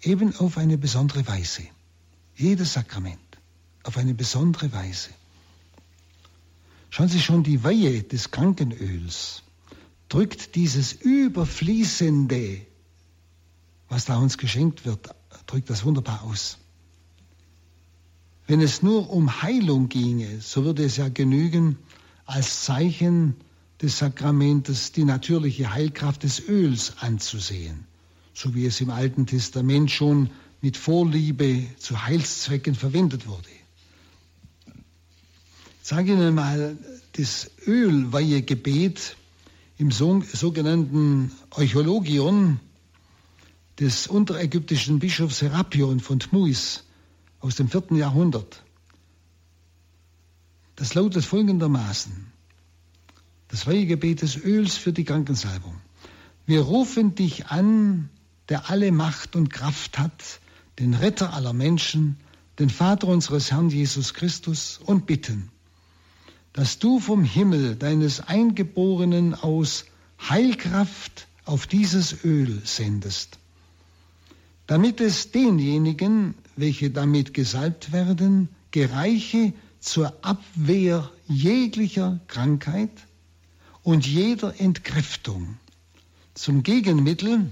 eben 0.02 0.36
auf 0.36 0.58
eine 0.58 0.78
besondere 0.78 1.26
Weise. 1.28 1.64
Jedes 2.36 2.74
Sakrament 2.74 3.22
auf 3.84 3.96
eine 3.96 4.16
besondere 4.16 4.74
Weise. 4.74 5.12
Schauen 6.96 7.10
Sie 7.10 7.20
schon, 7.20 7.44
die 7.44 7.62
Weihe 7.62 8.04
des 8.04 8.32
Krankenöls 8.32 9.44
drückt 10.08 10.56
dieses 10.56 10.94
Überfließende, 10.94 12.62
was 13.90 14.06
da 14.06 14.16
uns 14.16 14.38
geschenkt 14.38 14.86
wird, 14.86 15.10
drückt 15.46 15.70
das 15.70 15.84
wunderbar 15.84 16.24
aus. 16.24 16.58
Wenn 18.48 18.62
es 18.62 18.82
nur 18.82 19.10
um 19.10 19.42
Heilung 19.42 19.90
ginge, 19.90 20.40
so 20.40 20.64
würde 20.64 20.86
es 20.86 20.96
ja 20.96 21.10
genügen, 21.10 21.78
als 22.26 22.64
Zeichen 22.64 23.36
des 23.82 23.98
Sakramentes 23.98 24.94
die 24.94 25.04
natürliche 25.04 25.74
Heilkraft 25.74 26.24
des 26.24 26.48
Öls 26.48 26.94
anzusehen 27.02 27.86
so 28.36 28.54
wie 28.54 28.66
es 28.66 28.82
im 28.82 28.90
Alten 28.90 29.26
Testament 29.26 29.90
schon 29.90 30.30
mit 30.62 30.78
Vorliebe 30.78 31.64
zu 31.80 32.06
Heilszwecken 32.06 32.76
verwendet 32.76 33.28
wurde. 33.28 33.55
Sage 35.88 36.14
Ihnen 36.14 36.34
mal 36.34 36.80
das 37.12 37.52
Ölweihegebet 37.68 39.16
im 39.78 39.92
sogenannten 39.92 41.32
Euchologion 41.52 42.60
des 43.80 44.08
unterägyptischen 44.08 44.98
Bischofs 44.98 45.38
Serapion 45.38 46.00
von 46.00 46.20
Tmuis 46.20 46.86
aus 47.40 47.54
dem 47.58 47.70
vierten 47.70 47.98
Jahrhundert. 47.98 48.64
Das 50.76 50.96
lautet 50.96 51.24
folgendermaßen. 51.24 52.32
Das 53.50 53.68
Weihegebet 53.68 54.24
des 54.24 54.44
Öls 54.44 54.78
für 54.78 54.92
die 54.92 55.04
Krankensalbung. 55.04 55.80
Wir 56.48 56.62
rufen 56.62 57.14
dich 57.14 57.46
an, 57.46 58.10
der 58.50 58.72
alle 58.72 58.92
Macht 58.92 59.36
und 59.36 59.50
Kraft 59.54 60.00
hat, 60.00 60.40
den 60.80 60.96
Retter 60.96 61.32
aller 61.34 61.54
Menschen, 61.54 62.18
den 62.58 62.72
Vater 62.72 63.06
unseres 63.06 63.52
Herrn 63.52 63.70
Jesus 63.70 64.16
Christus, 64.16 64.80
und 64.84 65.06
bitten, 65.06 65.52
dass 66.56 66.80
du 66.80 67.02
vom 67.02 67.26
Himmel 67.26 67.76
deines 67.76 68.22
Eingeborenen 68.22 69.34
aus 69.36 69.84
Heilkraft 70.30 71.28
auf 71.44 71.68
dieses 71.68 72.24
Öl 72.24 72.62
sendest, 72.64 73.40
damit 74.66 75.02
es 75.02 75.32
denjenigen, 75.32 76.34
welche 76.56 76.92
damit 76.92 77.34
gesalbt 77.34 77.92
werden, 77.92 78.48
gereiche 78.72 79.52
zur 79.82 80.14
Abwehr 80.22 81.12
jeglicher 81.28 82.22
Krankheit 82.28 83.06
und 83.84 84.08
jeder 84.08 84.58
Entkräftung, 84.58 85.58
zum 86.36 86.64
Gegenmittel 86.64 87.52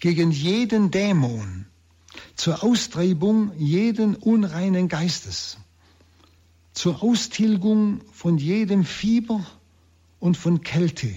gegen 0.00 0.30
jeden 0.30 0.92
Dämon, 0.92 1.66
zur 2.36 2.62
Austreibung 2.62 3.50
jeden 3.58 4.14
unreinen 4.14 4.88
Geistes, 4.88 5.58
zur 6.74 7.02
Austilgung 7.02 8.00
von 8.12 8.36
jedem 8.36 8.84
Fieber 8.84 9.44
und 10.18 10.36
von 10.36 10.62
Kälte 10.62 11.08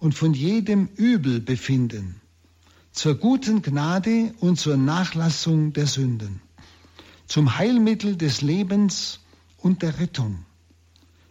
und 0.00 0.14
von 0.14 0.32
jedem 0.32 0.88
Übelbefinden, 0.96 2.20
zur 2.92 3.14
guten 3.14 3.62
Gnade 3.62 4.34
und 4.40 4.58
zur 4.58 4.76
Nachlassung 4.76 5.72
der 5.74 5.86
Sünden, 5.86 6.40
zum 7.26 7.58
Heilmittel 7.58 8.16
des 8.16 8.40
Lebens 8.40 9.20
und 9.58 9.82
der 9.82 10.00
Rettung, 10.00 10.44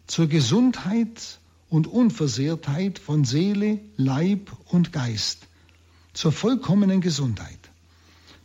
zur 0.05 0.28
Gesundheit 0.28 1.39
und 1.70 1.88
Unversehrtheit 1.88 2.99
von 2.99 3.26
Seele, 3.26 3.80
Leib 3.97 4.51
und 4.66 4.93
Geist, 4.93 5.47
zur 6.14 6.32
vollkommenen 6.32 7.01
Gesundheit, 7.01 7.66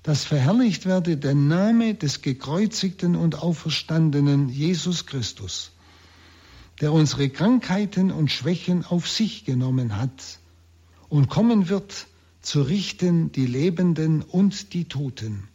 dass 0.03 0.24
verherrlicht 0.24 0.84
werde 0.86 1.16
der 1.16 1.34
Name 1.34 1.94
des 1.94 2.22
gekreuzigten 2.22 3.14
und 3.14 3.36
auferstandenen 3.42 4.48
Jesus 4.48 5.07
Christus, 5.07 5.70
der 6.80 6.92
unsere 6.92 7.28
Krankheiten 7.28 8.11
und 8.11 8.30
Schwächen 8.30 8.84
auf 8.84 9.09
sich 9.09 9.44
genommen 9.44 9.96
hat 9.96 10.40
und 11.09 11.28
kommen 11.28 11.68
wird, 11.68 12.07
zu 12.40 12.62
richten 12.62 13.30
die 13.30 13.46
Lebenden 13.46 14.22
und 14.22 14.72
die 14.72 14.86
Toten, 14.86 15.46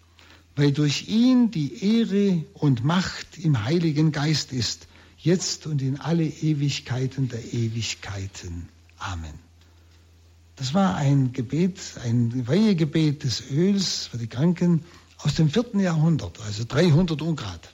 weil 0.55 0.71
durch 0.71 1.09
ihn 1.09 1.51
die 1.51 1.83
Ehre 1.83 2.45
und 2.53 2.85
Macht 2.85 3.37
im 3.37 3.65
Heiligen 3.65 4.13
Geist 4.13 4.53
ist, 4.53 4.87
jetzt 5.17 5.67
und 5.67 5.81
in 5.81 5.99
alle 5.99 6.23
Ewigkeiten 6.23 7.27
der 7.27 7.53
Ewigkeiten. 7.53 8.69
Amen. 8.97 9.46
Das 10.57 10.73
war 10.73 10.95
ein 10.95 11.33
Gebet, 11.33 11.79
ein 12.03 12.47
Weihegebet 12.47 13.23
des 13.23 13.51
Öls 13.51 14.07
für 14.07 14.17
die 14.17 14.27
Kranken 14.27 14.83
aus 15.19 15.35
dem 15.35 15.49
vierten 15.49 15.79
Jahrhundert, 15.79 16.41
also 16.41 16.63
300 16.67 17.21
Ungrad. 17.21 17.69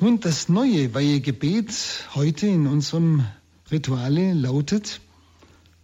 Nun, 0.00 0.18
das 0.18 0.48
neue 0.48 0.92
Weihegebet 0.92 1.72
heute 2.14 2.48
in 2.48 2.66
unserem 2.66 3.24
Rituale 3.70 4.34
lautet, 4.34 5.00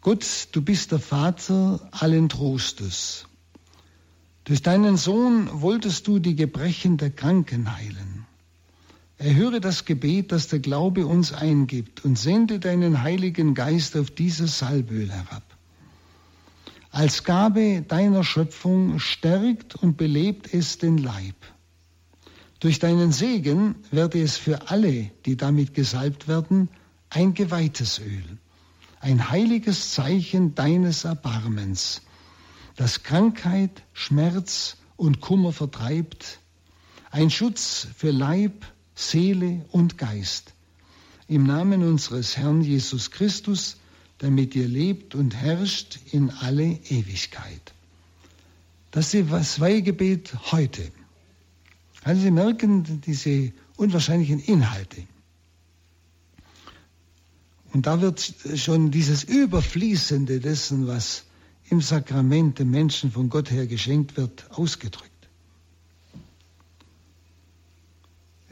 Gott, 0.01 0.49
du 0.51 0.62
bist 0.62 0.90
der 0.90 0.99
Vater 0.99 1.88
allen 1.93 2.28
Trostes. 2.28 3.26
Durch 4.43 4.62
deinen 4.62 4.97
Sohn 4.97 5.49
wolltest 5.62 6.09
du 6.09 6.18
die 6.18 6.34
Gebrechen 6.34 6.97
der 6.97 7.11
Kranken 7.11 7.72
heilen. 7.76 8.21
Erhöre 9.22 9.60
das 9.60 9.84
Gebet, 9.84 10.32
das 10.32 10.48
der 10.48 10.58
Glaube 10.58 11.06
uns 11.06 11.32
eingibt 11.32 12.04
und 12.04 12.18
sende 12.18 12.58
deinen 12.58 13.02
Heiligen 13.04 13.54
Geist 13.54 13.96
auf 13.96 14.10
dieses 14.10 14.58
Salböl 14.58 15.12
herab. 15.12 15.44
Als 16.90 17.22
Gabe 17.22 17.84
deiner 17.86 18.24
Schöpfung 18.24 18.98
stärkt 18.98 19.76
und 19.76 19.96
belebt 19.96 20.52
es 20.52 20.78
den 20.78 20.98
Leib. 20.98 21.36
Durch 22.58 22.80
deinen 22.80 23.12
Segen 23.12 23.76
werde 23.92 24.20
es 24.20 24.38
für 24.38 24.70
alle, 24.70 25.12
die 25.24 25.36
damit 25.36 25.72
gesalbt 25.72 26.26
werden, 26.26 26.68
ein 27.08 27.32
geweihtes 27.32 28.00
Öl, 28.00 28.38
ein 28.98 29.30
heiliges 29.30 29.92
Zeichen 29.92 30.56
deines 30.56 31.04
Erbarmens, 31.04 32.02
das 32.74 33.04
Krankheit, 33.04 33.84
Schmerz 33.92 34.78
und 34.96 35.20
Kummer 35.20 35.52
vertreibt, 35.52 36.40
ein 37.12 37.30
Schutz 37.30 37.86
für 37.96 38.10
Leib, 38.10 38.64
Seele 38.95 39.64
und 39.70 39.99
Geist. 39.99 40.55
Im 41.28 41.45
Namen 41.45 41.82
unseres 41.82 42.36
Herrn 42.36 42.62
Jesus 42.62 43.11
Christus, 43.11 43.76
der 44.20 44.30
mit 44.30 44.55
dir 44.55 44.68
lebt 44.68 45.14
und 45.14 45.34
herrscht 45.34 45.99
in 46.12 46.30
alle 46.30 46.64
Ewigkeit. 46.88 47.72
Das 48.90 49.14
ist 49.14 49.30
das 49.30 49.59
Weihegebet 49.59 50.53
heute. 50.53 50.93
Also 52.05 52.22
Sie 52.22 52.30
merken 52.30 53.01
diese 53.01 53.53
unwahrscheinlichen 53.76 54.40
Inhalte. 54.40 55.05
Und 57.72 57.86
da 57.86 58.01
wird 58.01 58.34
schon 58.57 58.90
dieses 58.90 59.24
Überfließende 59.24 60.40
dessen, 60.40 60.86
was 60.86 61.24
im 61.70 61.80
Sakrament 61.80 62.59
dem 62.59 62.70
Menschen 62.70 63.11
von 63.11 63.30
Gott 63.30 63.51
her 63.51 63.66
geschenkt 63.66 64.16
wird, 64.18 64.51
ausgedrückt. 64.51 65.11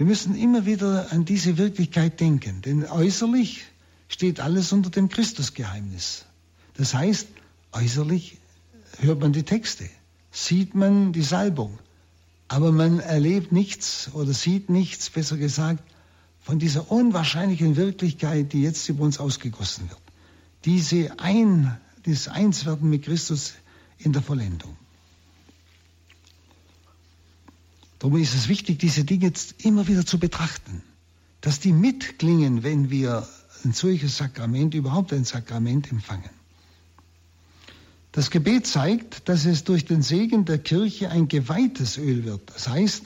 Wir 0.01 0.07
müssen 0.07 0.35
immer 0.35 0.65
wieder 0.65 1.13
an 1.13 1.27
diese 1.27 1.59
Wirklichkeit 1.59 2.21
denken, 2.21 2.63
denn 2.63 2.87
äußerlich 2.87 3.67
steht 4.09 4.41
alles 4.41 4.73
unter 4.73 4.89
dem 4.89 5.11
Christusgeheimnis. 5.11 6.25
Das 6.73 6.95
heißt, 6.95 7.29
äußerlich 7.73 8.39
hört 9.01 9.21
man 9.21 9.35
die 9.35 9.43
Texte, 9.43 9.85
sieht 10.31 10.75
man 10.75 11.13
die 11.13 11.21
Salbung, 11.21 11.79
aber 12.49 12.73
man 12.73 13.01
erlebt 13.01 13.53
nichts 13.53 14.09
oder 14.15 14.33
sieht 14.33 14.71
nichts, 14.71 15.11
besser 15.11 15.37
gesagt, 15.37 15.83
von 16.41 16.59
dieser 16.59 16.91
unwahrscheinlichen 16.91 17.77
Wirklichkeit, 17.77 18.55
die 18.55 18.63
jetzt 18.63 18.89
über 18.89 19.05
uns 19.05 19.21
ausgegossen 19.21 19.91
wird. 19.91 20.01
Diese 20.65 21.21
ein, 21.21 21.79
dieses 22.07 22.27
Einswerden 22.27 22.89
mit 22.89 23.03
Christus 23.03 23.53
in 23.99 24.15
der 24.15 24.23
Vollendung. 24.23 24.75
Darum 28.01 28.17
ist 28.17 28.35
es 28.35 28.49
wichtig, 28.49 28.79
diese 28.79 29.05
Dinge 29.05 29.27
jetzt 29.27 29.65
immer 29.65 29.87
wieder 29.87 30.05
zu 30.05 30.19
betrachten, 30.19 30.83
dass 31.43 31.61
die 31.61 31.73
mitklingen, 31.73 32.63
wenn 32.63 32.91
wir 32.91 33.29
ein 33.63 33.73
solches 33.73 34.17
Sakrament, 34.17 34.75
überhaupt 34.75 35.13
ein 35.13 35.25
Sakrament 35.25 35.93
empfangen. 35.93 36.31
Das 38.13 38.31
Gebet 38.31 38.67
zeigt, 38.67 39.29
dass 39.29 39.45
es 39.45 39.65
durch 39.65 39.85
den 39.85 40.03
Segen 40.03 40.47
der 40.47 40.59
Kirche 40.59 41.11
ein 41.11 41.29
geweihtes 41.29 41.99
Öl 41.99 42.25
wird. 42.25 42.41
Das 42.55 42.69
heißt, 42.69 43.05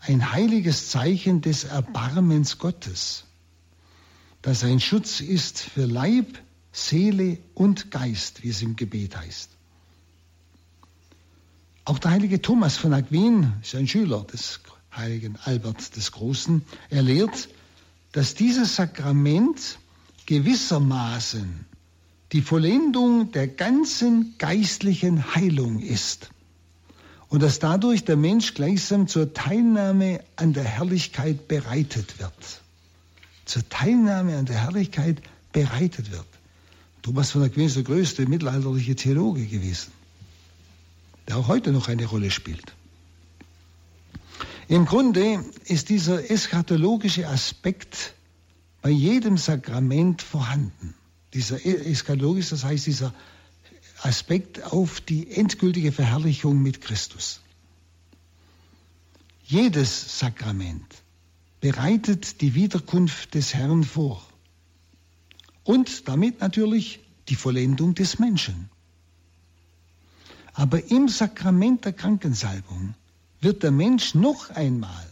ein 0.00 0.32
heiliges 0.32 0.90
Zeichen 0.90 1.40
des 1.40 1.64
Erbarmens 1.64 2.58
Gottes, 2.58 3.24
das 4.42 4.64
ein 4.64 4.80
Schutz 4.80 5.20
ist 5.20 5.60
für 5.60 5.86
Leib, 5.86 6.38
Seele 6.72 7.38
und 7.54 7.92
Geist, 7.92 8.42
wie 8.42 8.48
es 8.48 8.62
im 8.62 8.74
Gebet 8.74 9.16
heißt. 9.16 9.57
Auch 11.88 11.98
der 11.98 12.10
heilige 12.10 12.42
Thomas 12.42 12.76
von 12.76 12.92
Aquin 12.92 13.54
ist 13.62 13.74
ein 13.74 13.88
Schüler 13.88 14.22
des 14.30 14.60
heiligen 14.94 15.38
Albert 15.44 15.96
des 15.96 16.12
Großen. 16.12 16.60
Er 16.90 17.00
lehrt, 17.00 17.48
dass 18.12 18.34
dieses 18.34 18.76
Sakrament 18.76 19.78
gewissermaßen 20.26 21.64
die 22.32 22.42
Vollendung 22.42 23.32
der 23.32 23.48
ganzen 23.48 24.34
geistlichen 24.36 25.34
Heilung 25.34 25.80
ist 25.80 26.28
und 27.30 27.42
dass 27.42 27.58
dadurch 27.58 28.04
der 28.04 28.18
Mensch 28.18 28.52
gleichsam 28.52 29.08
zur 29.08 29.32
Teilnahme 29.32 30.20
an 30.36 30.52
der 30.52 30.64
Herrlichkeit 30.64 31.48
bereitet 31.48 32.18
wird. 32.18 32.60
Zur 33.46 33.66
Teilnahme 33.70 34.36
an 34.36 34.44
der 34.44 34.62
Herrlichkeit 34.62 35.22
bereitet 35.52 36.12
wird. 36.12 36.26
Thomas 37.00 37.30
von 37.30 37.44
Aquin 37.44 37.64
ist 37.64 37.76
der 37.76 37.84
größte 37.84 38.26
mittelalterliche 38.26 38.94
Theologe 38.94 39.46
gewesen, 39.46 39.90
der 41.28 41.36
auch 41.36 41.48
heute 41.48 41.72
noch 41.72 41.88
eine 41.88 42.06
Rolle 42.06 42.30
spielt. 42.30 42.74
Im 44.66 44.84
Grunde 44.84 45.44
ist 45.64 45.88
dieser 45.88 46.30
eschatologische 46.30 47.28
Aspekt 47.28 48.14
bei 48.82 48.90
jedem 48.90 49.36
Sakrament 49.36 50.22
vorhanden. 50.22 50.94
Dieser 51.34 51.64
eschatologisch, 51.64 52.50
das 52.50 52.64
heißt 52.64 52.86
dieser 52.86 53.14
Aspekt 54.02 54.62
auf 54.64 55.00
die 55.00 55.30
endgültige 55.30 55.92
Verherrlichung 55.92 56.62
mit 56.62 56.80
Christus. 56.80 57.40
Jedes 59.44 60.18
Sakrament 60.18 60.86
bereitet 61.60 62.40
die 62.40 62.54
Wiederkunft 62.54 63.34
des 63.34 63.54
Herrn 63.54 63.82
vor 63.84 64.22
und 65.64 66.08
damit 66.08 66.40
natürlich 66.40 67.00
die 67.28 67.34
Vollendung 67.34 67.94
des 67.94 68.18
Menschen. 68.18 68.70
Aber 70.58 70.90
im 70.90 71.06
Sakrament 71.06 71.84
der 71.84 71.92
Krankensalbung 71.92 72.96
wird 73.40 73.62
der 73.62 73.70
Mensch 73.70 74.16
noch 74.16 74.50
einmal 74.50 75.06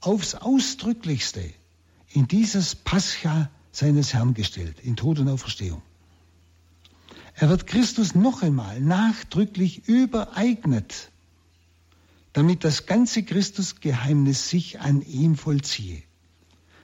aufs 0.00 0.36
Ausdrücklichste 0.36 1.42
in 2.12 2.28
dieses 2.28 2.76
Pascha 2.76 3.50
seines 3.72 4.14
Herrn 4.14 4.34
gestellt, 4.34 4.76
in 4.84 4.94
Tod 4.94 5.18
und 5.18 5.28
Auferstehung. 5.28 5.82
Er 7.34 7.48
wird 7.48 7.66
Christus 7.66 8.14
noch 8.14 8.42
einmal 8.42 8.80
nachdrücklich 8.80 9.88
übereignet, 9.88 11.10
damit 12.32 12.62
das 12.62 12.86
ganze 12.86 13.24
Christusgeheimnis 13.24 14.48
sich 14.48 14.78
an 14.78 15.02
ihm 15.02 15.34
vollziehe. 15.34 16.04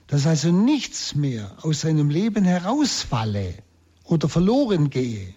Dass 0.09 0.27
also 0.27 0.51
nichts 0.51 1.15
mehr 1.15 1.59
aus 1.63 1.83
seinem 1.83 2.11
Leben 2.11 2.45
herausfalle 2.45 3.55
oder 4.03 4.29
verloren 4.29 4.91
gehe, 4.91 5.33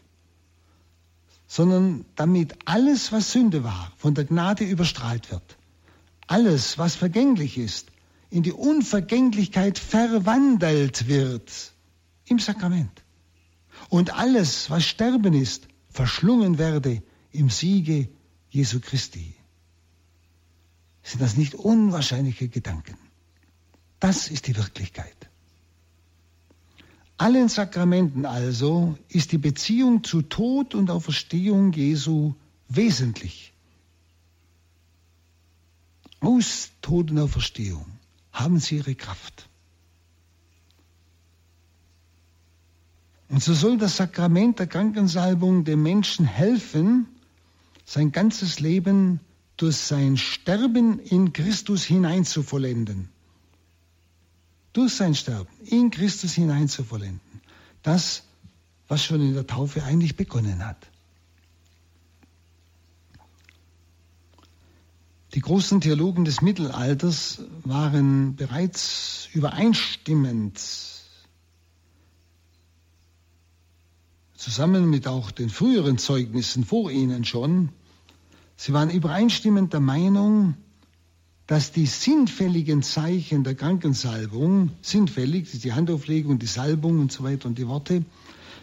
sondern 1.53 2.03
damit 2.15 2.55
alles, 2.65 3.11
was 3.11 3.31
Sünde 3.31 3.63
war, 3.63 3.91
von 3.97 4.15
der 4.15 4.25
Gnade 4.25 4.63
überstrahlt 4.63 5.29
wird. 5.29 5.59
Alles, 6.25 6.79
was 6.79 6.95
vergänglich 6.95 7.59
ist, 7.59 7.91
in 8.31 8.41
die 8.41 8.51
Unvergänglichkeit 8.51 9.77
verwandelt 9.77 11.07
wird 11.07 11.51
im 12.25 12.39
Sakrament 12.39 13.03
und 13.89 14.15
alles, 14.15 14.71
was 14.71 14.83
Sterben 14.83 15.35
ist, 15.35 15.67
verschlungen 15.91 16.57
werde 16.57 17.03
im 17.31 17.51
Siege 17.51 18.09
Jesu 18.49 18.79
Christi. 18.79 19.35
Sind 21.03 21.21
das 21.21 21.37
nicht 21.37 21.53
unwahrscheinliche 21.53 22.47
Gedanken? 22.47 22.97
Das 23.99 24.27
ist 24.27 24.47
die 24.47 24.57
Wirklichkeit. 24.57 25.29
Allen 27.17 27.47
Sakramenten 27.47 28.25
also 28.25 28.97
ist 29.07 29.31
die 29.31 29.37
Beziehung 29.37 30.03
zu 30.03 30.21
Tod 30.21 30.75
und 30.75 30.89
Auferstehung 30.89 31.71
Jesu 31.73 32.33
wesentlich. 32.69 33.53
Aus 36.19 36.71
Tod 36.81 37.11
und 37.11 37.19
Auferstehung 37.19 37.85
haben 38.31 38.59
sie 38.59 38.77
ihre 38.77 38.95
Kraft. 38.95 39.47
Und 43.29 43.43
so 43.43 43.53
soll 43.53 43.77
das 43.77 43.97
Sakrament 43.97 44.59
der 44.59 44.67
Krankensalbung 44.67 45.63
dem 45.63 45.81
Menschen 45.81 46.25
helfen, 46.25 47.07
sein 47.85 48.11
ganzes 48.11 48.59
Leben 48.59 49.19
durch 49.57 49.77
sein 49.77 50.17
Sterben 50.17 50.99
in 50.99 51.33
Christus 51.33 51.83
hinein 51.83 52.25
zu 52.25 52.43
vollenden. 52.43 53.09
Durch 54.73 54.93
sein 54.95 55.15
Sterben 55.15 55.49
in 55.65 55.91
Christus 55.91 56.33
hinein 56.33 56.67
zu 56.67 56.83
vollenden. 56.83 57.41
Das, 57.83 58.23
was 58.87 59.03
schon 59.03 59.21
in 59.21 59.33
der 59.33 59.47
Taufe 59.47 59.83
eigentlich 59.83 60.15
begonnen 60.15 60.65
hat. 60.65 60.87
Die 65.33 65.41
großen 65.41 65.81
Theologen 65.81 66.25
des 66.25 66.41
Mittelalters 66.41 67.41
waren 67.63 68.35
bereits 68.35 69.29
übereinstimmend 69.33 70.59
zusammen 74.43 74.89
mit 74.89 75.07
auch 75.07 75.31
den 75.31 75.49
früheren 75.49 75.97
Zeugnissen 75.97 76.65
vor 76.65 76.91
ihnen 76.91 77.23
schon, 77.23 77.69
sie 78.57 78.73
waren 78.73 78.89
übereinstimmend 78.89 79.71
der 79.71 79.79
Meinung, 79.79 80.55
dass 81.47 81.71
die 81.71 81.85
sinnfälligen 81.85 82.83
Zeichen 82.83 83.43
der 83.43 83.55
Krankensalbung, 83.55 84.71
sinnfällig, 84.81 85.49
die 85.59 85.73
Handauflegung, 85.73 86.39
die 86.39 86.45
Salbung 86.45 86.99
und 86.99 87.11
so 87.11 87.23
weiter 87.23 87.47
und 87.47 87.57
die 87.57 87.67
Worte, 87.67 88.05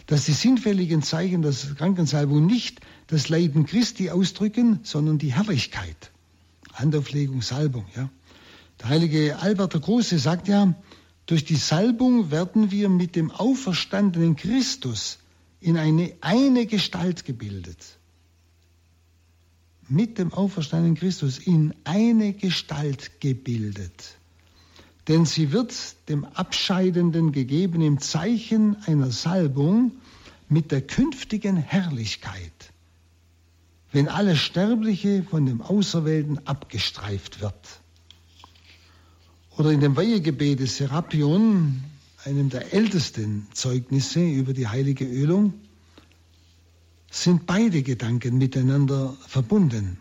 dass 0.07 0.25
die 0.25 0.31
sinnfälligen 0.31 1.03
Zeichen 1.03 1.41
der 1.41 1.53
Krankensalbung 1.77 2.45
nicht 2.45 2.79
das 3.07 3.29
Leiden 3.29 3.65
Christi 3.65 4.09
ausdrücken, 4.09 4.79
sondern 4.83 5.19
die 5.19 5.33
Herrlichkeit. 5.33 6.11
Handauflegung, 6.73 7.41
Salbung, 7.41 7.85
ja. 7.95 8.09
Der 8.79 8.89
heilige 8.89 9.37
Albert 9.39 9.73
der 9.73 9.81
Große 9.81 10.17
sagt 10.17 10.47
ja, 10.47 10.73
durch 11.27 11.45
die 11.45 11.55
Salbung 11.55 12.31
werden 12.31 12.71
wir 12.71 12.89
mit 12.89 13.15
dem 13.15 13.29
auferstandenen 13.29 14.35
Christus 14.35 15.19
in 15.59 15.77
eine 15.77 16.13
eine 16.21 16.65
Gestalt 16.65 17.25
gebildet. 17.25 17.99
Mit 19.91 20.19
dem 20.19 20.31
auferstandenen 20.31 20.95
Christus 20.95 21.37
in 21.37 21.73
eine 21.83 22.31
Gestalt 22.31 23.19
gebildet. 23.19 24.17
Denn 25.09 25.25
sie 25.25 25.51
wird 25.51 25.73
dem 26.07 26.23
Abscheidenden 26.23 27.33
gegeben 27.33 27.81
im 27.81 27.99
Zeichen 27.99 28.77
einer 28.85 29.11
Salbung 29.11 29.91
mit 30.47 30.71
der 30.71 30.79
künftigen 30.79 31.57
Herrlichkeit, 31.57 32.71
wenn 33.91 34.07
alles 34.07 34.39
Sterbliche 34.39 35.23
von 35.23 35.45
dem 35.45 35.61
Auserwählten 35.61 36.39
abgestreift 36.47 37.41
wird. 37.41 37.81
Oder 39.57 39.71
in 39.71 39.81
dem 39.81 39.97
Weihegebet 39.97 40.61
des 40.61 40.77
Serapion, 40.77 41.83
einem 42.23 42.49
der 42.49 42.73
ältesten 42.73 43.45
Zeugnisse 43.53 44.25
über 44.25 44.53
die 44.53 44.69
heilige 44.69 45.03
Ölung, 45.05 45.53
sind 47.11 47.45
beide 47.45 47.83
Gedanken 47.83 48.37
miteinander 48.37 49.15
verbunden. 49.27 49.99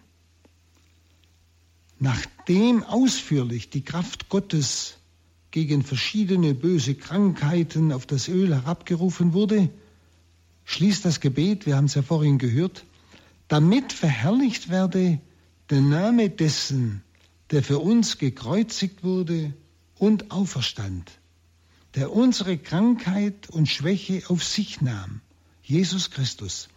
Nachdem 1.98 2.82
ausführlich 2.84 3.68
die 3.68 3.82
Kraft 3.82 4.28
Gottes 4.30 4.96
gegen 5.50 5.82
verschiedene 5.82 6.54
böse 6.54 6.94
Krankheiten 6.94 7.92
auf 7.92 8.06
das 8.06 8.28
Öl 8.28 8.54
herabgerufen 8.54 9.32
wurde, 9.32 9.68
schließt 10.64 11.04
das 11.04 11.20
Gebet, 11.20 11.66
wir 11.66 11.76
haben 11.76 11.86
es 11.86 11.94
ja 11.94 12.02
vorhin 12.02 12.38
gehört, 12.38 12.84
damit 13.48 13.92
verherrlicht 13.92 14.70
werde 14.70 15.20
der 15.68 15.80
Name 15.80 16.30
dessen, 16.30 17.02
der 17.50 17.64
für 17.64 17.80
uns 17.80 18.18
gekreuzigt 18.18 19.02
wurde 19.02 19.52
und 19.98 20.30
auferstand, 20.30 21.10
der 21.96 22.12
unsere 22.12 22.56
Krankheit 22.56 23.50
und 23.50 23.68
Schwäche 23.68 24.22
auf 24.28 24.44
sich 24.44 24.80
nahm, 24.80 25.20
Jesus 25.64 26.12
Christus, 26.12 26.68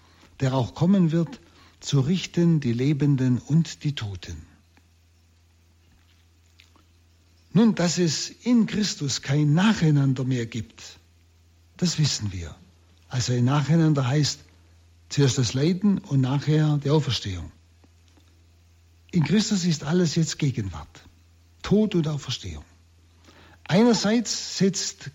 der 0.44 0.54
auch 0.54 0.76
kommen 0.76 1.14
wird, 1.14 1.40
zu 1.80 2.02
richten 2.02 2.60
die 2.60 2.74
Lebenden 2.74 3.38
und 3.38 3.86
die 3.86 3.96
Toten. 3.96 4.36
Nun, 7.54 7.76
dass 7.76 7.98
es 7.98 8.30
in 8.30 8.66
Christus 8.66 9.22
kein 9.22 9.54
Nacheinander 9.54 10.26
mehr 10.26 10.46
gibt, 10.46 11.00
das 11.78 11.98
wissen 11.98 12.34
wir. 12.34 12.54
Also 13.08 13.32
ein 13.32 13.46
Nacheinander 13.46 14.06
heißt 14.06 14.42
zuerst 15.08 15.38
das 15.38 15.54
Leiden 15.54 16.00
und 16.00 16.20
nachher 16.20 16.78
die 16.84 16.90
Auferstehung. 16.90 17.50
In 19.12 19.24
Christus 19.24 19.64
ist 19.64 19.86
alles 19.86 20.16
jetzt 20.16 20.40
Gegenwart. 20.40 21.06
Tod 21.62 21.96
und 21.96 22.06
Auferstehung. 22.10 22.66
Einerseits 23.64 24.58
setzt 24.58 25.10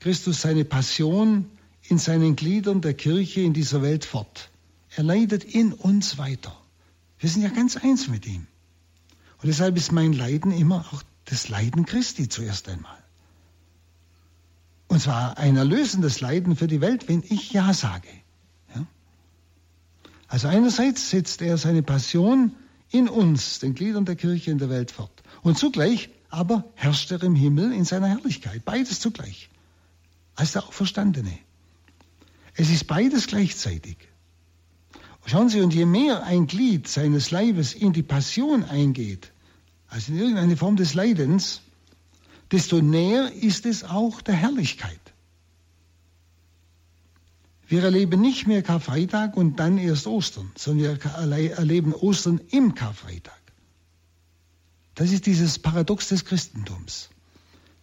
Christus 0.00 0.40
seine 0.40 0.64
Passion 0.64 1.48
in 1.84 1.98
seinen 1.98 2.34
Gliedern 2.34 2.80
der 2.80 2.94
Kirche 2.94 3.42
in 3.42 3.52
dieser 3.52 3.80
Welt 3.80 4.04
fort. 4.04 4.50
Er 4.96 5.02
leidet 5.02 5.44
in 5.44 5.74
uns 5.74 6.16
weiter. 6.16 6.56
Wir 7.18 7.28
sind 7.28 7.42
ja 7.42 7.50
ganz 7.50 7.76
eins 7.76 8.08
mit 8.08 8.26
ihm. 8.26 8.46
Und 9.42 9.48
deshalb 9.48 9.76
ist 9.76 9.92
mein 9.92 10.14
Leiden 10.14 10.52
immer 10.52 10.86
auch 10.90 11.02
das 11.26 11.50
Leiden 11.50 11.84
Christi 11.84 12.30
zuerst 12.30 12.66
einmal. 12.70 12.96
Und 14.88 15.02
zwar 15.02 15.36
ein 15.36 15.58
erlösendes 15.58 16.22
Leiden 16.22 16.56
für 16.56 16.66
die 16.66 16.80
Welt, 16.80 17.10
wenn 17.10 17.22
ich 17.22 17.52
Ja 17.52 17.74
sage. 17.74 18.08
Ja? 18.74 18.86
Also 20.28 20.48
einerseits 20.48 21.10
setzt 21.10 21.42
er 21.42 21.58
seine 21.58 21.82
Passion 21.82 22.56
in 22.88 23.06
uns, 23.06 23.58
den 23.58 23.74
Gliedern 23.74 24.06
der 24.06 24.16
Kirche 24.16 24.50
in 24.50 24.56
der 24.56 24.70
Welt 24.70 24.92
fort. 24.92 25.22
Und 25.42 25.58
zugleich 25.58 26.08
aber 26.30 26.64
herrscht 26.74 27.10
er 27.10 27.22
im 27.22 27.34
Himmel 27.34 27.70
in 27.74 27.84
seiner 27.84 28.08
Herrlichkeit. 28.08 28.64
Beides 28.64 29.00
zugleich. 29.00 29.50
Als 30.36 30.52
der 30.52 30.66
Auferstandene. 30.66 31.38
Es 32.54 32.70
ist 32.70 32.86
beides 32.86 33.26
gleichzeitig. 33.26 33.98
Schauen 35.26 35.48
Sie, 35.48 35.60
und 35.60 35.74
je 35.74 35.86
mehr 35.86 36.22
ein 36.22 36.46
Glied 36.46 36.86
seines 36.86 37.32
Leibes 37.32 37.74
in 37.74 37.92
die 37.92 38.04
Passion 38.04 38.62
eingeht, 38.62 39.32
also 39.88 40.12
in 40.12 40.18
irgendeine 40.18 40.56
Form 40.56 40.76
des 40.76 40.94
Leidens, 40.94 41.62
desto 42.52 42.80
näher 42.80 43.32
ist 43.32 43.66
es 43.66 43.82
auch 43.82 44.20
der 44.20 44.34
Herrlichkeit. 44.34 45.00
Wir 47.66 47.82
erleben 47.82 48.20
nicht 48.20 48.46
mehr 48.46 48.62
Karfreitag 48.62 49.36
und 49.36 49.58
dann 49.58 49.78
erst 49.78 50.06
Ostern, 50.06 50.52
sondern 50.56 51.00
wir 51.02 51.52
erleben 51.56 51.92
Ostern 51.92 52.40
im 52.50 52.76
Karfreitag. 52.76 53.40
Das 54.94 55.10
ist 55.10 55.26
dieses 55.26 55.58
Paradox 55.58 56.08
des 56.08 56.24
Christentums, 56.24 57.10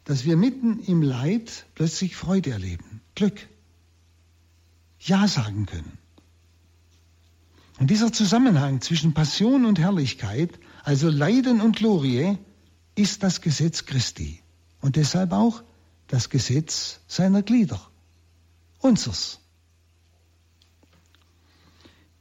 dass 0.06 0.24
wir 0.24 0.38
mitten 0.38 0.80
im 0.80 1.02
Leid 1.02 1.66
plötzlich 1.76 2.16
Freude 2.16 2.52
erleben, 2.52 3.02
Glück, 3.16 3.48
Ja 5.00 5.28
sagen 5.28 5.66
können. 5.66 6.03
Und 7.80 7.90
dieser 7.90 8.14
Zusammenhang 8.14 8.82
zwischen 8.82 9.14
Passion 9.14 9.66
und 9.66 9.80
Herrlichkeit 9.80 10.60
also 10.84 11.10
Leiden 11.10 11.62
und 11.62 11.78
Glorie 11.78 12.38
ist 12.96 13.24
das 13.24 13.42
Gesetz 13.42 13.86
Christi 13.86 14.42
und 14.82 14.96
deshalb 14.96 15.32
auch 15.32 15.64
das 16.08 16.30
Gesetz 16.30 17.00
seiner 17.08 17.42
Glieder, 17.42 17.82
unseres. 18.80 19.40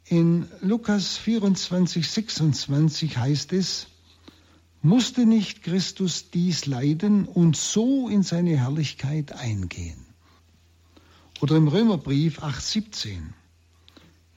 In 0.04 0.48
Lukas 0.60 1.16
24, 1.16 2.08
26 2.08 3.18
heißt 3.18 3.52
es, 3.52 3.88
musste 4.80 5.26
nicht 5.26 5.62
Christus 5.62 6.30
dies 6.30 6.66
leiden 6.66 7.26
und 7.26 7.56
so 7.56 8.08
in 8.08 8.22
seine 8.22 8.56
Herrlichkeit 8.56 9.32
eingehen? 9.32 10.06
Oder 11.40 11.56
im 11.56 11.68
Römerbrief 11.68 12.42
8, 12.42 12.62
17, 12.62 13.34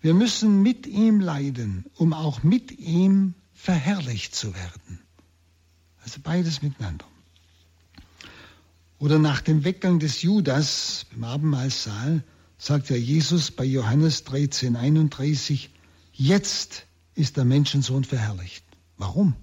wir 0.06 0.14
müssen 0.14 0.62
mit 0.62 0.86
ihm 0.86 1.20
leiden, 1.20 1.84
um 1.96 2.14
auch 2.14 2.44
mit 2.44 2.78
ihm 2.78 3.34
verherrlicht 3.54 4.36
zu 4.36 4.54
werden. 4.54 5.00
Also 6.04 6.20
beides 6.22 6.62
miteinander. 6.62 7.08
Oder 9.00 9.18
nach 9.18 9.42
dem 9.42 9.64
Weggang 9.64 9.98
des 9.98 10.22
Judas 10.22 11.08
im 11.16 11.24
Abendmahlsaal 11.24 12.24
sagt 12.60 12.92
ja 12.92 12.96
Jesus 12.96 13.50
bei 13.50 13.64
Johannes 13.66 14.24
13, 14.26 14.76
31, 14.76 15.72
jetzt 16.14 16.86
ist 17.16 17.36
der 17.38 17.46
Menschensohn 17.46 18.04
verherrlicht. 18.04 18.64
Warum? 18.98 19.34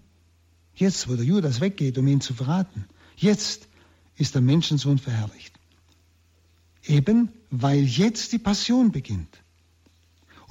Jetzt, 0.76 1.08
wo 1.08 1.16
der 1.16 1.24
Judas 1.24 1.60
weggeht, 1.60 1.98
um 1.98 2.06
ihn 2.06 2.20
zu 2.20 2.34
verraten. 2.34 2.84
Jetzt 3.16 3.66
ist 4.14 4.36
der 4.36 4.42
Menschensohn 4.42 4.98
verherrlicht. 4.98 5.58
Eben 6.84 7.30
weil 7.50 7.82
jetzt 7.82 8.30
die 8.30 8.38
Passion 8.38 8.92
beginnt. 8.92 9.41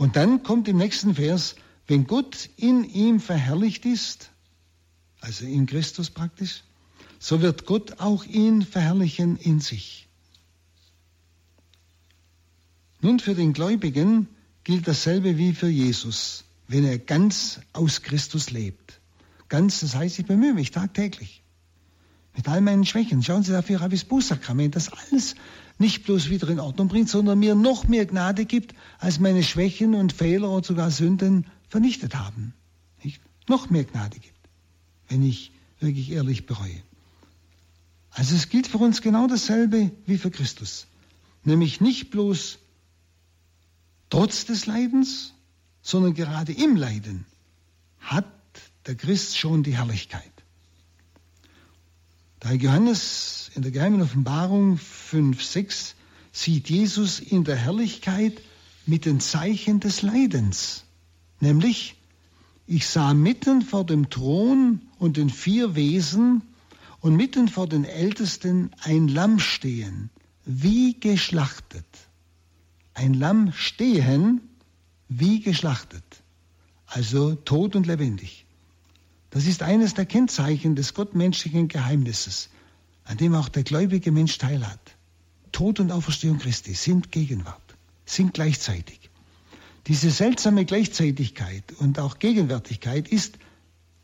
Und 0.02 0.16
dann 0.16 0.42
kommt 0.42 0.68
im 0.68 0.78
nächsten 0.78 1.14
Vers, 1.14 1.54
wenn 1.86 2.08
Gott 2.08 2.50
in 2.58 2.84
ihm 2.86 3.20
verherrlicht 3.20 3.86
ist, 3.86 4.32
also 5.20 5.46
in 5.46 5.68
Christus 5.68 6.10
praktisch, 6.10 6.64
so 7.20 7.44
wird 7.44 7.68
Gott 7.68 8.00
auch 8.00 8.26
ihn 8.26 8.64
verherrlichen 8.64 9.38
in 9.38 9.60
sich. 9.60 10.08
Nun 13.02 13.20
für 13.20 13.36
den 13.36 13.54
Gläubigen 13.54 14.28
gilt 14.64 14.88
dasselbe 14.88 15.38
wie 15.38 15.54
für 15.54 15.70
Jesus, 15.70 16.46
wenn 16.68 16.84
er 16.84 16.98
ganz 16.98 17.60
aus 17.72 18.02
Christus 18.02 18.50
lebt. 18.50 19.00
Ganz, 19.50 19.82
das 19.82 19.94
heißt, 19.94 20.18
ich 20.18 20.26
bemühe 20.26 20.56
mich 20.56 20.72
tagtäglich. 20.72 21.44
Mit 22.36 22.48
all 22.48 22.62
meinen 22.62 22.86
Schwächen. 22.88 23.22
Schauen 23.22 23.44
Sie 23.44 23.52
dafür 23.52 23.84
auf 23.84 23.90
das 23.92 24.06
Bußsakrament, 24.06 24.76
das 24.76 24.92
alles 24.92 25.36
nicht 25.78 26.04
bloß 26.04 26.30
wieder 26.30 26.48
in 26.50 26.60
Ordnung 26.60 26.88
bringt, 26.88 27.10
sondern 27.10 27.40
mir 27.40 27.56
noch 27.56 27.88
mehr 27.88 28.06
Gnade 28.06 28.46
gibt, 28.46 28.76
als 29.00 29.20
meine 29.20 29.44
Schwächen 29.44 29.96
und 29.96 30.14
Fehler 30.14 30.50
oder 30.50 30.66
sogar 30.66 30.92
Sünden 30.92 31.48
vernichtet 31.70 32.16
haben. 32.16 32.54
Nicht? 33.04 33.22
Noch 33.48 33.70
mehr 33.70 33.84
Gnade 33.84 34.20
gibt, 34.20 34.40
wenn 35.10 35.24
ich 35.24 35.52
wirklich 35.80 36.12
ehrlich 36.12 36.46
bereue. 36.46 36.82
Also 38.12 38.36
es 38.36 38.50
gilt 38.50 38.68
für 38.68 38.78
uns 38.78 39.02
genau 39.02 39.28
dasselbe 39.28 39.92
wie 40.06 40.18
für 40.18 40.32
Christus. 40.32 40.88
Nämlich 41.44 41.82
nicht 41.82 42.12
bloß 42.12 42.60
trotz 44.10 44.46
des 44.46 44.66
Leidens, 44.66 45.34
sondern 45.82 46.14
gerade 46.14 46.52
im 46.52 46.76
Leiden 46.76 47.26
hat 48.00 48.26
der 48.86 48.96
Christ 48.96 49.38
schon 49.38 49.64
die 49.64 49.78
Herrlichkeit. 49.78 50.32
Da 52.42 52.52
Johannes 52.54 53.52
in 53.54 53.62
der 53.62 53.72
geheimen 53.72 54.02
Offenbarung 54.02 54.80
5, 54.80 55.44
6 55.44 55.94
sieht 56.32 56.72
Jesus 56.72 57.20
in 57.20 57.44
der 57.44 57.56
Herrlichkeit 57.56 58.42
mit 58.88 59.06
den 59.06 59.20
Zeichen 59.20 59.80
des 59.80 60.02
Leidens. 60.02 60.84
Nämlich, 61.40 61.98
ich 62.66 62.88
sah 62.88 63.14
mitten 63.14 63.62
vor 63.62 63.86
dem 63.86 64.10
Thron 64.10 64.82
und 64.98 65.18
den 65.18 65.30
vier 65.30 65.76
Wesen 65.76 66.42
und 67.00 67.16
mitten 67.16 67.48
vor 67.48 67.68
den 67.68 67.86
Ältesten 67.86 68.72
ein 68.82 69.08
Lamm 69.08 69.38
stehen, 69.38 70.10
wie 70.44 71.00
geschlachtet. 71.00 71.86
Ein 72.96 73.14
Lamm 73.14 73.54
stehen, 73.54 74.42
wie 75.08 75.42
geschlachtet. 75.42 76.24
Also 76.88 77.36
tot 77.36 77.76
und 77.76 77.86
lebendig. 77.86 78.48
Das 79.32 79.46
ist 79.46 79.64
eines 79.64 79.94
der 79.94 80.06
Kennzeichen 80.06 80.76
des 80.76 80.94
gottmenschlichen 80.94 81.68
Geheimnisses, 81.68 82.50
an 83.06 83.18
dem 83.18 83.34
auch 83.34 83.50
der 83.50 83.64
gläubige 83.64 84.12
Mensch 84.12 84.38
teilhat. 84.38 84.80
Tod 85.52 85.80
und 85.80 85.92
Auferstehung 85.92 86.38
Christi 86.38 86.74
sind 86.74 87.12
Gegenwart, 87.12 87.76
sind 88.06 88.34
gleichzeitig. 88.34 89.10
Diese 89.88 90.12
seltsame 90.12 90.66
Gleichzeitigkeit 90.66 91.64
und 91.80 91.98
auch 91.98 92.20
Gegenwärtigkeit 92.20 93.08
ist 93.08 93.38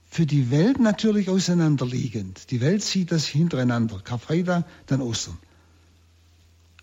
für 0.09 0.25
die 0.25 0.49
Welt 0.49 0.80
natürlich 0.80 1.30
auseinanderliegend. 1.30 2.49
Die 2.49 2.61
Welt 2.61 2.82
sieht 2.82 3.11
das 3.11 3.25
hintereinander, 3.25 3.99
Karfreitag, 3.99 4.65
dann 4.88 5.01
Ostern. 5.01 5.38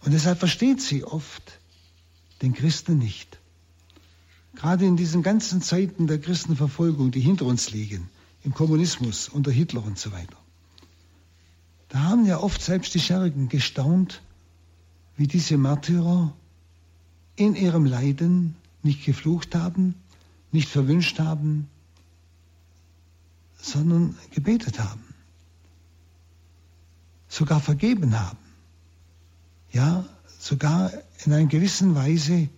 Und 0.04 0.12
deshalb 0.12 0.38
versteht 0.38 0.82
sie 0.82 1.02
oft 1.02 1.58
den 2.42 2.52
Christen 2.52 2.98
nicht. 2.98 3.38
gerade 4.54 4.84
in 4.84 4.96
diesen 4.96 5.22
ganzen 5.22 5.62
Zeiten 5.62 6.06
der 6.06 6.20
Christenverfolgung, 6.20 7.10
die 7.10 7.20
hinter 7.20 7.46
uns 7.46 7.70
liegen, 7.70 8.08
im 8.44 8.54
Kommunismus 8.54 9.28
unter 9.28 9.50
Hitler 9.50 9.84
und 9.84 9.98
so 9.98 10.12
weiter. 10.12 10.36
Da 11.88 12.00
haben 12.00 12.26
ja 12.26 12.38
oft 12.38 12.60
selbst 12.60 12.94
die 12.94 13.00
Schergen 13.00 13.48
gestaunt, 13.48 14.22
wie 15.16 15.26
diese 15.26 15.56
Märtyrer 15.56 16.34
in 17.36 17.54
ihrem 17.54 17.84
Leiden 17.84 18.56
nicht 18.82 19.04
geflucht 19.04 19.54
haben, 19.54 19.94
nicht 20.52 20.68
verwünscht 20.68 21.18
haben, 21.18 21.68
sondern 23.56 24.16
gebetet 24.30 24.78
haben, 24.78 25.02
sogar 27.28 27.60
vergeben 27.60 28.18
haben, 28.18 28.38
ja, 29.72 30.04
sogar 30.38 30.92
in 31.24 31.32
einer 31.32 31.46
gewissen 31.46 31.94
Weise 31.94 32.48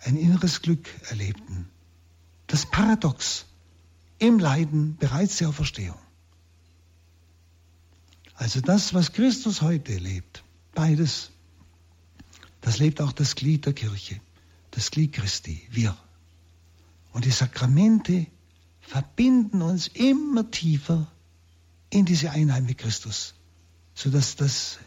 ein 0.00 0.16
inneres 0.16 0.60
Glück 0.60 0.88
erlebten. 1.08 1.68
Das 2.46 2.66
Paradox 2.66 3.46
im 4.26 4.38
Leiden 4.38 4.96
bereits 4.96 5.36
der 5.38 5.50
Auferstehung. 5.50 5.98
Also 8.34 8.60
das, 8.60 8.94
was 8.94 9.12
Christus 9.12 9.62
heute 9.62 9.96
lebt, 9.96 10.42
beides, 10.74 11.30
das 12.60 12.78
lebt 12.78 13.00
auch 13.00 13.12
das 13.12 13.36
Glied 13.36 13.66
der 13.66 13.74
Kirche, 13.74 14.20
das 14.70 14.90
Glied 14.90 15.12
Christi, 15.12 15.62
wir. 15.70 15.96
Und 17.12 17.26
die 17.26 17.30
Sakramente 17.30 18.26
verbinden 18.80 19.62
uns 19.62 19.88
immer 19.88 20.50
tiefer 20.50 21.06
in 21.90 22.04
diese 22.06 22.30
Einheit 22.30 22.64
mit 22.64 22.78
Christus, 22.78 23.34
sodass 23.94 24.36
das 24.36 24.78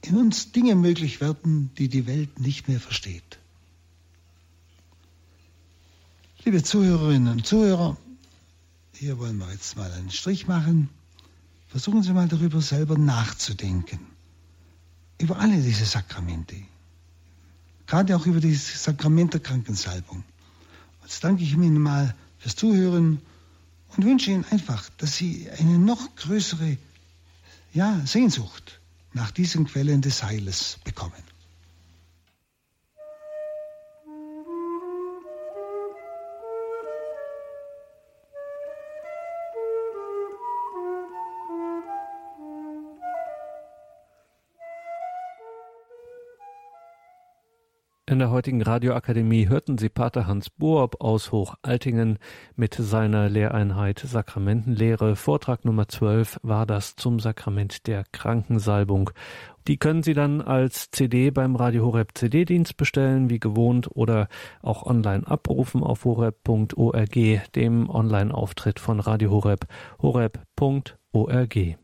in 0.00 0.16
uns 0.16 0.50
Dinge 0.50 0.74
möglich 0.74 1.20
werden, 1.20 1.70
die 1.78 1.88
die 1.88 2.06
Welt 2.06 2.40
nicht 2.40 2.66
mehr 2.66 2.80
versteht. 2.80 3.38
Liebe 6.44 6.60
Zuhörerinnen 6.64 7.34
und 7.34 7.46
Zuhörer, 7.46 7.96
hier 9.02 9.18
wollen 9.18 9.36
wir 9.38 9.50
jetzt 9.50 9.76
mal 9.76 9.90
einen 9.90 10.12
Strich 10.12 10.46
machen. 10.46 10.88
Versuchen 11.66 12.04
Sie 12.04 12.12
mal 12.12 12.28
darüber 12.28 12.60
selber 12.60 12.96
nachzudenken. 12.96 13.98
Über 15.18 15.40
alle 15.40 15.60
diese 15.60 15.84
Sakramente. 15.84 16.54
Gerade 17.88 18.14
auch 18.14 18.26
über 18.26 18.38
das 18.38 18.84
Sakrament 18.84 19.34
der 19.34 19.40
Krankensalbung. 19.40 20.22
Jetzt 21.02 21.24
danke 21.24 21.42
ich 21.42 21.52
Ihnen 21.52 21.80
mal 21.80 22.14
fürs 22.38 22.54
Zuhören 22.54 23.20
und 23.96 24.04
wünsche 24.04 24.30
Ihnen 24.30 24.44
einfach, 24.52 24.88
dass 24.98 25.16
Sie 25.16 25.50
eine 25.50 25.80
noch 25.80 26.14
größere 26.14 26.76
ja, 27.74 28.00
Sehnsucht 28.06 28.78
nach 29.14 29.32
diesen 29.32 29.66
Quellen 29.66 30.00
des 30.00 30.22
Heiles 30.22 30.78
bekommen. 30.84 31.31
In 48.12 48.18
der 48.18 48.30
heutigen 48.30 48.60
Radioakademie 48.60 49.48
hörten 49.48 49.78
Sie 49.78 49.88
Pater 49.88 50.26
Hans 50.26 50.50
Boab 50.50 51.00
aus 51.00 51.32
Hochaltingen 51.32 52.18
mit 52.56 52.74
seiner 52.74 53.30
Lehreinheit 53.30 54.00
Sakramentenlehre. 54.00 55.16
Vortrag 55.16 55.64
Nummer 55.64 55.88
12 55.88 56.38
war 56.42 56.66
das 56.66 56.94
zum 56.94 57.20
Sakrament 57.20 57.86
der 57.86 58.04
Krankensalbung. 58.12 59.12
Die 59.66 59.78
können 59.78 60.02
Sie 60.02 60.12
dann 60.12 60.42
als 60.42 60.90
CD 60.90 61.30
beim 61.30 61.56
Radio 61.56 61.86
Horeb 61.86 62.10
CD-Dienst 62.12 62.76
bestellen, 62.76 63.30
wie 63.30 63.40
gewohnt, 63.40 63.88
oder 63.90 64.28
auch 64.60 64.84
online 64.84 65.26
abrufen 65.26 65.82
auf 65.82 66.04
horeb.org, 66.04 67.14
dem 67.54 67.88
Online-Auftritt 67.88 68.78
von 68.78 69.00
Radio 69.00 69.30
Horeb, 69.30 69.64
horeb.org. 70.02 71.78